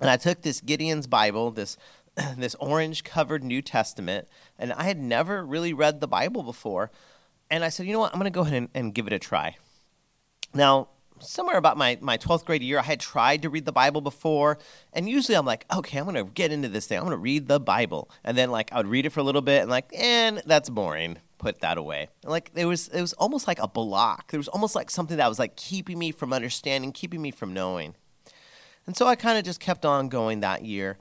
And 0.00 0.08
I 0.08 0.16
took 0.16 0.42
this 0.42 0.60
Gideon's 0.60 1.06
Bible, 1.06 1.50
this, 1.50 1.76
this 2.36 2.54
orange 2.56 3.04
covered 3.04 3.42
New 3.42 3.62
Testament, 3.62 4.28
and 4.58 4.72
I 4.72 4.84
had 4.84 4.98
never 4.98 5.44
really 5.44 5.72
read 5.72 6.00
the 6.00 6.08
Bible 6.08 6.42
before. 6.42 6.90
And 7.50 7.64
I 7.64 7.68
said, 7.68 7.86
you 7.86 7.92
know 7.92 8.00
what? 8.00 8.12
I'm 8.12 8.20
going 8.20 8.30
to 8.30 8.34
go 8.34 8.42
ahead 8.42 8.54
and, 8.54 8.68
and 8.74 8.94
give 8.94 9.06
it 9.06 9.12
a 9.12 9.18
try. 9.18 9.56
Now, 10.54 10.88
somewhere 11.18 11.56
about 11.56 11.76
my, 11.76 11.98
my 12.00 12.18
12th 12.18 12.44
grade 12.44 12.62
year, 12.62 12.78
I 12.78 12.82
had 12.82 13.00
tried 13.00 13.42
to 13.42 13.50
read 13.50 13.64
the 13.64 13.72
Bible 13.72 14.00
before. 14.00 14.58
And 14.92 15.08
usually 15.08 15.36
I'm 15.36 15.46
like, 15.46 15.64
okay, 15.72 15.98
I'm 15.98 16.04
going 16.04 16.16
to 16.16 16.30
get 16.30 16.52
into 16.52 16.68
this 16.68 16.86
thing. 16.86 16.98
I'm 16.98 17.04
going 17.04 17.16
to 17.16 17.18
read 17.18 17.48
the 17.48 17.58
Bible. 17.58 18.10
And 18.22 18.36
then, 18.36 18.50
like, 18.50 18.72
I 18.72 18.76
would 18.76 18.86
read 18.86 19.06
it 19.06 19.10
for 19.10 19.20
a 19.20 19.24
little 19.24 19.42
bit 19.42 19.62
and, 19.62 19.70
like, 19.70 19.90
and 19.96 20.42
that's 20.46 20.68
boring 20.68 21.18
put 21.38 21.60
that 21.60 21.78
away. 21.78 22.08
Like 22.24 22.52
there 22.54 22.68
was 22.68 22.88
it 22.88 23.00
was 23.00 23.12
almost 23.14 23.46
like 23.46 23.58
a 23.60 23.68
block. 23.68 24.30
There 24.30 24.38
was 24.38 24.48
almost 24.48 24.74
like 24.74 24.90
something 24.90 25.16
that 25.16 25.28
was 25.28 25.38
like 25.38 25.56
keeping 25.56 25.98
me 25.98 26.12
from 26.12 26.32
understanding, 26.32 26.92
keeping 26.92 27.22
me 27.22 27.30
from 27.30 27.54
knowing. 27.54 27.94
And 28.86 28.96
so 28.96 29.06
I 29.06 29.16
kind 29.16 29.38
of 29.38 29.44
just 29.44 29.60
kept 29.60 29.84
on 29.84 30.08
going 30.08 30.40
that 30.40 30.64
year. 30.64 30.98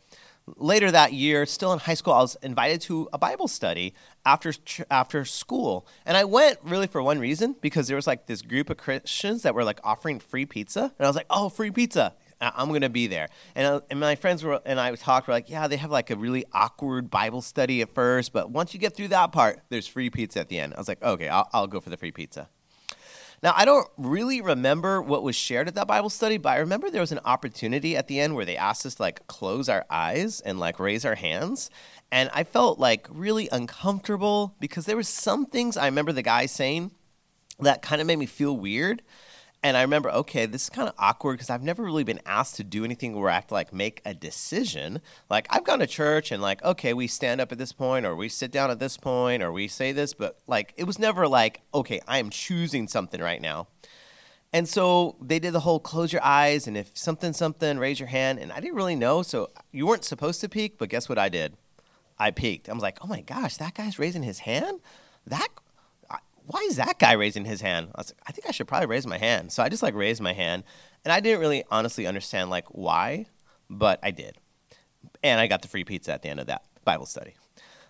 Later 0.56 0.92
that 0.92 1.12
year, 1.12 1.46
still 1.46 1.74
in 1.74 1.80
high 1.80 1.94
school, 1.94 2.14
I 2.14 2.22
was 2.22 2.38
invited 2.42 2.80
to 2.82 3.10
a 3.12 3.18
Bible 3.18 3.50
study 3.50 3.94
after 4.26 4.54
after 4.90 5.26
school, 5.26 5.86
and 6.06 6.16
I 6.16 6.24
went 6.24 6.60
really 6.64 6.88
for 6.88 7.04
one 7.04 7.20
reason 7.20 7.56
because 7.60 7.88
there 7.88 7.98
was 7.98 8.08
like 8.08 8.28
this 8.28 8.42
group 8.42 8.70
of 8.70 8.78
Christians 8.78 9.42
that 9.42 9.54
were 9.54 9.66
like 9.66 9.82
offering 9.84 10.20
free 10.20 10.46
pizza, 10.46 10.94
and 10.98 11.06
I 11.06 11.08
was 11.08 11.18
like, 11.18 11.26
"Oh, 11.30 11.50
free 11.50 11.72
pizza! 11.72 12.14
I'm 12.40 12.70
going 12.70 12.82
to 12.82 12.90
be 12.90 13.08
there. 13.08 13.30
And, 13.56 13.68
uh, 13.68 13.82
and 13.90 14.00
my 14.00 14.16
friends 14.16 14.44
were, 14.44 14.62
and 14.66 14.80
I 14.80 14.94
talked, 14.96 15.28
were 15.28 15.34
like, 15.34 15.50
yeah, 15.50 15.68
they 15.68 15.78
have 15.78 15.92
like 15.92 16.10
a 16.10 16.16
really 16.16 16.46
awkward 16.54 17.10
Bible 17.10 17.42
study 17.42 17.82
at 17.82 17.94
first, 17.94 18.34
but 18.34 18.52
once 18.52 18.74
you 18.74 18.80
get 18.80 18.96
through 18.96 19.10
that 19.10 19.32
part, 19.32 19.62
there's 19.70 19.88
free 19.88 20.10
pizza 20.10 20.40
at 20.40 20.50
the 20.50 20.60
end. 20.60 20.74
I 20.76 20.78
was 20.78 20.88
like, 20.88 21.02
okay, 21.02 21.30
I'll, 21.30 21.50
I'll 21.54 21.68
go 21.68 21.80
for 21.80 21.90
the 21.90 21.98
free 21.98 22.12
pizza. 22.12 22.50
Now, 23.44 23.54
I 23.56 23.66
don't 23.66 23.88
really 23.98 24.42
remember 24.42 25.00
what 25.00 25.22
was 25.22 25.36
shared 25.36 25.68
at 25.68 25.76
that 25.76 25.88
Bible 25.88 26.10
study, 26.10 26.38
but 26.38 26.50
I 26.50 26.58
remember 26.58 26.90
there 26.90 27.02
was 27.02 27.12
an 27.12 27.20
opportunity 27.24 27.96
at 27.96 28.08
the 28.08 28.20
end 28.20 28.36
where 28.36 28.46
they 28.46 28.58
asked 28.58 28.86
us 28.86 28.96
to 28.96 29.02
like 29.04 29.28
close 29.28 29.70
our 29.70 29.86
eyes 29.92 30.42
and 30.42 30.60
like 30.60 30.80
raise 30.80 31.06
our 31.06 31.14
hands. 31.14 31.70
And 32.12 32.32
I 32.34 32.44
felt 32.44 32.80
like 32.80 33.08
really 33.12 33.48
uncomfortable 33.52 34.56
because 34.60 34.86
there 34.86 34.96
were 34.96 35.04
some 35.04 35.46
things 35.46 35.78
I 35.78 35.86
remember 35.86 36.14
the 36.14 36.24
guy 36.24 36.48
saying 36.48 36.92
that 37.60 37.84
kind 37.84 38.02
of 38.02 38.08
made 38.08 38.18
me 38.18 38.26
feel 38.26 38.58
weird. 38.58 39.04
And 39.64 39.76
I 39.76 39.82
remember, 39.82 40.12
okay, 40.12 40.46
this 40.46 40.64
is 40.64 40.70
kind 40.70 40.88
of 40.88 40.94
awkward 41.00 41.34
because 41.34 41.50
I've 41.50 41.64
never 41.64 41.84
really 41.84 42.04
been 42.04 42.22
asked 42.26 42.56
to 42.58 42.64
do 42.64 42.86
anything 42.86 43.20
where 43.20 43.30
I 43.30 43.36
have 43.36 43.48
to 43.48 43.56
like 43.56 43.74
make 43.74 44.02
a 44.06 44.14
decision. 44.14 45.02
Like 45.30 45.48
I've 45.50 45.64
gone 45.64 45.80
to 45.80 45.88
church 45.88 46.32
and 46.32 46.42
like, 46.42 46.64
okay, 46.64 46.94
we 46.94 47.08
stand 47.08 47.42
up 47.42 47.52
at 47.52 47.58
this 47.58 47.74
point 47.74 48.06
or 48.06 48.16
we 48.16 48.30
sit 48.30 48.52
down 48.52 48.70
at 48.70 48.80
this 48.80 48.98
point 48.98 49.42
or 49.42 49.52
we 49.52 49.68
say 49.68 49.92
this, 49.92 50.14
but 50.14 50.38
like 50.48 50.74
it 50.78 50.84
was 50.84 51.00
never 51.00 51.28
like, 51.28 51.62
okay, 51.74 52.00
I 52.08 52.20
am 52.20 52.30
choosing 52.30 52.88
something 52.88 53.20
right 53.20 53.42
now. 53.42 53.68
And 54.54 54.70
so 54.70 55.18
they 55.22 55.40
did 55.40 55.54
the 55.54 55.60
whole 55.62 55.80
close 55.80 56.14
your 56.14 56.24
eyes 56.24 56.68
and 56.68 56.78
if 56.78 56.98
something, 56.98 57.34
something, 57.34 57.80
raise 57.80 58.00
your 58.00 58.08
hand. 58.08 58.40
And 58.40 58.52
I 58.52 58.60
didn't 58.60 58.76
really 58.76 58.96
know. 58.96 59.22
So 59.22 59.50
you 59.72 59.88
weren't 59.88 60.06
supposed 60.06 60.40
to 60.42 60.50
peek, 60.50 60.78
but 60.78 60.90
guess 60.90 61.10
what 61.10 61.18
I 61.18 61.30
did? 61.30 61.58
I 62.20 62.32
peeked. 62.32 62.70
I 62.70 62.74
was 62.74 62.84
like, 62.84 63.00
oh 63.02 63.08
my 63.08 63.22
gosh, 63.22 63.58
that 63.58 63.74
guy's 63.74 64.00
raising 64.00 64.24
his 64.24 64.40
hand? 64.40 64.80
That 65.26 65.50
why 66.48 66.66
is 66.68 66.78
that 66.78 66.98
guy 66.98 67.12
raising 67.12 67.44
his 67.44 67.60
hand? 67.60 67.90
I 67.94 68.00
was 68.00 68.12
like, 68.12 68.24
I 68.26 68.32
think 68.32 68.48
I 68.48 68.52
should 68.52 68.70
probably 68.70 68.88
raise 68.88 69.06
my 69.06 69.18
hand. 69.18 69.52
So 69.52 69.62
I 69.62 69.70
just 69.70 69.84
like 69.84 69.94
raised 69.94 70.22
my 70.22 70.32
hand, 70.32 70.64
and 71.04 71.12
I 71.12 71.20
didn't 71.20 71.42
really 71.42 71.66
honestly 71.70 72.08
understand 72.08 72.50
like 72.50 72.66
why, 72.70 73.26
but 73.70 74.00
I 74.02 74.12
did, 74.12 74.38
and 75.22 75.42
I 75.42 75.48
got 75.48 75.62
the 75.62 75.68
free 75.68 75.84
pizza 75.84 76.14
at 76.14 76.22
the 76.22 76.30
end 76.30 76.40
of 76.40 76.48
that 76.48 76.64
Bible 76.86 77.06
study. 77.06 77.36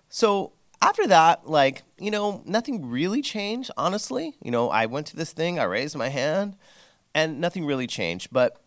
So 0.09 0.53
after 0.81 1.05
that, 1.07 1.47
like 1.47 1.83
you 1.99 2.09
know, 2.09 2.41
nothing 2.45 2.89
really 2.89 3.21
changed. 3.21 3.69
Honestly, 3.77 4.35
you 4.41 4.49
know, 4.49 4.69
I 4.69 4.87
went 4.87 5.05
to 5.07 5.15
this 5.15 5.33
thing, 5.33 5.59
I 5.59 5.63
raised 5.63 5.95
my 5.95 6.09
hand, 6.09 6.55
and 7.13 7.39
nothing 7.39 7.63
really 7.63 7.87
changed. 7.87 8.29
But 8.31 8.59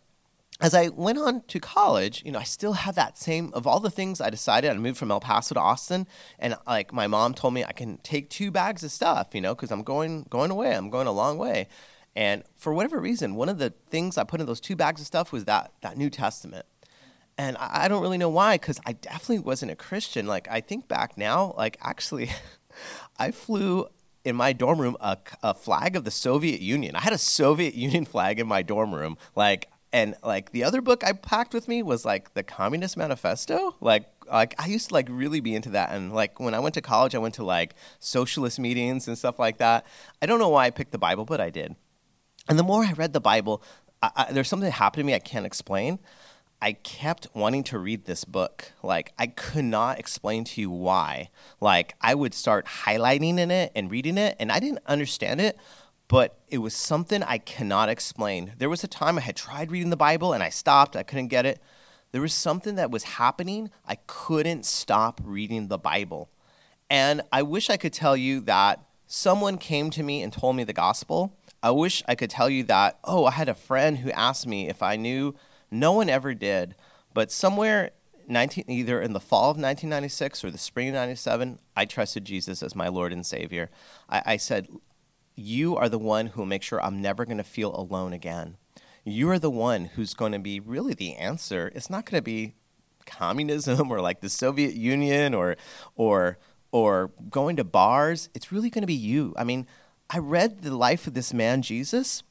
as 0.61 0.75
I 0.75 0.89
went 0.89 1.19
on 1.19 1.43
to 1.49 1.59
college, 1.59 2.23
you 2.25 2.33
know, 2.33 2.39
I 2.39 2.43
still 2.43 2.75
had 2.75 2.95
that 2.95 3.17
same 3.17 3.51
of 3.55 3.67
all 3.67 3.81
the 3.81 3.91
things 3.91 4.21
I 4.21 4.29
decided. 4.29 4.71
I 4.71 4.75
moved 4.75 4.99
from 4.99 5.11
El 5.11 5.21
Paso 5.21 5.55
to 5.55 5.61
Austin, 5.61 6.07
and 6.39 6.57
like 6.67 6.93
my 6.93 7.07
mom 7.07 7.35
told 7.35 7.55
me, 7.55 7.65
I 7.65 7.73
can 7.73 7.99
take 7.99 8.29
two 8.29 8.51
bags 8.51 8.85
of 8.85 8.91
stuff, 8.91 9.29
you 9.33 9.41
know, 9.41 9.55
because 9.55 9.71
I'm 9.71 9.83
going 9.83 10.27
going 10.29 10.51
away. 10.51 10.75
I'm 10.75 10.91
going 10.91 11.07
a 11.07 11.13
long 11.13 11.39
way, 11.39 11.69
and 12.15 12.45
for 12.57 12.75
whatever 12.75 13.01
reason, 13.01 13.37
one 13.37 13.49
of 13.49 13.59
the 13.59 13.73
things 13.91 14.19
I 14.19 14.25
put 14.25 14.41
in 14.41 14.47
those 14.47 14.61
two 14.61 14.77
bags 14.77 15.01
of 15.01 15.07
stuff 15.07 15.33
was 15.33 15.47
that 15.47 15.73
that 15.81 15.97
New 15.97 16.11
Testament, 16.11 16.67
and 17.39 17.57
I, 17.57 17.85
I 17.85 17.89
don't 17.89 18.03
really 18.03 18.19
know 18.19 18.29
why, 18.29 18.57
because 18.57 18.79
I 18.85 18.93
definitely 18.93 19.41
wasn't 19.41 19.73
a 19.73 19.77
Christian. 19.77 20.27
Like 20.27 20.47
I 20.51 20.61
think 20.61 20.89
back 20.89 21.17
now, 21.17 21.55
like 21.57 21.79
actually, 21.81 22.31
I 23.19 23.31
flew 23.31 23.87
in 24.25 24.37
my 24.37 24.53
dorm 24.53 24.79
room 24.79 24.99
a, 25.01 25.17
a 25.43 25.55
flag 25.55 25.97
of 25.97 26.05
the 26.05 26.11
Soviet 26.11 26.61
Union. 26.61 26.95
I 26.95 27.01
had 27.01 27.15
a 27.15 27.19
Soviet 27.19 27.75
Union 27.75 28.05
flag 28.05 28.39
in 28.39 28.47
my 28.47 28.61
dorm 28.61 28.95
room, 28.95 29.17
like 29.35 29.71
and 29.93 30.15
like 30.23 30.53
the 30.53 30.65
other 30.65 30.81
book 30.81 31.05
I 31.05 31.13
packed 31.13 31.53
with 31.53 31.69
me 31.69 31.83
was 31.83 32.05
like 32.05 32.35
the 32.35 32.43
Communist 32.43 32.97
Manifesto. 32.97 33.77
Like 33.81 34.07
like 34.31 34.55
I 34.59 34.67
used 34.67 34.89
to 34.89 34.95
like 34.95 35.09
really 35.11 35.41
be 35.41 35.55
into 35.55 35.71
that. 35.71 35.91
And 35.91 36.13
like 36.13 36.39
when 36.39 36.55
I 36.55 36.61
went 36.61 36.75
to 36.75 36.81
college, 36.81 37.15
I 37.15 37.19
went 37.19 37.35
to 37.35 37.45
like 37.45 37.75
socialist 37.99 38.59
meetings 38.59 39.09
and 39.09 39.19
stuff 39.19 39.39
like 39.39 39.59
that. 39.59 39.85
I 40.23 40.27
don't 40.27 40.39
know 40.39 40.49
why 40.49 40.67
I 40.67 40.71
picked 40.71 40.93
the 40.93 40.99
Bible, 40.99 41.25
but 41.25 41.41
I 41.41 41.51
did. 41.51 41.75
And 42.49 42.59
the 42.59 42.63
more 42.63 42.85
I 42.85 42.93
read 42.93 43.13
the 43.13 43.21
Bible, 43.21 43.63
I, 44.03 44.11
I, 44.17 44.33
there's 44.33 44.49
something 44.49 44.67
that 44.67 44.73
happened 44.73 45.03
to 45.03 45.07
me 45.07 45.15
I 45.15 45.19
can't 45.19 45.47
explain. 45.47 45.99
I 46.63 46.73
kept 46.73 47.27
wanting 47.35 47.65
to 47.65 47.79
read 47.79 48.05
this 48.05 48.25
book. 48.25 48.73
Like, 48.83 49.15
I 49.19 49.29
could 49.29 49.65
not 49.65 49.99
explain 49.99 50.45
to 50.45 50.61
you 50.61 50.71
why. 50.71 51.31
Like, 51.59 51.95
I 52.03 52.15
would 52.15 52.35
start 52.35 52.67
highlighting 52.67 53.39
in 53.39 53.51
it 53.51 53.73
and 53.75 53.91
reading 53.91 54.19
it, 54.19 54.37
and 54.39 54.53
I 54.53 54.61
didn't 54.61 54.81
understand 54.85 55.41
it, 55.41 55.57
but 56.11 56.41
it 56.49 56.59
was 56.59 56.75
something 56.75 57.23
I 57.23 57.39
cannot 57.39 57.89
explain. 57.89 58.55
There 58.59 58.69
was 58.69 58.83
a 58.83 58.89
time 58.89 59.17
I 59.17 59.21
had 59.21 59.37
tried 59.37 59.71
reading 59.71 59.91
the 59.91 59.97
Bible 59.97 60.33
and 60.33 60.43
I 60.43 60.49
stopped, 60.49 60.97
I 60.97 61.05
couldn't 61.05 61.29
get 61.29 61.47
it. 61.47 61.63
There 62.11 62.21
was 62.21 62.35
something 62.35 62.75
that 62.75 62.91
was 62.91 63.05
happening, 63.05 63.71
I 63.87 63.95
couldn't 64.09 64.67
stop 64.67 65.21
reading 65.23 65.69
the 65.69 65.79
Bible. 65.79 66.29
And 66.91 67.23
I 67.31 67.43
wish 67.43 67.71
I 67.71 67.77
could 67.77 67.93
tell 67.93 68.17
you 68.17 68.41
that 68.41 68.81
someone 69.07 69.57
came 69.57 69.89
to 69.91 70.03
me 70.03 70.21
and 70.21 70.33
told 70.33 70.57
me 70.57 70.65
the 70.65 70.73
gospel. 70.73 71.39
I 71.63 71.71
wish 71.71 72.03
I 72.09 72.17
could 72.17 72.31
tell 72.31 72.51
you 72.51 72.65
that, 72.65 72.99
oh, 73.05 73.27
I 73.27 73.31
had 73.31 73.49
a 73.49 73.55
friend 73.55 73.99
who 73.99 74.11
asked 74.11 74.49
me 74.49 74.69
if 74.69 74.83
I 74.83 74.97
knew. 74.97 75.37
No 75.71 75.93
one 75.93 76.09
ever 76.09 76.35
did. 76.35 76.75
But 77.15 77.31
somewhere 77.31 77.93
19, 78.27 78.65
either 78.67 79.01
in 79.01 79.13
the 79.13 79.21
fall 79.21 79.51
of 79.51 79.57
1996 79.59 80.45
or 80.45 80.51
the 80.51 80.59
spring 80.59 80.89
of 80.89 80.95
97, 80.95 81.61
I 81.77 81.85
trusted 81.85 82.25
Jesus 82.25 82.65
as 82.65 82.75
my 82.75 82.89
Lord 82.89 83.13
and 83.13 83.25
Savior. 83.25 83.71
I, 84.09 84.23
I 84.27 84.37
said, 84.39 84.67
you 85.41 85.77
are 85.77 85.89
the 85.89 85.99
one 85.99 86.27
who 86.27 86.41
will 86.41 86.47
make 86.47 86.63
sure 86.63 86.83
I'm 86.83 87.01
never 87.01 87.25
going 87.25 87.39
to 87.39 87.45
feel 87.45 87.75
alone 87.75 88.13
again. 88.13 88.57
You 89.05 89.31
are 89.31 89.39
the 89.39 89.51
one 89.51 89.87
who's 89.87 90.15
going 90.15 90.33
to 90.33 90.39
be 90.39 90.61
really 90.61 90.95
the 90.95 91.17
answer. 91.17 91.73
It's 91.75 91.91
not 91.91 92.05
going 92.05 92.19
to 92.19 92.23
be 92.23 92.55
communism 93.07 93.91
or 93.91 94.01
like 94.01 94.21
the 94.21 94.29
Soviet 94.29 94.75
Union 94.75 95.35
or 95.35 95.57
or 95.97 96.39
or 96.73 97.11
going 97.29 97.57
to 97.57 97.65
bars. 97.65 98.29
It's 98.35 98.53
really 98.53 98.71
going 98.71 98.83
to 98.83 98.87
be 98.87 98.95
you. 98.95 99.35
I 99.37 99.45
mean, 99.45 99.67
I 100.09 100.19
read 100.19 100.63
the 100.63 100.77
life 100.77 101.07
of 101.07 101.15
this 101.15 101.33
man 101.33 101.63
Jesus 101.63 102.23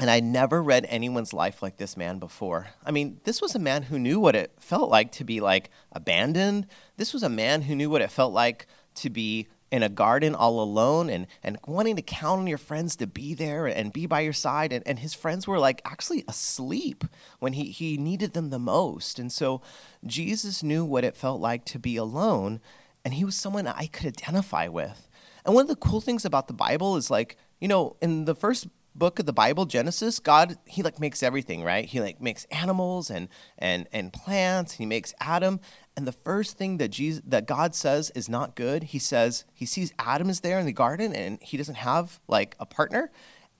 and 0.00 0.10
I 0.10 0.20
never 0.20 0.62
read 0.62 0.86
anyone's 0.88 1.32
life 1.32 1.62
like 1.62 1.76
this 1.76 1.96
man 1.96 2.18
before. 2.18 2.68
I 2.84 2.90
mean, 2.90 3.20
this 3.24 3.40
was 3.40 3.54
a 3.54 3.60
man 3.60 3.84
who 3.84 3.98
knew 3.98 4.20
what 4.20 4.36
it 4.36 4.52
felt 4.60 4.90
like 4.90 5.12
to 5.12 5.24
be 5.24 5.40
like 5.40 5.70
abandoned. 5.92 6.66
This 6.96 7.12
was 7.12 7.22
a 7.22 7.28
man 7.28 7.62
who 7.62 7.74
knew 7.74 7.90
what 7.90 8.02
it 8.02 8.10
felt 8.10 8.32
like 8.32 8.66
to 8.96 9.10
be 9.10 9.48
in 9.70 9.82
a 9.82 9.88
garden 9.88 10.34
all 10.34 10.60
alone 10.60 11.10
and, 11.10 11.26
and 11.42 11.58
wanting 11.66 11.96
to 11.96 12.02
count 12.02 12.40
on 12.40 12.46
your 12.46 12.58
friends 12.58 12.96
to 12.96 13.06
be 13.06 13.34
there 13.34 13.66
and 13.66 13.92
be 13.92 14.06
by 14.06 14.20
your 14.20 14.32
side. 14.32 14.72
And, 14.72 14.86
and 14.86 14.98
his 14.98 15.14
friends 15.14 15.46
were 15.46 15.58
like 15.58 15.82
actually 15.84 16.24
asleep 16.26 17.04
when 17.38 17.52
he, 17.52 17.64
he 17.64 17.96
needed 17.96 18.32
them 18.32 18.50
the 18.50 18.58
most. 18.58 19.18
And 19.18 19.30
so 19.30 19.60
Jesus 20.06 20.62
knew 20.62 20.84
what 20.84 21.04
it 21.04 21.16
felt 21.16 21.40
like 21.40 21.64
to 21.66 21.78
be 21.78 21.96
alone, 21.96 22.60
and 23.04 23.14
he 23.14 23.24
was 23.24 23.36
someone 23.36 23.66
I 23.66 23.86
could 23.86 24.06
identify 24.06 24.68
with. 24.68 25.08
And 25.44 25.54
one 25.54 25.62
of 25.62 25.68
the 25.68 25.76
cool 25.76 26.00
things 26.00 26.24
about 26.24 26.46
the 26.46 26.54
Bible 26.54 26.96
is 26.96 27.10
like, 27.10 27.36
you 27.60 27.68
know, 27.68 27.96
in 28.00 28.24
the 28.24 28.34
first 28.34 28.68
book 28.94 29.18
of 29.18 29.26
the 29.26 29.32
Bible, 29.32 29.64
Genesis, 29.64 30.18
God 30.18 30.56
he 30.66 30.82
like 30.82 30.98
makes 31.00 31.22
everything, 31.22 31.62
right? 31.62 31.84
He 31.84 32.00
like 32.00 32.20
makes 32.20 32.44
animals 32.46 33.10
and 33.10 33.28
and 33.56 33.86
and 33.92 34.12
plants. 34.12 34.74
He 34.74 34.86
makes 34.86 35.14
Adam, 35.20 35.60
and 35.98 36.06
the 36.06 36.12
first 36.12 36.56
thing 36.56 36.76
that 36.76 36.90
Jesus 36.90 37.20
that 37.26 37.48
God 37.48 37.74
says 37.74 38.10
is 38.10 38.28
not 38.28 38.54
good, 38.54 38.84
he 38.84 39.00
says 39.00 39.44
he 39.52 39.66
sees 39.66 39.92
Adam 39.98 40.30
is 40.30 40.42
there 40.42 40.60
in 40.60 40.64
the 40.64 40.72
garden 40.72 41.12
and 41.12 41.42
he 41.42 41.56
doesn't 41.56 41.74
have 41.74 42.20
like 42.28 42.54
a 42.60 42.66
partner. 42.66 43.10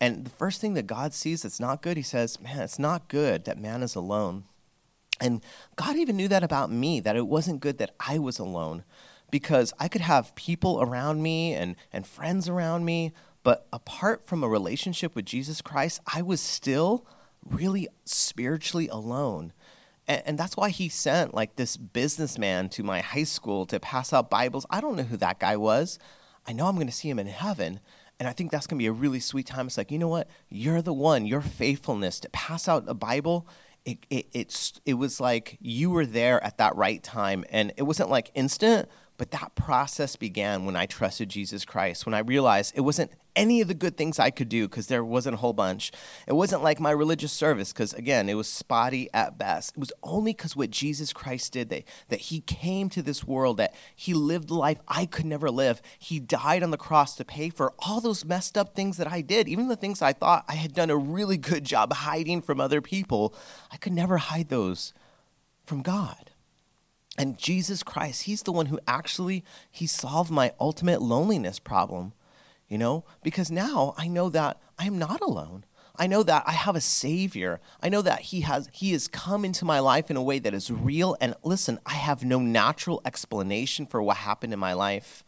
And 0.00 0.24
the 0.24 0.30
first 0.30 0.60
thing 0.60 0.74
that 0.74 0.86
God 0.86 1.12
sees 1.12 1.42
that's 1.42 1.58
not 1.58 1.82
good, 1.82 1.96
he 1.96 2.02
says, 2.04 2.40
Man, 2.40 2.60
it's 2.60 2.78
not 2.78 3.08
good 3.08 3.44
that 3.46 3.58
man 3.58 3.82
is 3.82 3.96
alone. 3.96 4.44
And 5.20 5.42
God 5.74 5.96
even 5.96 6.16
knew 6.16 6.28
that 6.28 6.44
about 6.44 6.70
me, 6.70 7.00
that 7.00 7.16
it 7.16 7.26
wasn't 7.26 7.58
good 7.58 7.78
that 7.78 7.96
I 7.98 8.20
was 8.20 8.38
alone. 8.38 8.84
Because 9.32 9.72
I 9.80 9.88
could 9.88 10.02
have 10.02 10.36
people 10.36 10.80
around 10.80 11.20
me 11.20 11.54
and, 11.54 11.74
and 11.92 12.06
friends 12.06 12.48
around 12.48 12.84
me, 12.84 13.14
but 13.42 13.66
apart 13.72 14.28
from 14.28 14.44
a 14.44 14.48
relationship 14.48 15.16
with 15.16 15.24
Jesus 15.24 15.60
Christ, 15.60 16.00
I 16.06 16.22
was 16.22 16.40
still 16.40 17.04
really 17.44 17.88
spiritually 18.04 18.86
alone. 18.86 19.52
And, 20.08 20.22
and 20.26 20.38
that's 20.38 20.56
why 20.56 20.70
he 20.70 20.88
sent 20.88 21.34
like 21.34 21.56
this 21.56 21.76
businessman 21.76 22.70
to 22.70 22.82
my 22.82 23.00
high 23.00 23.24
school 23.24 23.66
to 23.66 23.78
pass 23.78 24.12
out 24.12 24.30
Bibles. 24.30 24.66
I 24.70 24.80
don't 24.80 24.96
know 24.96 25.04
who 25.04 25.18
that 25.18 25.38
guy 25.38 25.56
was. 25.56 25.98
I 26.46 26.52
know 26.52 26.66
I'm 26.66 26.74
going 26.74 26.88
to 26.88 26.92
see 26.92 27.10
him 27.10 27.18
in 27.18 27.26
heaven. 27.26 27.78
And 28.18 28.28
I 28.28 28.32
think 28.32 28.50
that's 28.50 28.66
going 28.66 28.78
to 28.78 28.82
be 28.82 28.86
a 28.88 28.92
really 28.92 29.20
sweet 29.20 29.46
time. 29.46 29.66
It's 29.68 29.78
like, 29.78 29.92
you 29.92 29.98
know 29.98 30.08
what? 30.08 30.28
You're 30.48 30.82
the 30.82 30.92
one, 30.92 31.26
your 31.26 31.40
faithfulness 31.40 32.18
to 32.20 32.28
pass 32.30 32.66
out 32.66 32.84
a 32.88 32.94
Bible. 32.94 33.46
It, 33.84 33.98
it, 34.10 34.26
it's, 34.32 34.80
it 34.84 34.94
was 34.94 35.20
like 35.20 35.56
you 35.60 35.90
were 35.90 36.06
there 36.06 36.42
at 36.42 36.58
that 36.58 36.74
right 36.74 37.00
time. 37.02 37.44
And 37.50 37.72
it 37.76 37.82
wasn't 37.82 38.10
like 38.10 38.32
instant, 38.34 38.88
but 39.18 39.30
that 39.30 39.54
process 39.54 40.16
began 40.16 40.64
when 40.64 40.74
I 40.74 40.86
trusted 40.86 41.28
Jesus 41.28 41.64
Christ, 41.64 42.06
when 42.06 42.14
I 42.14 42.20
realized 42.20 42.72
it 42.76 42.80
wasn't 42.80 43.12
any 43.38 43.60
of 43.60 43.68
the 43.68 43.74
good 43.74 43.96
things 43.96 44.18
I 44.18 44.30
could 44.30 44.48
do 44.48 44.68
because 44.68 44.88
there 44.88 45.04
wasn't 45.04 45.34
a 45.34 45.38
whole 45.38 45.52
bunch. 45.52 45.92
It 46.26 46.32
wasn't 46.32 46.64
like 46.64 46.80
my 46.80 46.90
religious 46.90 47.32
service 47.32 47.72
because, 47.72 47.94
again, 47.94 48.28
it 48.28 48.34
was 48.34 48.48
spotty 48.48 49.08
at 49.14 49.38
best. 49.38 49.74
It 49.76 49.78
was 49.78 49.92
only 50.02 50.32
because 50.32 50.56
what 50.56 50.70
Jesus 50.70 51.12
Christ 51.12 51.52
did, 51.52 51.70
that, 51.70 51.84
that 52.08 52.20
He 52.20 52.40
came 52.40 52.90
to 52.90 53.00
this 53.00 53.24
world, 53.24 53.56
that 53.58 53.74
He 53.94 54.12
lived 54.12 54.48
the 54.48 54.54
life 54.54 54.78
I 54.88 55.06
could 55.06 55.24
never 55.24 55.50
live. 55.50 55.80
He 55.98 56.18
died 56.18 56.64
on 56.64 56.72
the 56.72 56.76
cross 56.76 57.14
to 57.16 57.24
pay 57.24 57.48
for 57.48 57.72
all 57.78 58.00
those 58.00 58.24
messed 58.24 58.58
up 58.58 58.74
things 58.74 58.96
that 58.96 59.10
I 59.10 59.20
did, 59.20 59.48
even 59.48 59.68
the 59.68 59.76
things 59.76 60.02
I 60.02 60.12
thought 60.12 60.44
I 60.48 60.54
had 60.54 60.74
done 60.74 60.90
a 60.90 60.96
really 60.96 61.36
good 61.36 61.64
job 61.64 61.92
hiding 61.92 62.42
from 62.42 62.60
other 62.60 62.80
people. 62.80 63.34
I 63.70 63.76
could 63.76 63.92
never 63.92 64.18
hide 64.18 64.48
those 64.48 64.92
from 65.64 65.82
God. 65.82 66.32
And 67.16 67.38
Jesus 67.38 67.82
Christ, 67.82 68.22
he's 68.22 68.42
the 68.42 68.52
one 68.52 68.66
who 68.66 68.80
actually 68.86 69.44
he 69.70 69.86
solved 69.86 70.30
my 70.30 70.52
ultimate 70.60 71.02
loneliness 71.02 71.58
problem. 71.58 72.12
You 72.68 72.78
know, 72.78 73.04
because 73.22 73.50
now 73.50 73.94
I 73.96 74.08
know 74.08 74.28
that 74.28 74.60
I 74.78 74.86
am 74.86 74.98
not 74.98 75.20
alone. 75.22 75.64
I 75.98 76.06
know 76.06 76.22
that 76.22 76.44
I 76.46 76.52
have 76.52 76.76
a 76.76 76.80
savior. 76.80 77.60
I 77.82 77.88
know 77.88 78.02
that 78.02 78.20
he 78.20 78.42
has 78.42 78.68
he 78.72 78.92
has 78.92 79.08
come 79.08 79.44
into 79.44 79.64
my 79.64 79.80
life 79.80 80.10
in 80.10 80.16
a 80.16 80.22
way 80.22 80.38
that 80.38 80.54
is 80.54 80.70
real 80.70 81.16
and 81.20 81.34
listen, 81.42 81.80
I 81.84 81.94
have 81.94 82.24
no 82.24 82.38
natural 82.38 83.00
explanation 83.04 83.86
for 83.86 84.00
what 84.02 84.18
happened 84.18 84.52
in 84.52 84.58
my 84.58 84.74
life. 84.74 85.24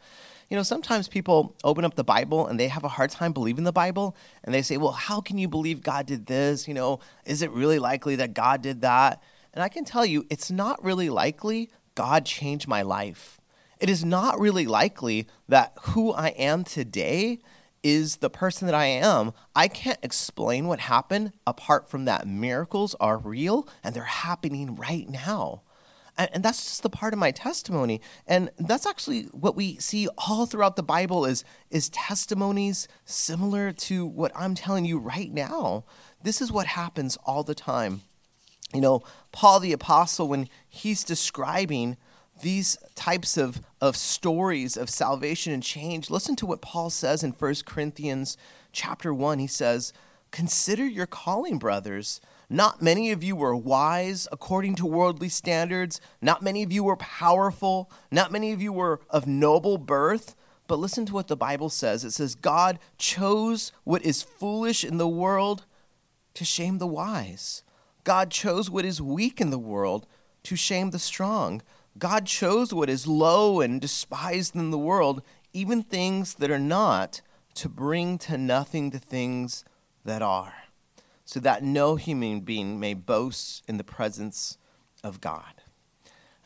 You 0.49 0.57
know, 0.57 0.62
sometimes 0.62 1.09
people 1.09 1.57
open 1.64 1.84
up 1.84 1.95
the 1.95 2.05
Bible 2.05 2.47
and 2.47 2.59
they 2.59 2.68
have 2.68 2.84
a 2.84 2.88
hard 2.88 3.11
time 3.11 3.32
believing 3.32 3.64
the 3.64 3.72
Bible 3.72 4.16
and 4.45 4.55
they 4.55 4.62
say, 4.62 4.76
"Well, 4.76 4.93
how 4.93 5.20
can 5.20 5.38
you 5.38 5.49
believe 5.49 5.82
God 5.82 6.07
did 6.07 6.26
this? 6.26 6.68
You 6.68 6.74
know, 6.74 7.01
is 7.24 7.43
it 7.43 7.51
really 7.51 7.78
likely 7.78 8.16
that 8.16 8.34
God 8.34 8.62
did 8.62 8.80
that?" 8.82 9.22
And 9.53 9.64
I 9.64 9.68
can 9.68 9.84
tell 9.84 10.05
you, 10.05 10.26
it's 10.30 10.51
not 10.51 10.82
really 10.84 11.09
likely 11.09 11.70
God 11.95 12.24
changed 12.24 12.68
my 12.68 12.82
life. 12.82 13.39
It 13.81 13.89
is 13.89 14.05
not 14.05 14.39
really 14.39 14.66
likely 14.66 15.26
that 15.49 15.72
who 15.83 16.12
I 16.12 16.28
am 16.28 16.64
today 16.64 17.41
is 17.83 18.18
the 18.18 18.28
person 18.28 18.66
that 18.66 18.74
I 18.74 18.85
am. 18.85 19.33
I 19.57 19.68
can't 19.68 19.99
explain 20.03 20.66
what 20.66 20.81
happened 20.81 21.33
apart 21.47 21.89
from 21.89 22.05
that 22.05 22.28
miracles 22.28 22.95
are 23.01 23.16
real 23.16 23.66
and 23.83 23.95
they're 23.95 24.05
happening 24.05 24.76
right 24.76 25.09
now. 25.09 25.62
And, 26.18 26.45
that's 26.45 26.64
just 26.64 26.83
the 26.83 26.91
part 26.91 27.14
of 27.14 27.18
my 27.18 27.31
testimony. 27.31 28.03
And 28.26 28.51
that's 28.59 28.87
actually 28.87 29.22
what 29.33 29.57
we 29.57 29.76
see 29.76 30.09
all 30.18 30.45
throughout 30.45 30.76
the 30.76 30.83
Bible 30.83 31.24
is, 31.24 31.45
is 31.70 31.89
testimonies 31.89 32.89
similar 33.07 33.72
to 33.72 34.05
what 34.05 34.33
I'm 34.35 34.55
telling 34.55 34.85
you 34.85 34.99
right 34.99 35.33
now. 35.33 35.85
This 36.22 36.43
is 36.43 36.53
what 36.53 36.66
happens 36.66 37.16
all 37.24 37.43
the 37.43 37.55
time. 37.55 38.03
You 38.74 38.83
know, 38.83 39.03
Paul 39.33 39.61
the 39.61 39.72
Apostle, 39.72 40.28
when 40.28 40.49
he's 40.68 41.05
describing 41.05 41.97
these 42.43 42.76
types 42.95 43.36
of, 43.36 43.61
of 43.80 43.97
stories 43.97 44.76
of 44.76 44.91
salvation 44.91 45.53
and 45.53 45.62
change, 45.62 46.11
listen 46.11 46.36
to 46.36 46.47
what 46.47 46.61
Paul 46.61 46.91
says 46.91 47.22
in 47.22 47.32
1 47.32 47.55
Corinthians 47.66 48.36
chapter 48.72 49.12
1. 49.12 49.38
He 49.38 49.47
says, 49.47 49.93
Consider 50.30 50.86
your 50.86 51.07
calling, 51.07 51.59
brothers. 51.59 52.20
Not 52.49 52.82
many 52.82 53.12
of 53.12 53.22
you 53.22 53.36
were 53.36 53.55
wise 53.55 54.26
according 54.32 54.74
to 54.76 54.86
worldly 54.86 55.28
standards. 55.28 56.01
Not 56.20 56.43
many 56.43 56.62
of 56.62 56.72
you 56.72 56.84
were 56.84 56.97
powerful. 56.97 57.91
Not 58.11 58.32
many 58.32 58.53
of 58.53 58.61
you 58.61 58.72
were 58.72 59.01
of 59.09 59.26
noble 59.26 59.78
birth. 59.78 60.34
But 60.66 60.78
listen 60.78 61.07
to 61.07 61.14
what 61.14 61.28
the 61.28 61.36
Bible 61.36 61.68
says 61.68 62.05
it 62.05 62.12
says, 62.12 62.34
God 62.34 62.78
chose 62.97 63.72
what 63.84 64.05
is 64.05 64.22
foolish 64.22 64.84
in 64.84 64.99
the 64.99 65.09
world 65.09 65.64
to 66.34 66.45
shame 66.45 66.78
the 66.78 66.86
wise. 66.86 67.62
God 68.05 68.30
chose 68.30 68.70
what 68.70 68.84
is 68.84 69.03
weak 69.03 69.41
in 69.41 69.51
the 69.51 69.59
world 69.59 70.07
to 70.45 70.57
shame 70.57 70.91
the 70.91 70.99
strong. 70.99 71.62
God 72.01 72.26
chose 72.26 72.74
what 72.74 72.90
is 72.90 73.07
low 73.07 73.61
and 73.61 73.80
despised 73.80 74.57
in 74.57 74.70
the 74.70 74.78
world, 74.78 75.22
even 75.53 75.82
things 75.82 76.34
that 76.34 76.51
are 76.51 76.59
not, 76.59 77.20
to 77.55 77.68
bring 77.68 78.16
to 78.18 78.38
nothing 78.38 78.90
the 78.90 78.98
things 78.98 79.64
that 80.05 80.22
are, 80.22 80.55
so 81.24 81.38
that 81.40 81.62
no 81.62 81.96
human 81.96 82.40
being 82.40 82.80
may 82.80 82.94
boast 82.94 83.62
in 83.68 83.76
the 83.76 83.84
presence 83.84 84.57
of 85.05 85.20
God. 85.20 85.62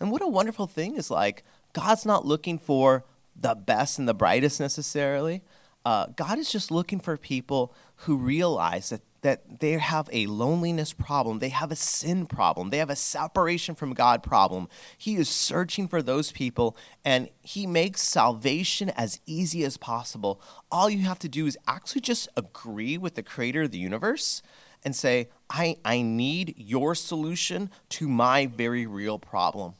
And 0.00 0.10
what 0.10 0.22
a 0.22 0.28
wonderful 0.28 0.66
thing 0.66 0.96
is 0.96 1.10
like, 1.10 1.44
God's 1.72 2.04
not 2.04 2.26
looking 2.26 2.58
for 2.58 3.04
the 3.36 3.54
best 3.54 3.98
and 3.98 4.08
the 4.08 4.14
brightest 4.14 4.58
necessarily. 4.60 5.42
Uh, 5.84 6.06
God 6.16 6.38
is 6.38 6.50
just 6.50 6.70
looking 6.70 6.98
for 6.98 7.16
people 7.16 7.72
who 7.96 8.16
realize 8.16 8.90
that 8.90 9.02
that 9.24 9.60
they 9.60 9.72
have 9.72 10.06
a 10.12 10.26
loneliness 10.26 10.92
problem, 10.92 11.38
they 11.38 11.48
have 11.48 11.72
a 11.72 11.76
sin 11.76 12.26
problem, 12.26 12.68
they 12.68 12.76
have 12.76 12.90
a 12.90 12.94
separation 12.94 13.74
from 13.74 13.94
God 13.94 14.22
problem. 14.22 14.68
He 14.98 15.16
is 15.16 15.30
searching 15.30 15.88
for 15.88 16.02
those 16.02 16.30
people 16.30 16.76
and 17.06 17.30
he 17.40 17.66
makes 17.66 18.02
salvation 18.02 18.90
as 18.90 19.20
easy 19.24 19.64
as 19.64 19.78
possible. 19.78 20.42
All 20.70 20.90
you 20.90 21.04
have 21.06 21.18
to 21.20 21.28
do 21.30 21.46
is 21.46 21.56
actually 21.66 22.02
just 22.02 22.28
agree 22.36 22.98
with 22.98 23.14
the 23.14 23.22
creator 23.22 23.62
of 23.62 23.70
the 23.70 23.78
universe 23.78 24.42
and 24.84 24.94
say, 24.94 25.30
I, 25.48 25.78
I 25.86 26.02
need 26.02 26.54
your 26.58 26.94
solution 26.94 27.70
to 27.88 28.06
my 28.06 28.44
very 28.44 28.86
real 28.86 29.18
problem. 29.18 29.72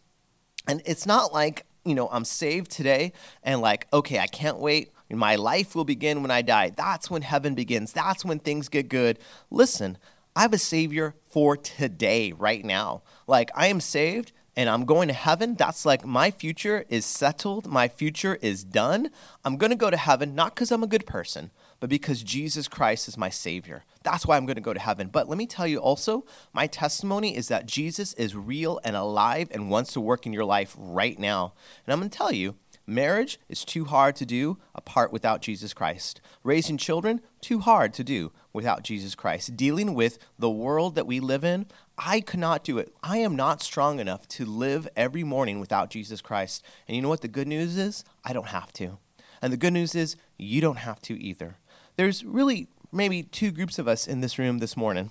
And 0.66 0.80
it's 0.86 1.04
not 1.04 1.34
like, 1.34 1.66
you 1.84 1.94
know, 1.94 2.08
I'm 2.10 2.24
saved 2.24 2.70
today 2.70 3.12
and 3.42 3.60
like, 3.60 3.88
okay, 3.92 4.20
I 4.20 4.26
can't 4.26 4.56
wait 4.56 4.93
my 5.10 5.36
life 5.36 5.74
will 5.74 5.84
begin 5.84 6.22
when 6.22 6.30
I 6.30 6.42
die. 6.42 6.70
That's 6.70 7.10
when 7.10 7.22
heaven 7.22 7.54
begins. 7.54 7.92
That's 7.92 8.24
when 8.24 8.38
things 8.38 8.68
get 8.68 8.88
good. 8.88 9.18
Listen, 9.50 9.98
I 10.36 10.42
have 10.42 10.52
a 10.52 10.58
Savior 10.58 11.14
for 11.28 11.56
today, 11.56 12.32
right 12.32 12.64
now. 12.64 13.02
Like, 13.26 13.50
I 13.54 13.68
am 13.68 13.80
saved 13.80 14.32
and 14.56 14.68
I'm 14.68 14.84
going 14.84 15.08
to 15.08 15.14
heaven. 15.14 15.54
That's 15.54 15.84
like 15.84 16.04
my 16.04 16.30
future 16.30 16.84
is 16.88 17.04
settled. 17.04 17.66
My 17.66 17.88
future 17.88 18.38
is 18.40 18.64
done. 18.64 19.10
I'm 19.44 19.56
going 19.56 19.70
to 19.70 19.76
go 19.76 19.90
to 19.90 19.96
heaven, 19.96 20.34
not 20.34 20.54
because 20.54 20.70
I'm 20.70 20.82
a 20.82 20.88
good 20.88 21.06
person, 21.06 21.50
but 21.80 21.90
because 21.90 22.22
Jesus 22.22 22.68
Christ 22.68 23.08
is 23.08 23.18
my 23.18 23.30
Savior. 23.30 23.84
That's 24.02 24.26
why 24.26 24.36
I'm 24.36 24.46
going 24.46 24.56
to 24.56 24.62
go 24.62 24.74
to 24.74 24.80
heaven. 24.80 25.08
But 25.08 25.28
let 25.28 25.38
me 25.38 25.46
tell 25.46 25.66
you 25.66 25.78
also, 25.78 26.24
my 26.52 26.66
testimony 26.66 27.36
is 27.36 27.48
that 27.48 27.66
Jesus 27.66 28.12
is 28.14 28.36
real 28.36 28.80
and 28.84 28.96
alive 28.96 29.48
and 29.50 29.70
wants 29.70 29.92
to 29.94 30.00
work 30.00 30.26
in 30.26 30.32
your 30.32 30.44
life 30.44 30.74
right 30.78 31.18
now. 31.18 31.54
And 31.86 31.92
I'm 31.92 31.98
going 31.98 32.10
to 32.10 32.16
tell 32.16 32.32
you, 32.32 32.54
Marriage 32.86 33.40
is 33.48 33.64
too 33.64 33.86
hard 33.86 34.14
to 34.16 34.26
do 34.26 34.58
apart 34.74 35.12
without 35.12 35.40
Jesus 35.40 35.72
Christ. 35.72 36.20
Raising 36.42 36.76
children, 36.76 37.20
too 37.40 37.60
hard 37.60 37.94
to 37.94 38.04
do 38.04 38.30
without 38.52 38.82
Jesus 38.82 39.14
Christ. 39.14 39.56
Dealing 39.56 39.94
with 39.94 40.18
the 40.38 40.50
world 40.50 40.94
that 40.94 41.06
we 41.06 41.18
live 41.18 41.44
in, 41.44 41.66
I 41.96 42.20
cannot 42.20 42.62
do 42.62 42.76
it. 42.78 42.94
I 43.02 43.18
am 43.18 43.36
not 43.36 43.62
strong 43.62 44.00
enough 44.00 44.28
to 44.28 44.44
live 44.44 44.86
every 44.96 45.24
morning 45.24 45.60
without 45.60 45.88
Jesus 45.88 46.20
Christ. 46.20 46.62
And 46.86 46.94
you 46.94 47.02
know 47.02 47.08
what 47.08 47.22
the 47.22 47.28
good 47.28 47.48
news 47.48 47.78
is? 47.78 48.04
I 48.22 48.32
don't 48.34 48.48
have 48.48 48.72
to. 48.74 48.98
And 49.40 49.52
the 49.52 49.58
good 49.58 49.72
news 49.72 49.94
is 49.94 50.16
you 50.36 50.60
don't 50.60 50.78
have 50.78 51.00
to 51.02 51.18
either. 51.18 51.56
There's 51.96 52.24
really 52.24 52.68
maybe 52.92 53.22
two 53.22 53.50
groups 53.50 53.78
of 53.78 53.88
us 53.88 54.06
in 54.06 54.20
this 54.20 54.38
room 54.38 54.58
this 54.58 54.76
morning. 54.76 55.10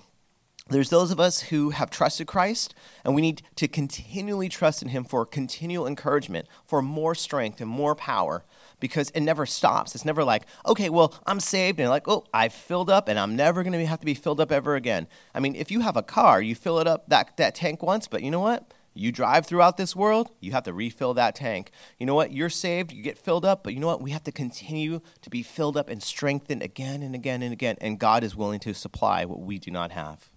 There's 0.70 0.88
those 0.88 1.10
of 1.10 1.20
us 1.20 1.42
who 1.42 1.70
have 1.70 1.90
trusted 1.90 2.26
Christ, 2.26 2.74
and 3.04 3.14
we 3.14 3.20
need 3.20 3.42
to 3.56 3.68
continually 3.68 4.48
trust 4.48 4.80
in 4.80 4.88
Him 4.88 5.04
for 5.04 5.26
continual 5.26 5.86
encouragement, 5.86 6.48
for 6.64 6.80
more 6.80 7.14
strength 7.14 7.60
and 7.60 7.68
more 7.68 7.94
power, 7.94 8.44
because 8.80 9.10
it 9.10 9.20
never 9.20 9.44
stops. 9.44 9.94
It's 9.94 10.06
never 10.06 10.24
like, 10.24 10.46
okay, 10.64 10.88
well, 10.88 11.14
I'm 11.26 11.38
saved, 11.38 11.80
and 11.80 11.90
like, 11.90 12.08
oh, 12.08 12.24
I've 12.32 12.54
filled 12.54 12.88
up, 12.88 13.08
and 13.08 13.18
I'm 13.18 13.36
never 13.36 13.62
going 13.62 13.74
to 13.74 13.84
have 13.84 14.00
to 14.00 14.06
be 14.06 14.14
filled 14.14 14.40
up 14.40 14.50
ever 14.50 14.74
again. 14.74 15.06
I 15.34 15.40
mean, 15.40 15.54
if 15.54 15.70
you 15.70 15.80
have 15.80 15.98
a 15.98 16.02
car, 16.02 16.40
you 16.40 16.54
fill 16.54 16.78
it 16.78 16.86
up 16.86 17.10
that, 17.10 17.36
that 17.36 17.54
tank 17.54 17.82
once, 17.82 18.08
but 18.08 18.22
you 18.22 18.30
know 18.30 18.40
what? 18.40 18.72
You 18.94 19.12
drive 19.12 19.44
throughout 19.44 19.76
this 19.76 19.94
world, 19.94 20.30
you 20.40 20.52
have 20.52 20.62
to 20.62 20.72
refill 20.72 21.12
that 21.12 21.34
tank. 21.34 21.72
You 21.98 22.06
know 22.06 22.14
what? 22.14 22.32
You're 22.32 22.48
saved, 22.48 22.90
you 22.90 23.02
get 23.02 23.18
filled 23.18 23.44
up, 23.44 23.64
but 23.64 23.74
you 23.74 23.80
know 23.80 23.88
what? 23.88 24.00
We 24.00 24.12
have 24.12 24.24
to 24.24 24.32
continue 24.32 25.02
to 25.20 25.28
be 25.28 25.42
filled 25.42 25.76
up 25.76 25.90
and 25.90 26.02
strengthened 26.02 26.62
again 26.62 27.02
and 27.02 27.14
again 27.14 27.42
and 27.42 27.52
again, 27.52 27.76
and 27.82 27.98
God 27.98 28.24
is 28.24 28.34
willing 28.34 28.60
to 28.60 28.72
supply 28.72 29.26
what 29.26 29.40
we 29.40 29.58
do 29.58 29.70
not 29.70 29.90
have. 29.90 30.30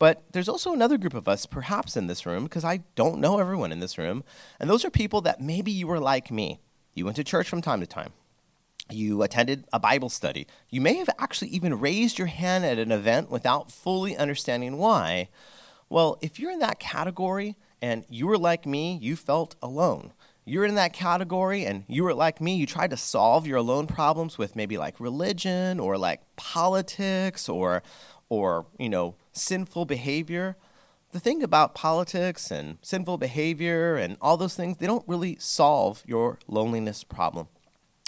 But 0.00 0.24
there's 0.32 0.48
also 0.48 0.72
another 0.72 0.96
group 0.96 1.12
of 1.12 1.28
us, 1.28 1.44
perhaps 1.44 1.94
in 1.94 2.06
this 2.06 2.24
room, 2.24 2.44
because 2.44 2.64
I 2.64 2.80
don't 2.94 3.20
know 3.20 3.38
everyone 3.38 3.70
in 3.70 3.80
this 3.80 3.98
room. 3.98 4.24
And 4.58 4.68
those 4.68 4.82
are 4.82 4.90
people 4.90 5.20
that 5.20 5.42
maybe 5.42 5.70
you 5.70 5.86
were 5.86 6.00
like 6.00 6.30
me. 6.30 6.58
You 6.94 7.04
went 7.04 7.16
to 7.16 7.22
church 7.22 7.50
from 7.50 7.60
time 7.60 7.80
to 7.80 7.86
time. 7.86 8.14
You 8.90 9.22
attended 9.22 9.66
a 9.74 9.78
Bible 9.78 10.08
study. 10.08 10.46
You 10.70 10.80
may 10.80 10.94
have 10.94 11.10
actually 11.18 11.50
even 11.50 11.78
raised 11.78 12.18
your 12.18 12.28
hand 12.28 12.64
at 12.64 12.78
an 12.78 12.90
event 12.90 13.30
without 13.30 13.70
fully 13.70 14.16
understanding 14.16 14.78
why. 14.78 15.28
Well, 15.90 16.16
if 16.22 16.40
you're 16.40 16.50
in 16.50 16.60
that 16.60 16.80
category 16.80 17.56
and 17.82 18.06
you 18.08 18.26
were 18.26 18.38
like 18.38 18.64
me, 18.64 18.98
you 19.02 19.16
felt 19.16 19.54
alone. 19.62 20.14
You're 20.46 20.64
in 20.64 20.76
that 20.76 20.94
category 20.94 21.66
and 21.66 21.84
you 21.88 22.04
were 22.04 22.14
like 22.14 22.40
me, 22.40 22.56
you 22.56 22.64
tried 22.64 22.90
to 22.90 22.96
solve 22.96 23.46
your 23.46 23.58
alone 23.58 23.86
problems 23.86 24.38
with 24.38 24.56
maybe 24.56 24.78
like 24.78 24.98
religion 24.98 25.78
or 25.78 25.98
like 25.98 26.22
politics 26.36 27.50
or 27.50 27.82
or, 28.30 28.64
you 28.78 28.88
know, 28.88 29.16
sinful 29.32 29.84
behavior. 29.84 30.56
The 31.12 31.20
thing 31.20 31.42
about 31.42 31.74
politics 31.74 32.50
and 32.50 32.78
sinful 32.80 33.18
behavior 33.18 33.96
and 33.96 34.16
all 34.22 34.38
those 34.38 34.54
things, 34.54 34.78
they 34.78 34.86
don't 34.86 35.06
really 35.06 35.36
solve 35.38 36.02
your 36.06 36.38
loneliness 36.48 37.04
problem. 37.04 37.48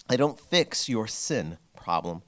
They 0.08 0.16
don't 0.16 0.40
fix 0.40 0.88
your 0.88 1.06
sin 1.06 1.58
problem. 1.76 2.22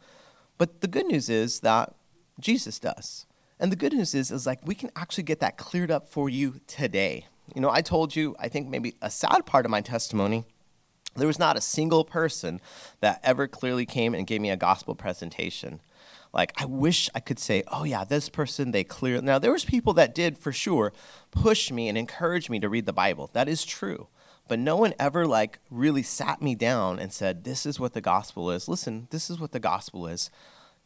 But 0.59 0.81
the 0.81 0.89
good 0.89 1.07
news 1.07 1.31
is 1.31 1.61
that 1.61 1.95
Jesus 2.41 2.79
does. 2.79 3.25
And 3.61 3.71
the 3.71 3.77
good 3.77 3.93
news 3.93 4.15
is, 4.15 4.31
is 4.31 4.47
like 4.47 4.67
we 4.67 4.75
can 4.75 4.91
actually 4.97 5.25
get 5.25 5.41
that 5.41 5.57
cleared 5.57 5.91
up 5.91 6.09
for 6.09 6.29
you 6.29 6.61
today. 6.67 7.27
You 7.55 7.61
know, 7.61 7.71
I 7.71 7.81
told 7.81 8.17
you, 8.17 8.35
I 8.39 8.49
think 8.49 8.69
maybe 8.69 8.97
a 9.01 9.11
sad 9.11 9.47
part 9.47 9.65
of 9.65 9.71
my 9.71 9.81
testimony, 9.81 10.45
there 11.15 11.29
was 11.29 11.39
not 11.39 11.57
a 11.57 11.61
single 11.61 12.05
person 12.05 12.61
that 13.01 13.21
ever 13.23 13.47
clearly 13.47 13.87
came 13.87 14.15
and 14.15 14.27
gave 14.27 14.41
me 14.41 14.51
a 14.51 14.57
gospel 14.57 14.97
presentation 14.97 15.81
like 16.35 16.53
i 16.61 16.65
wish 16.65 17.09
i 17.15 17.21
could 17.21 17.39
say 17.39 17.63
oh 17.69 17.85
yeah 17.85 18.05
this 18.05 18.29
person 18.29 18.73
they 18.73 18.85
clear 18.85 19.23
now 19.23 19.39
there 19.39 19.53
was 19.53 19.65
people 19.65 19.95
that 19.95 20.15
did 20.15 20.37
for 20.37 20.53
sure 20.53 20.93
push 21.31 21.71
me 21.71 21.89
and 21.89 21.99
encourage 21.99 22.49
me 22.49 22.61
to 22.61 22.69
read 22.69 22.87
the 22.87 22.93
bible. 22.93 23.31
That 23.33 23.49
is 23.49 23.65
true. 23.65 24.09
But 24.47 24.59
no 24.59 24.77
one 24.77 24.95
ever 24.99 25.27
like 25.27 25.59
really 25.71 26.03
sat 26.03 26.43
me 26.43 26.55
down 26.55 26.99
and 26.99 27.13
said 27.13 27.45
this 27.45 27.65
is 27.65 27.81
what 27.81 27.95
the 27.95 28.01
gospel 28.01 28.51
is. 28.51 28.69
Listen 28.69 29.09
this 29.11 29.31
is 29.31 29.41
what 29.41 29.53
the 29.53 29.61
gospel 29.61 30.07
is. 30.07 30.31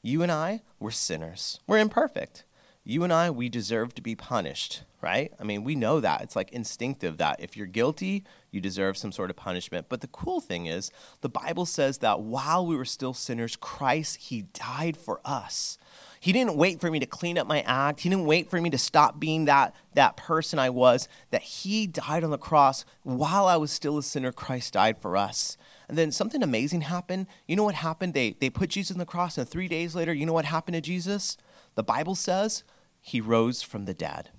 You 0.03 0.23
and 0.23 0.33
i 0.33 0.63
we're 0.79 0.91
sinners. 0.91 1.61
We're 1.67 1.79
imperfect. 1.79 2.45
You 2.85 3.05
and 3.05 3.13
I, 3.13 3.29
we 3.31 3.51
deserve 3.51 3.95
to 3.97 4.03
be 4.03 4.15
punished, 4.15 4.83
right? 5.01 5.33
I 5.39 5.45
mean, 5.45 5.65
we 5.65 5.75
know 5.75 6.01
that. 6.01 6.23
It's 6.23 6.37
like 6.37 6.51
instinctive 6.53 7.19
that 7.19 7.41
if 7.41 7.57
you're 7.57 7.67
guilty, 7.67 8.25
you 8.51 8.61
deserve 8.61 8.97
some 8.97 9.13
sort 9.13 9.31
of 9.31 9.37
punishment. 9.37 9.87
But 9.89 10.01
the 10.01 10.09
cool 10.09 10.41
thing 10.41 10.67
is, 10.67 10.91
the 11.21 11.29
Bible 11.29 11.67
says 11.67 11.99
that 11.99 12.21
while 12.21 12.67
we 12.67 12.77
were 12.77 12.85
still 12.85 13.15
sinners, 13.15 13.57
Christ, 13.57 14.17
He 14.17 14.43
died 14.53 14.97
for 14.97 15.21
us. 15.25 15.79
He 16.21 16.33
didn't 16.33 16.57
wait 16.57 16.81
for 16.81 16.91
me 16.91 16.99
to 16.99 17.07
clean 17.07 17.39
up 17.39 17.47
my 17.47 17.61
act. 17.61 18.01
He 18.01 18.09
didn't 18.09 18.27
wait 18.27 18.51
for 18.51 18.61
me 18.61 18.71
to 18.71 18.79
stop 18.79 19.21
being 19.21 19.45
that, 19.45 19.73
that 19.95 20.17
person 20.17 20.59
I 20.59 20.71
was. 20.71 21.09
That 21.31 21.43
He 21.43 21.87
died 21.87 22.25
on 22.25 22.31
the 22.31 22.39
cross 22.39 22.85
while 23.05 23.47
I 23.47 23.57
was 23.57 23.71
still 23.71 23.99
a 23.99 24.03
sinner. 24.03 24.33
Christ 24.33 24.73
died 24.73 24.99
for 24.99 25.17
us. 25.17 25.57
And 25.89 25.97
then 25.97 26.11
something 26.11 26.43
amazing 26.43 26.83
happened. 26.83 27.29
You 27.47 27.57
know 27.57 27.65
what 27.65 27.77
happened? 27.77 28.15
They, 28.15 28.37
they 28.41 28.51
put 28.51 28.71
Jesus 28.71 28.95
on 28.95 28.99
the 28.99 29.07
cross, 29.07 29.39
and 29.39 29.49
three 29.49 29.69
days 29.69 29.95
later, 29.95 30.13
you 30.13 30.27
know 30.27 30.33
what 30.33 30.45
happened 30.45 30.75
to 30.75 30.81
Jesus? 30.81 31.37
The 31.77 31.83
Bible 31.85 32.15
says 32.15 32.65
he 33.01 33.21
rose 33.21 33.63
from 33.63 33.85
the 33.85 33.95
dead. 33.95 34.31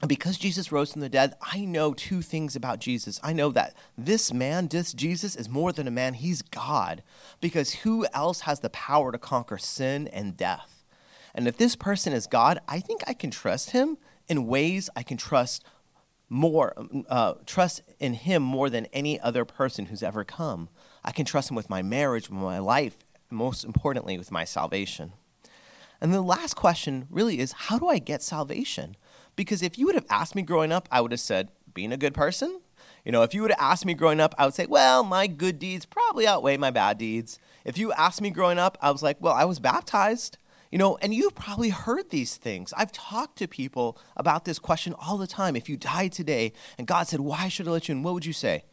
And 0.00 0.08
because 0.08 0.38
Jesus 0.38 0.72
rose 0.72 0.92
from 0.92 1.02
the 1.02 1.10
dead, 1.10 1.34
I 1.42 1.64
know 1.64 1.92
two 1.92 2.22
things 2.22 2.56
about 2.56 2.78
Jesus. 2.78 3.20
I 3.22 3.34
know 3.34 3.50
that 3.50 3.74
this 3.98 4.32
man, 4.32 4.68
this 4.68 4.94
Jesus, 4.94 5.36
is 5.36 5.48
more 5.48 5.72
than 5.72 5.86
a 5.86 5.90
man, 5.90 6.14
he's 6.14 6.40
God. 6.40 7.02
Because 7.40 7.74
who 7.74 8.06
else 8.14 8.40
has 8.40 8.60
the 8.60 8.70
power 8.70 9.12
to 9.12 9.18
conquer 9.18 9.58
sin 9.58 10.08
and 10.08 10.36
death? 10.36 10.84
And 11.34 11.46
if 11.46 11.58
this 11.58 11.76
person 11.76 12.12
is 12.12 12.26
God, 12.26 12.60
I 12.66 12.80
think 12.80 13.02
I 13.06 13.12
can 13.12 13.30
trust 13.30 13.70
him 13.70 13.98
in 14.28 14.46
ways 14.46 14.88
I 14.96 15.02
can 15.02 15.18
trust 15.18 15.64
more, 16.30 16.72
uh, 17.08 17.34
trust 17.44 17.82
in 17.98 18.14
him 18.14 18.42
more 18.42 18.70
than 18.70 18.86
any 18.86 19.20
other 19.20 19.44
person 19.44 19.86
who's 19.86 20.02
ever 20.02 20.24
come. 20.24 20.68
I 21.04 21.12
can 21.12 21.26
trust 21.26 21.50
him 21.50 21.56
with 21.56 21.68
my 21.68 21.82
marriage, 21.82 22.30
with 22.30 22.38
my 22.38 22.58
life, 22.58 22.96
most 23.30 23.64
importantly, 23.64 24.16
with 24.16 24.30
my 24.30 24.44
salvation. 24.44 25.12
And 26.00 26.14
the 26.14 26.22
last 26.22 26.54
question 26.54 27.06
really 27.10 27.38
is 27.38 27.52
how 27.52 27.78
do 27.78 27.88
I 27.88 27.98
get 27.98 28.22
salvation? 28.22 28.96
Because 29.40 29.62
if 29.62 29.78
you 29.78 29.86
would 29.86 29.94
have 29.94 30.04
asked 30.10 30.34
me 30.34 30.42
growing 30.42 30.70
up, 30.70 30.86
I 30.92 31.00
would 31.00 31.12
have 31.12 31.20
said, 31.20 31.48
being 31.72 31.92
a 31.92 31.96
good 31.96 32.12
person. 32.12 32.60
You 33.06 33.12
know, 33.12 33.22
if 33.22 33.32
you 33.32 33.40
would 33.40 33.52
have 33.52 33.58
asked 33.58 33.86
me 33.86 33.94
growing 33.94 34.20
up, 34.20 34.34
I 34.36 34.44
would 34.44 34.52
say, 34.52 34.66
well, 34.66 35.02
my 35.02 35.26
good 35.26 35.58
deeds 35.58 35.86
probably 35.86 36.26
outweigh 36.26 36.58
my 36.58 36.70
bad 36.70 36.98
deeds. 36.98 37.38
If 37.64 37.78
you 37.78 37.90
asked 37.94 38.20
me 38.20 38.28
growing 38.28 38.58
up, 38.58 38.76
I 38.82 38.90
was 38.90 39.02
like, 39.02 39.16
well, 39.18 39.32
I 39.32 39.46
was 39.46 39.58
baptized. 39.58 40.36
You 40.70 40.76
know, 40.76 40.98
and 41.00 41.14
you've 41.14 41.34
probably 41.34 41.70
heard 41.70 42.10
these 42.10 42.36
things. 42.36 42.74
I've 42.76 42.92
talked 42.92 43.38
to 43.38 43.48
people 43.48 43.96
about 44.14 44.44
this 44.44 44.58
question 44.58 44.94
all 44.98 45.16
the 45.16 45.26
time. 45.26 45.56
If 45.56 45.70
you 45.70 45.78
died 45.78 46.12
today 46.12 46.52
and 46.76 46.86
God 46.86 47.08
said, 47.08 47.20
Why 47.20 47.48
should 47.48 47.66
I 47.66 47.70
let 47.70 47.88
you 47.88 47.94
in? 47.94 48.02
What 48.02 48.12
would 48.12 48.26
you 48.26 48.34
say? 48.34 48.64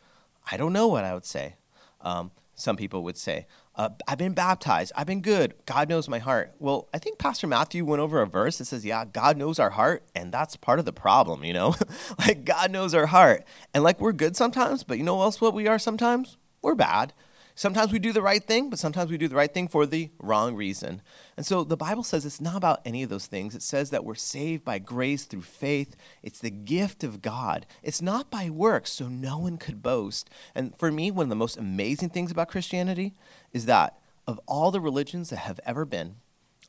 I 0.52 0.58
don't 0.58 0.74
know 0.74 0.88
what 0.88 1.06
I 1.06 1.14
would 1.14 1.26
say. 1.26 1.56
Um, 2.02 2.32
some 2.56 2.76
people 2.76 3.04
would 3.04 3.18
say. 3.18 3.48
Uh, 3.78 3.90
I've 4.08 4.18
been 4.18 4.34
baptized. 4.34 4.92
I've 4.96 5.06
been 5.06 5.22
good. 5.22 5.54
God 5.68 5.88
knows 5.88 6.10
my 6.10 6.18
heart. 6.18 6.56
Well, 6.58 6.90
I 6.96 6.98
think 6.98 7.20
Pastor 7.20 7.46
Matthew 7.46 7.86
went 7.86 8.02
over 8.02 8.22
a 8.22 8.26
verse 8.26 8.58
that 8.58 8.66
says, 8.66 8.84
Yeah, 8.84 9.06
God 9.06 9.38
knows 9.38 9.60
our 9.60 9.70
heart. 9.70 10.04
And 10.16 10.32
that's 10.32 10.56
part 10.56 10.80
of 10.80 10.86
the 10.86 10.94
problem, 10.94 11.44
you 11.44 11.54
know? 11.54 11.76
like, 12.20 12.44
God 12.44 12.72
knows 12.72 12.96
our 12.96 13.06
heart. 13.06 13.46
And 13.76 13.84
like, 13.84 14.02
we're 14.02 14.14
good 14.14 14.36
sometimes, 14.36 14.84
but 14.84 14.98
you 14.98 15.04
know 15.04 15.22
else 15.22 15.40
what 15.40 15.54
we 15.54 15.68
are 15.68 15.78
sometimes? 15.78 16.38
We're 16.64 16.74
bad. 16.74 17.14
Sometimes 17.58 17.92
we 17.92 17.98
do 17.98 18.14
the 18.14 18.22
right 18.22 18.44
thing, 18.44 18.70
but 18.70 18.78
sometimes 18.78 19.10
we 19.10 19.18
do 19.18 19.28
the 19.28 19.36
right 19.36 19.52
thing 19.52 19.68
for 19.68 19.88
the 19.88 20.12
wrong 20.20 20.54
reason. 20.54 21.02
And 21.36 21.44
so 21.44 21.64
the 21.64 21.76
Bible 21.76 22.04
says 22.04 22.24
it's 22.24 22.40
not 22.40 22.56
about 22.56 22.84
any 22.86 23.02
of 23.02 23.10
those 23.10 23.26
things. 23.26 23.56
It 23.56 23.64
says 23.64 23.90
that 23.90 24.06
we're 24.06 24.14
saved 24.14 24.64
by 24.64 24.78
grace 24.78 25.24
through 25.24 25.42
faith. 25.42 25.96
It's 26.22 26.38
the 26.38 26.52
gift 26.52 27.04
of 27.04 27.24
God. 27.24 27.66
It's 27.82 28.00
not 28.00 28.30
by 28.30 28.52
works, 28.52 28.92
so 28.92 29.08
no 29.08 29.40
one 29.40 29.58
could 29.58 29.82
boast. 29.82 30.30
And 30.54 30.78
for 30.78 30.92
me, 30.92 31.10
one 31.10 31.24
of 31.24 31.30
the 31.30 31.36
most 31.36 31.58
amazing 31.58 32.10
things 32.10 32.30
about 32.30 32.48
Christianity 32.48 33.16
is 33.52 33.66
that 33.66 33.98
of 34.28 34.40
all 34.46 34.70
the 34.70 34.80
religions 34.80 35.32
that 35.32 35.38
have 35.38 35.60
ever 35.66 35.84
been, 35.84 36.18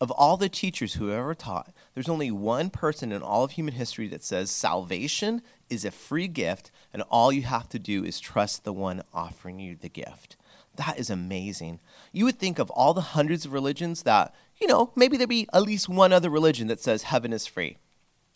of 0.00 0.10
all 0.12 0.38
the 0.38 0.48
teachers 0.48 0.94
who 0.94 1.08
have 1.08 1.18
ever 1.18 1.34
taught, 1.34 1.70
there's 1.92 2.08
only 2.08 2.30
one 2.30 2.70
person 2.70 3.12
in 3.12 3.20
all 3.20 3.44
of 3.44 3.50
human 3.50 3.74
history 3.74 4.08
that 4.08 4.24
says 4.24 4.50
salvation 4.50 5.42
is 5.68 5.84
a 5.84 5.90
free 5.90 6.28
gift, 6.28 6.70
and 6.94 7.02
all 7.10 7.30
you 7.30 7.42
have 7.42 7.68
to 7.68 7.78
do 7.78 8.04
is 8.04 8.20
trust 8.20 8.64
the 8.64 8.72
one 8.72 9.02
offering 9.12 9.60
you 9.60 9.76
the 9.76 9.90
gift. 9.90 10.38
That 10.78 10.98
is 10.98 11.10
amazing. 11.10 11.80
You 12.12 12.24
would 12.24 12.38
think 12.38 12.60
of 12.60 12.70
all 12.70 12.94
the 12.94 13.00
hundreds 13.00 13.44
of 13.44 13.52
religions 13.52 14.04
that, 14.04 14.32
you 14.60 14.68
know, 14.68 14.92
maybe 14.94 15.16
there'd 15.16 15.28
be 15.28 15.48
at 15.52 15.62
least 15.62 15.88
one 15.88 16.12
other 16.12 16.30
religion 16.30 16.68
that 16.68 16.80
says 16.80 17.02
heaven 17.02 17.32
is 17.32 17.48
free. 17.48 17.78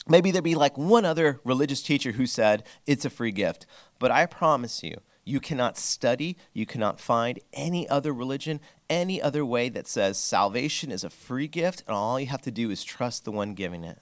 Maybe 0.09 0.32
there'd 0.32 0.43
be 0.43 0.57
like 0.57 0.76
one 0.76 1.05
other 1.05 1.40
religious 1.45 1.82
teacher 1.82 2.12
who 2.12 2.26
said 2.26 2.64
it's 2.84 3.05
a 3.05 3.11
free 3.11 3.30
gift. 3.30 3.64
But 4.01 4.11
I 4.11 4.26
promise 4.26 4.82
you, 4.82 4.99
you 5.24 5.38
cannot 5.38 5.78
study, 5.78 6.36
you 6.53 6.66
cannot 6.66 6.99
find 6.99 7.38
any 7.53 7.88
other 7.88 8.12
religion, 8.12 8.59
any 8.90 9.22
other 9.22 9.47
way 9.47 9.68
that 9.68 9.86
says 9.86 10.18
salvation 10.18 10.90
is 10.90 11.05
a 11.05 11.11
free 11.11 11.47
gift 11.47 11.84
and 11.86 11.95
all 11.95 12.18
you 12.18 12.26
have 12.26 12.43
to 12.43 12.51
do 12.51 12.72
is 12.72 12.82
trust 12.82 13.24
the 13.24 13.30
one 13.30 13.55
giving 13.55 13.84
it. 13.84 14.01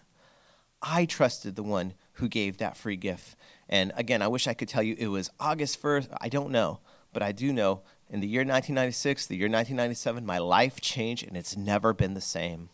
I 0.81 1.05
trusted 1.05 1.57
the 1.57 1.63
one 1.63 1.93
who 2.15 2.29
gave 2.29 2.57
that 2.57 2.79
free 2.79 2.97
gift. 2.97 3.37
And 3.69 3.93
again, 3.97 4.23
I 4.23 4.29
wish 4.29 4.47
I 4.47 4.55
could 4.55 4.69
tell 4.69 4.83
you 4.83 4.97
it 4.99 5.09
was 5.09 5.31
August 5.39 5.83
1st. 5.83 6.17
I 6.23 6.31
don't 6.31 6.51
know, 6.51 6.81
but 7.13 7.23
I 7.23 7.33
do 7.33 7.53
know 7.53 7.83
in 8.11 8.21
the 8.21 8.27
year 8.27 8.41
1996, 8.41 9.27
the 9.27 9.37
year 9.37 9.47
1997, 9.47 10.27
my 10.27 10.39
life 10.39 10.81
changed 10.81 11.27
and 11.27 11.37
it's 11.37 11.57
never 11.57 11.93
been 11.93 12.15
the 12.15 12.21
same. 12.21 12.69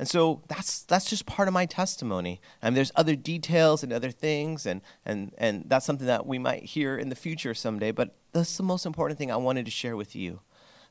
And 0.00 0.08
so 0.08 0.40
that's 0.48 0.84
that's 0.84 1.10
just 1.10 1.26
part 1.26 1.46
of 1.46 1.52
my 1.52 1.66
testimony. 1.66 2.40
I 2.62 2.68
mean, 2.68 2.74
there's 2.74 2.90
other 2.96 3.14
details 3.14 3.82
and 3.82 3.92
other 3.92 4.10
things, 4.10 4.64
and 4.64 4.80
and 5.04 5.34
and 5.36 5.64
that's 5.66 5.84
something 5.84 6.06
that 6.06 6.24
we 6.24 6.38
might 6.38 6.62
hear 6.62 6.96
in 6.96 7.10
the 7.10 7.14
future 7.14 7.52
someday. 7.52 7.90
But 7.90 8.14
that's 8.32 8.56
the 8.56 8.62
most 8.62 8.86
important 8.86 9.18
thing 9.18 9.30
I 9.30 9.36
wanted 9.36 9.66
to 9.66 9.70
share 9.70 9.98
with 9.98 10.16
you. 10.16 10.40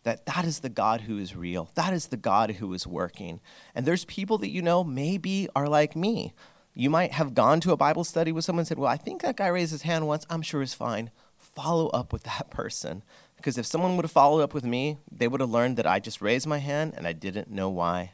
That 0.04 0.28
that 0.28 0.46
is 0.46 0.60
the 0.60 0.70
God 0.70 1.02
who 1.02 1.18
is 1.18 1.36
real. 1.36 1.72
That 1.74 1.92
is 1.92 2.10
the 2.10 2.18
God 2.18 2.52
who 2.52 2.72
is 2.76 2.86
working. 2.86 3.40
And 3.74 3.84
there's 3.84 4.06
people 4.06 4.38
that 4.38 4.52
you 4.52 4.62
know 4.62 4.84
maybe 4.84 5.50
are 5.56 5.68
like 5.68 5.96
me. 5.96 6.36
You 6.76 6.92
might 6.92 7.14
have 7.14 7.34
gone 7.34 7.62
to 7.62 7.72
a 7.72 7.78
Bible 7.78 8.04
study 8.04 8.32
with 8.32 8.46
someone 8.46 8.62
and 8.62 8.68
said, 8.68 8.78
"Well, 8.78 8.92
I 8.92 8.98
think 8.98 9.24
that 9.24 9.38
guy 9.38 9.48
raised 9.48 9.72
his 9.72 9.82
hand 9.82 10.06
once. 10.06 10.28
I'm 10.30 10.44
sure 10.44 10.60
he's 10.60 10.76
fine." 10.76 11.10
Follow 11.36 11.88
up 11.88 12.14
with 12.14 12.24
that 12.24 12.50
person 12.52 13.02
because 13.40 13.58
if 13.58 13.66
someone 13.66 13.96
would 13.96 14.04
have 14.04 14.12
followed 14.12 14.42
up 14.42 14.54
with 14.54 14.66
me, 14.66 14.98
they 15.10 15.26
would 15.30 15.40
have 15.40 15.50
learned 15.50 15.78
that 15.78 15.88
I 15.88 16.00
just 16.00 16.22
raised 16.22 16.46
my 16.46 16.58
hand 16.58 16.94
and 16.98 17.08
I 17.08 17.14
didn't 17.14 17.50
know 17.50 17.70
why. 17.70 18.12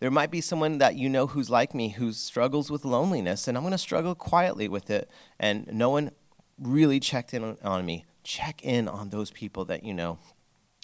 There 0.00 0.10
might 0.10 0.30
be 0.30 0.40
someone 0.40 0.78
that 0.78 0.96
you 0.96 1.10
know 1.10 1.26
who's 1.26 1.50
like 1.50 1.74
me 1.74 1.90
who 1.90 2.12
struggles 2.12 2.70
with 2.70 2.86
loneliness, 2.86 3.46
and 3.46 3.58
I'm 3.58 3.62
going 3.62 3.72
to 3.72 3.78
struggle 3.78 4.14
quietly 4.14 4.66
with 4.66 4.88
it. 4.88 5.10
And 5.38 5.68
no 5.70 5.90
one 5.90 6.12
really 6.58 6.98
checked 6.98 7.34
in 7.34 7.58
on 7.62 7.84
me. 7.84 8.06
Check 8.22 8.64
in 8.64 8.88
on 8.88 9.10
those 9.10 9.30
people 9.30 9.66
that 9.66 9.84
you 9.84 9.92
know. 9.92 10.18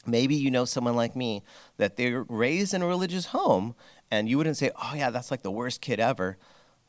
Maybe 0.06 0.34
you 0.34 0.50
know 0.50 0.66
someone 0.66 0.94
like 0.94 1.16
me 1.16 1.42
that 1.78 1.96
they're 1.96 2.24
raised 2.28 2.74
in 2.74 2.82
a 2.82 2.86
religious 2.86 3.26
home, 3.26 3.74
and 4.10 4.28
you 4.28 4.36
wouldn't 4.36 4.58
say, 4.58 4.70
oh, 4.76 4.92
yeah, 4.94 5.08
that's 5.08 5.30
like 5.30 5.42
the 5.42 5.50
worst 5.50 5.80
kid 5.80 6.00
ever. 6.00 6.36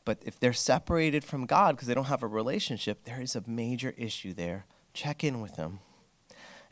But 0.04 0.18
if 0.26 0.38
they're 0.38 0.52
separated 0.52 1.24
from 1.24 1.46
God 1.46 1.76
because 1.76 1.88
they 1.88 1.94
don't 1.94 2.04
have 2.04 2.22
a 2.22 2.26
relationship, 2.26 3.04
there 3.04 3.20
is 3.20 3.34
a 3.34 3.42
major 3.46 3.94
issue 3.96 4.34
there. 4.34 4.66
Check 4.92 5.24
in 5.24 5.40
with 5.40 5.56
them. 5.56 5.80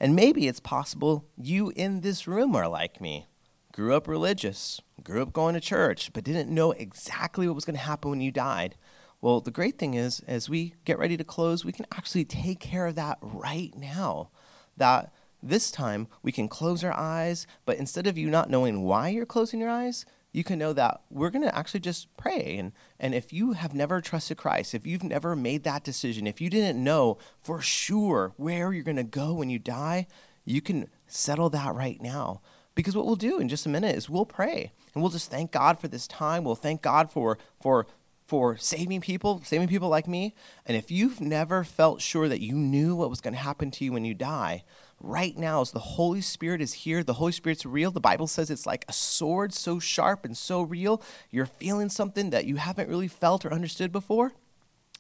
And 0.01 0.17
maybe 0.17 0.49
it's 0.49 0.61
possible 0.61 1.27
you 1.37 1.73
in 1.77 2.01
this 2.01 2.27
room 2.27 2.57
are 2.57 2.69
like 2.69 3.01
me. 3.01 3.27
Grew 3.73 3.95
up 3.95 4.09
religious, 4.09 4.81
grew 5.05 5.21
up 5.21 5.33
going 5.33 5.55
to 5.55 5.61
church, 5.61 6.11
but 6.15 6.25
didn't 6.25 6.53
know 6.53 6.73
exactly 6.73 7.47
what 7.47 7.55
was 7.55 7.67
going 7.67 7.77
to 7.77 7.83
happen 7.83 8.11
when 8.11 8.23
you 8.23 8.33
died. 8.33 8.77
Well, 9.21 9.43
the 9.43 9.51
great 9.51 9.79
thing 9.79 9.95
is, 9.95 10.21
as 10.27 10.49
we 10.49 10.75
get 10.87 10.99
ready 10.99 11.19
to 11.19 11.25
close, 11.25 11.65
we 11.65 11.73
can 11.73 11.87
actually 11.93 12.25
take 12.25 12.59
care 12.59 12.87
of 12.87 12.95
that 12.95 13.19
right 13.21 13.73
now. 13.77 14.31
That 14.79 15.13
this 15.43 15.71
time 15.71 16.09
we 16.23 16.33
can 16.33 16.49
close 16.49 16.83
our 16.83 16.93
eyes, 16.93 17.47
but 17.67 17.77
instead 17.77 18.07
of 18.07 18.17
you 18.17 18.31
not 18.31 18.49
knowing 18.49 18.83
why 18.83 19.09
you're 19.09 19.27
closing 19.27 19.61
your 19.61 19.69
eyes, 19.69 20.07
you 20.33 20.45
can 20.45 20.59
know 20.59 20.72
that 20.72 21.01
we're 21.11 21.31
going 21.31 21.45
to 21.45 21.57
actually 21.57 21.81
just 21.81 22.14
pray. 22.16 22.57
And, 22.59 22.72
and 22.99 23.14
if 23.14 23.33
you 23.33 23.53
have 23.53 23.74
never 23.74 24.01
trusted 24.01 24.37
Christ, 24.37 24.74
if 24.74 24.87
you've 24.87 25.03
never 25.03 25.35
made 25.35 25.64
that 25.64 25.85
decision, 25.85 26.26
if 26.26 26.41
you 26.41 26.49
didn't 26.49 26.83
know 26.83 27.18
for 27.43 27.61
sure 27.61 28.33
where 28.37 28.72
you're 28.72 28.85
going 28.85 28.97
to 28.97 29.03
go 29.03 29.33
when 29.33 29.51
you 29.51 29.59
die, 29.59 30.07
you 30.45 30.61
can 30.61 30.89
settle 31.07 31.51
that 31.51 31.74
right 31.74 32.01
now. 32.01 32.41
Because 32.74 32.97
what 32.97 33.07
we'll 33.07 33.16
do 33.16 33.41
in 33.41 33.49
just 33.49 33.66
a 33.66 33.68
minute 33.68 33.97
is 33.97 34.09
we'll 34.09 34.24
pray 34.24 34.72
and 34.95 35.03
we'll 35.03 35.11
just 35.11 35.31
thank 35.31 35.51
God 35.51 35.78
for 35.78 35.89
this 35.89 36.07
time. 36.07 36.45
We'll 36.45 36.55
thank 36.55 36.81
God 36.81 37.11
for, 37.11 37.37
for, 37.61 37.87
for 38.26 38.57
saving 38.57 39.01
people, 39.01 39.43
saving 39.45 39.68
people 39.68 39.89
like 39.89 40.07
me. 40.07 40.35
And 40.64 40.76
if 40.76 40.91
you've 40.91 41.20
never 41.20 41.64
felt 41.64 42.01
sure 42.01 42.28
that 42.28 42.41
you 42.41 42.55
knew 42.55 42.95
what 42.95 43.11
was 43.11 43.20
going 43.20 43.35
to 43.35 43.41
happen 43.41 43.72
to 43.72 43.85
you 43.85 43.93
when 43.93 44.05
you 44.05 44.14
die, 44.14 44.62
right 45.01 45.37
now 45.37 45.63
as 45.63 45.73
the 45.73 45.79
Holy 45.79 46.21
Spirit 46.21 46.61
is 46.61 46.73
here. 46.73 47.03
The 47.03 47.15
Holy 47.15 47.33
Spirit's 47.33 47.67
real. 47.67 47.91
The 47.91 48.01
Bible 48.01 48.27
says 48.27 48.51
it's 48.51 48.67
like 48.67 48.85
a 48.89 48.93
sword 48.93 49.53
so 49.53 49.79
sharp 49.79 50.25
and 50.25 50.37
so 50.37 50.63
real. 50.63 51.03
You're 51.31 51.47
feeling 51.47 51.89
something 51.89 52.31
that 52.31 52.45
you 52.45 52.57
haven't 52.57 52.89
really 52.89 53.09
felt 53.09 53.45
or 53.45 53.53
understood 53.53 53.93
before. 53.93 54.33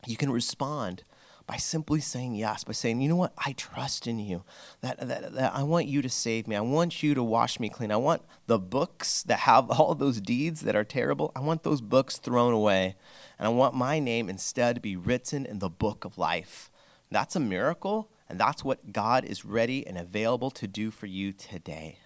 You 0.06 0.16
can 0.16 0.32
respond 0.32 1.04
by 1.46 1.56
simply 1.56 2.00
saying 2.00 2.36
yes, 2.36 2.64
by 2.64 2.72
saying, 2.72 3.00
you 3.00 3.08
know 3.08 3.16
what, 3.16 3.32
I 3.44 3.52
trust 3.52 4.06
in 4.06 4.18
you. 4.20 4.44
That, 4.82 5.06
that, 5.06 5.34
that 5.34 5.54
I 5.54 5.64
want 5.64 5.86
you 5.86 6.00
to 6.00 6.08
save 6.08 6.46
me. 6.46 6.56
I 6.56 6.60
want 6.60 7.02
you 7.02 7.12
to 7.14 7.22
wash 7.22 7.58
me 7.58 7.68
clean. 7.68 7.90
I 7.90 7.96
want 7.96 8.22
the 8.46 8.58
books 8.58 9.22
that 9.24 9.40
have 9.40 9.68
all 9.70 9.94
those 9.94 10.20
deeds 10.20 10.60
that 10.62 10.76
are 10.76 10.84
terrible, 10.84 11.32
I 11.34 11.40
want 11.40 11.62
those 11.62 11.80
books 11.80 12.16
thrown 12.18 12.52
away. 12.52 12.94
And 13.38 13.46
I 13.46 13.50
want 13.50 13.74
my 13.74 13.98
name 13.98 14.28
instead 14.28 14.76
to 14.76 14.80
be 14.80 14.96
written 14.96 15.44
in 15.44 15.58
the 15.58 15.70
book 15.70 16.04
of 16.04 16.18
life. 16.18 16.70
That's 17.10 17.34
a 17.34 17.40
miracle 17.40 18.10
and 18.30 18.38
that's 18.38 18.64
what 18.64 18.92
God 18.92 19.24
is 19.24 19.44
ready 19.44 19.84
and 19.86 19.98
available 19.98 20.50
to 20.52 20.68
do 20.68 20.90
for 20.90 21.06
you 21.06 21.32
today. 21.32 21.98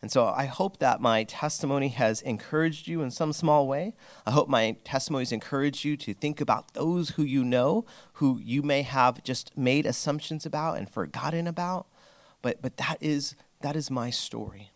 And 0.00 0.12
so 0.12 0.26
I 0.26 0.44
hope 0.44 0.78
that 0.78 1.00
my 1.00 1.24
testimony 1.24 1.88
has 1.88 2.22
encouraged 2.22 2.86
you 2.86 3.02
in 3.02 3.10
some 3.10 3.32
small 3.32 3.66
way. 3.66 3.94
I 4.26 4.30
hope 4.30 4.48
my 4.48 4.76
testimony 4.84 5.22
has 5.22 5.32
encouraged 5.32 5.84
you 5.84 5.96
to 5.96 6.14
think 6.14 6.40
about 6.40 6.74
those 6.74 7.10
who 7.10 7.24
you 7.24 7.42
know, 7.42 7.86
who 8.14 8.38
you 8.38 8.62
may 8.62 8.82
have 8.82 9.24
just 9.24 9.56
made 9.56 9.84
assumptions 9.84 10.46
about 10.46 10.78
and 10.78 10.88
forgotten 10.88 11.46
about. 11.46 11.86
But, 12.40 12.62
but 12.62 12.76
that, 12.76 12.98
is, 13.00 13.34
that 13.62 13.76
is 13.76 13.90
my 13.90 14.10
story. 14.10 14.70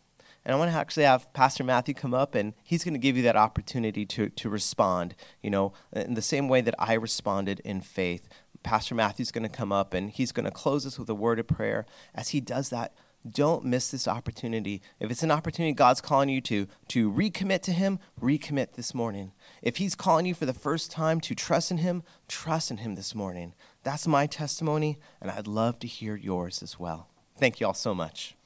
And 0.48 0.54
I 0.54 0.58
want 0.58 0.70
to 0.70 0.78
actually 0.78 1.04
have 1.04 1.30
Pastor 1.34 1.62
Matthew 1.62 1.92
come 1.92 2.14
up, 2.14 2.34
and 2.34 2.54
he's 2.64 2.82
going 2.82 2.94
to 2.94 2.98
give 2.98 3.18
you 3.18 3.22
that 3.24 3.36
opportunity 3.36 4.06
to, 4.06 4.30
to 4.30 4.48
respond, 4.48 5.14
you 5.42 5.50
know, 5.50 5.74
in 5.92 6.14
the 6.14 6.22
same 6.22 6.48
way 6.48 6.62
that 6.62 6.74
I 6.78 6.94
responded 6.94 7.60
in 7.66 7.82
faith. 7.82 8.26
Pastor 8.68 8.94
Matthew's 8.94 9.30
going 9.30 9.44
to 9.44 9.48
come 9.48 9.72
up 9.72 9.94
and 9.94 10.10
he's 10.10 10.30
going 10.30 10.44
to 10.44 10.50
close 10.50 10.84
us 10.84 10.98
with 10.98 11.08
a 11.08 11.14
word 11.14 11.38
of 11.38 11.46
prayer. 11.46 11.86
As 12.14 12.28
he 12.28 12.40
does 12.42 12.68
that, 12.68 12.92
don't 13.26 13.64
miss 13.64 13.90
this 13.90 14.06
opportunity. 14.06 14.82
If 15.00 15.10
it's 15.10 15.22
an 15.22 15.30
opportunity 15.30 15.72
God's 15.72 16.02
calling 16.02 16.28
you 16.28 16.42
to 16.42 16.66
to 16.88 17.10
recommit 17.10 17.62
to 17.62 17.72
him, 17.72 17.98
recommit 18.20 18.74
this 18.74 18.92
morning. 18.92 19.32
If 19.62 19.78
he's 19.78 19.94
calling 19.94 20.26
you 20.26 20.34
for 20.34 20.44
the 20.44 20.52
first 20.52 20.90
time 20.90 21.18
to 21.20 21.34
trust 21.34 21.70
in 21.70 21.78
him, 21.78 22.02
trust 22.28 22.70
in 22.70 22.76
him 22.76 22.94
this 22.94 23.14
morning. 23.14 23.54
That's 23.84 24.06
my 24.06 24.26
testimony 24.26 24.98
and 25.22 25.30
I'd 25.30 25.46
love 25.46 25.78
to 25.78 25.86
hear 25.86 26.14
yours 26.14 26.62
as 26.62 26.78
well. 26.78 27.08
Thank 27.38 27.60
you 27.60 27.66
all 27.68 27.72
so 27.72 27.94
much. 27.94 28.36